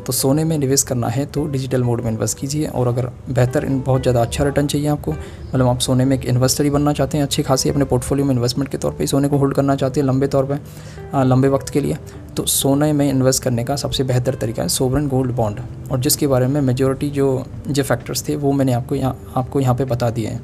तो 0.05 0.13
सोने 0.13 0.43
में 0.43 0.57
निवेश 0.57 0.83
करना 0.83 1.07
है 1.07 1.25
तो 1.25 1.45
डिजिटल 1.47 1.83
मोड 1.83 2.01
में 2.01 2.11
इन्वेस्ट 2.11 2.37
कीजिए 2.37 2.65
और 2.67 2.87
अगर 2.87 3.05
बेहतर 3.29 3.65
बहुत 3.65 4.01
ज़्यादा 4.01 4.21
अच्छा 4.21 4.43
रिटर्न 4.43 4.67
चाहिए 4.67 4.87
आपको 4.87 5.11
मतलब 5.11 5.67
आप 5.67 5.79
सोने 5.79 6.05
में 6.05 6.17
एक 6.17 6.25
इन्वेस्टर 6.25 6.63
ही 6.63 6.69
बनना 6.69 6.93
चाहते 6.93 7.17
हैं, 7.17 7.23
अच्छी 7.25 7.43
खासी 7.43 7.69
अपने 7.69 7.85
पोर्टफोलियो 7.85 8.25
में 8.25 8.33
इन्वेस्टमेंट 8.35 8.69
के 8.71 8.77
तौर 8.77 8.91
पे 8.91 9.07
सोने 9.07 9.27
को 9.27 9.37
होल्ड 9.37 9.55
करना 9.55 9.75
चाहते 9.75 9.99
हैं 9.99 10.07
लंबे 10.07 10.27
तौर 10.27 10.45
पर 10.45 11.23
लंबे 11.25 11.47
वक्त 11.47 11.69
के 11.69 11.81
लिए 11.81 11.97
तो 12.37 12.45
सोने 12.45 12.91
में 12.93 13.09
इन्वेस्ट 13.09 13.43
करने 13.43 13.63
का 13.63 13.75
सबसे 13.75 14.03
बेहतर 14.03 14.35
तरीका 14.35 14.63
है 14.63 14.69
सोवरन 14.69 15.07
गोल्ड 15.07 15.31
बॉन्ड 15.31 15.59
और 15.91 15.99
जिसके 15.99 16.27
बारे 16.27 16.47
में 16.47 16.61
मेजोरिटी 16.61 17.09
जो 17.09 17.27
जो 17.67 17.83
फैक्टर्स 17.83 18.27
थे 18.29 18.35
वो 18.35 18.51
मैंने 18.51 18.73
आपको 18.73 18.95
यहाँ 18.95 19.17
आपको 19.35 19.59
यहाँ 19.59 19.75
पर 19.75 19.85
बता 19.85 20.09
दिए 20.09 20.27
हैं। 20.27 20.43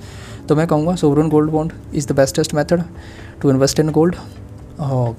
तो 0.50 0.56
मैं 0.56 0.68
कहूँगा 0.68 0.96
sovereign 0.96 1.30
gold 1.30 1.52
bond 1.52 1.72
is 1.96 2.08
the 2.08 2.16
bestest 2.16 2.54
method 2.54 2.84
to 3.42 3.50
invest 3.50 3.80
in 3.80 3.92
gold 3.92 4.16
और 4.80 5.16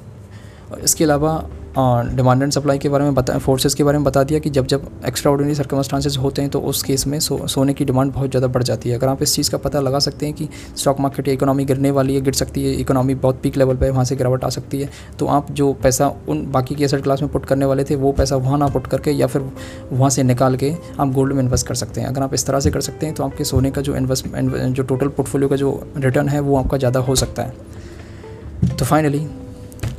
इसके 0.85 1.05
अलावा 1.05 1.43
डिमांड 1.77 2.43
एंड 2.43 2.53
सप्लाई 2.53 2.79
के 2.79 2.89
बारे 2.89 3.05
में 3.05 3.15
बता 3.15 3.37
फोर्सेस 3.39 3.75
के 3.75 3.85
बारे 3.85 3.99
में 3.99 4.05
बता 4.05 4.23
दिया 4.25 4.39
कि 4.39 4.51
जब 4.51 4.67
जब 4.67 4.83
एक्स्ट्रा 5.07 5.31
ऑर्डिनरी 5.33 5.55
सर्कमस्टांसेस 5.55 6.17
होते 6.19 6.43
हैं 6.43 6.51
तो 6.51 6.61
उस 6.61 6.83
केस 6.83 7.07
में 7.07 7.19
सो, 7.21 7.47
सोने 7.47 7.75
की 7.75 7.85
डिमांड 7.85 8.13
बहुत 8.13 8.31
ज़्यादा 8.31 8.47
बढ़ 8.47 8.63
जाती 8.63 8.89
है। 8.89 8.97
अगर 8.97 9.09
आप 9.09 9.23
इस 9.23 9.35
चीज़ 9.35 9.51
का 9.51 9.59
पता 9.59 9.81
लगा 9.81 9.99
सकते 9.99 10.27
हैं 10.27 10.35
कि 10.35 10.49
स्टॉक 10.77 11.01
मार्केट 11.01 11.29
या 11.29 11.35
इकोनॉमी 11.35 11.65
गिरने 11.65 11.91
वाली 11.91 12.15
है 12.15 12.21
गिर 12.21 12.35
सकती 12.35 12.65
है 12.65 12.73
इकोनॉमी 12.75 13.15
बहुत 13.17 13.41
पीक 13.43 13.57
लेवल 13.57 13.77
पर 13.77 13.91
वहाँ 13.91 14.05
से 14.05 14.17
गिरावट 14.17 14.45
आ 14.45 14.49
सकती 14.49 14.81
है 14.81 14.89
तो 15.19 15.27
आप 15.29 15.51
जो 15.53 15.73
पैसा 15.83 16.09
उन 16.29 16.45
बाकी 16.53 16.75
के 16.75 16.85
एसेट 16.85 17.03
क्लास 17.03 17.23
में 17.23 17.31
पुट 17.33 17.47
करने 17.47 17.65
वाले 17.65 17.85
थे 17.85 17.97
वो 17.97 18.13
पैसा 18.13 18.37
वहाँ 18.39 18.59
ना 18.59 18.69
पुट 18.69 18.87
करके 18.87 19.11
या 19.13 19.27
फिर 19.27 19.51
वहाँ 19.93 20.11
से 20.11 20.23
निकाल 20.23 20.57
के 20.57 20.73
आप 21.01 21.13
गोल्ड 21.13 21.33
में 21.33 21.43
इन्वेस्ट 21.43 21.67
कर 21.67 21.75
सकते 21.75 22.01
हैं। 22.01 22.09
अगर 22.09 22.23
आप 22.23 22.35
इस 22.35 22.47
तरह 22.47 22.61
से 22.61 22.71
कर 22.71 22.81
सकते 22.81 23.07
हैं 23.07 23.15
तो 23.15 23.25
आपके 23.25 23.45
सोने 23.45 23.71
का 23.71 23.83
जो 23.83 23.97
इन्वेस्टमेंट 23.97 24.55
जो 24.67 24.83
टोटल 24.83 25.09
पोर्टफोलियो 25.09 25.49
का 25.49 25.57
जो 25.57 25.73
रिटर्न 25.97 26.29
है 26.29 26.41
वो 26.41 26.57
आपका 26.59 26.79
ज़्यादा 26.79 27.01
हो 27.01 27.15
सकता 27.17 27.43
है। 27.43 28.77
तो 28.77 28.85
फाइनली 28.85 29.27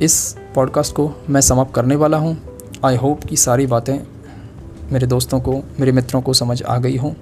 इस 0.02 0.34
पॉडकास्ट 0.54 0.94
को 0.94 1.10
मैं 1.30 1.40
समअप 1.40 1.70
करने 1.70 1.96
वाला 1.96 2.16
हूँ। 2.16 2.36
आई 2.84 2.96
होप 2.96 3.24
कि 3.24 3.36
सारी 3.36 3.66
बातें 3.66 3.98
मेरे 4.92 5.06
दोस्तों 5.06 5.40
को, 5.40 5.52
मेरे 5.80 5.92
मित्रों 5.92 6.20
को 6.22 6.32
समझ 6.32 6.62
आ 6.62 6.76
गई 6.78 6.96
हो। 6.96 7.14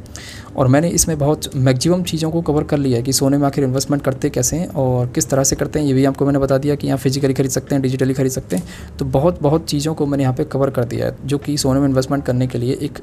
और 0.56 0.68
मैंने 0.68 0.88
इसमें 0.88 1.18
बहुत 1.18 1.56
मैक्सिमम 1.56 2.02
चीज़ों 2.02 2.30
को 2.30 2.42
कवर 2.42 2.64
कर 2.64 2.78
लिया 2.78 2.96
है 2.96 3.02
कि 3.02 3.12
सोने 3.12 3.38
में 3.38 3.46
आखिर 3.46 3.64
इन्वेस्टमेंट 3.64 4.02
करते 4.02 4.30
कैसे 4.30 4.56
हैं 4.56 4.68
और 4.68 5.06
किस 5.06 5.30
तरह 5.30 5.44
से 5.44 5.56
करते 5.56 5.78
हैं, 5.78 5.86
ये 5.86 5.92
भी 5.92 6.04
आपको 6.04 6.24
मैंने 6.24 6.38
बता 6.38 6.58
दिया 6.58 6.74
कि 6.74 6.86
यहाँ 6.86 6.98
फिजिकली 6.98 7.34
खरीद 7.34 7.50
सकते 7.50 7.74
हैं 7.74 7.82
डिजिटली 7.82 8.14
खरीद 8.14 8.32
सकते 8.32 8.56
हैं। 8.56 8.96
तो 8.98 9.04
बहुत 9.04 9.42
बहुत 9.42 9.64
चीज़ों 9.64 9.94
को 9.94 10.06
मैंने 10.06 10.22
यहाँ 10.22 10.34
पर 10.34 10.44
कवर 10.44 10.70
कर 10.70 10.84
दिया 10.84 11.06
है, 11.06 11.16
जो 11.24 11.38
कि 11.38 11.56
सोने 11.58 11.80
में 11.80 11.88
इन्वेस्टमेंट 11.88 12.24
करने 12.24 12.46
के 12.46 12.58
लिए 12.58 12.78
एक 12.82 12.98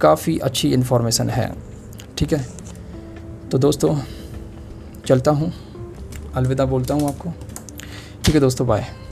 काफ़ी 0.00 0.38
अच्छी 0.38 0.72
इन्फॉर्मेशन 0.72 1.30
है। 1.30 1.54
ठीक 2.18 2.32
है? 2.32 2.46
तो 3.50 3.58
दोस्तों, 3.58 3.96
चलता 5.06 5.30
हूँ। 5.30 5.52
अलविदा 6.34 6.64
बोलता 6.64 6.94
हूँ 6.94 7.08
आपको। 7.08 7.30
ठीक 8.24 8.34
है 8.34 8.40
दोस्तों 8.40 8.66
बाय 8.66 9.03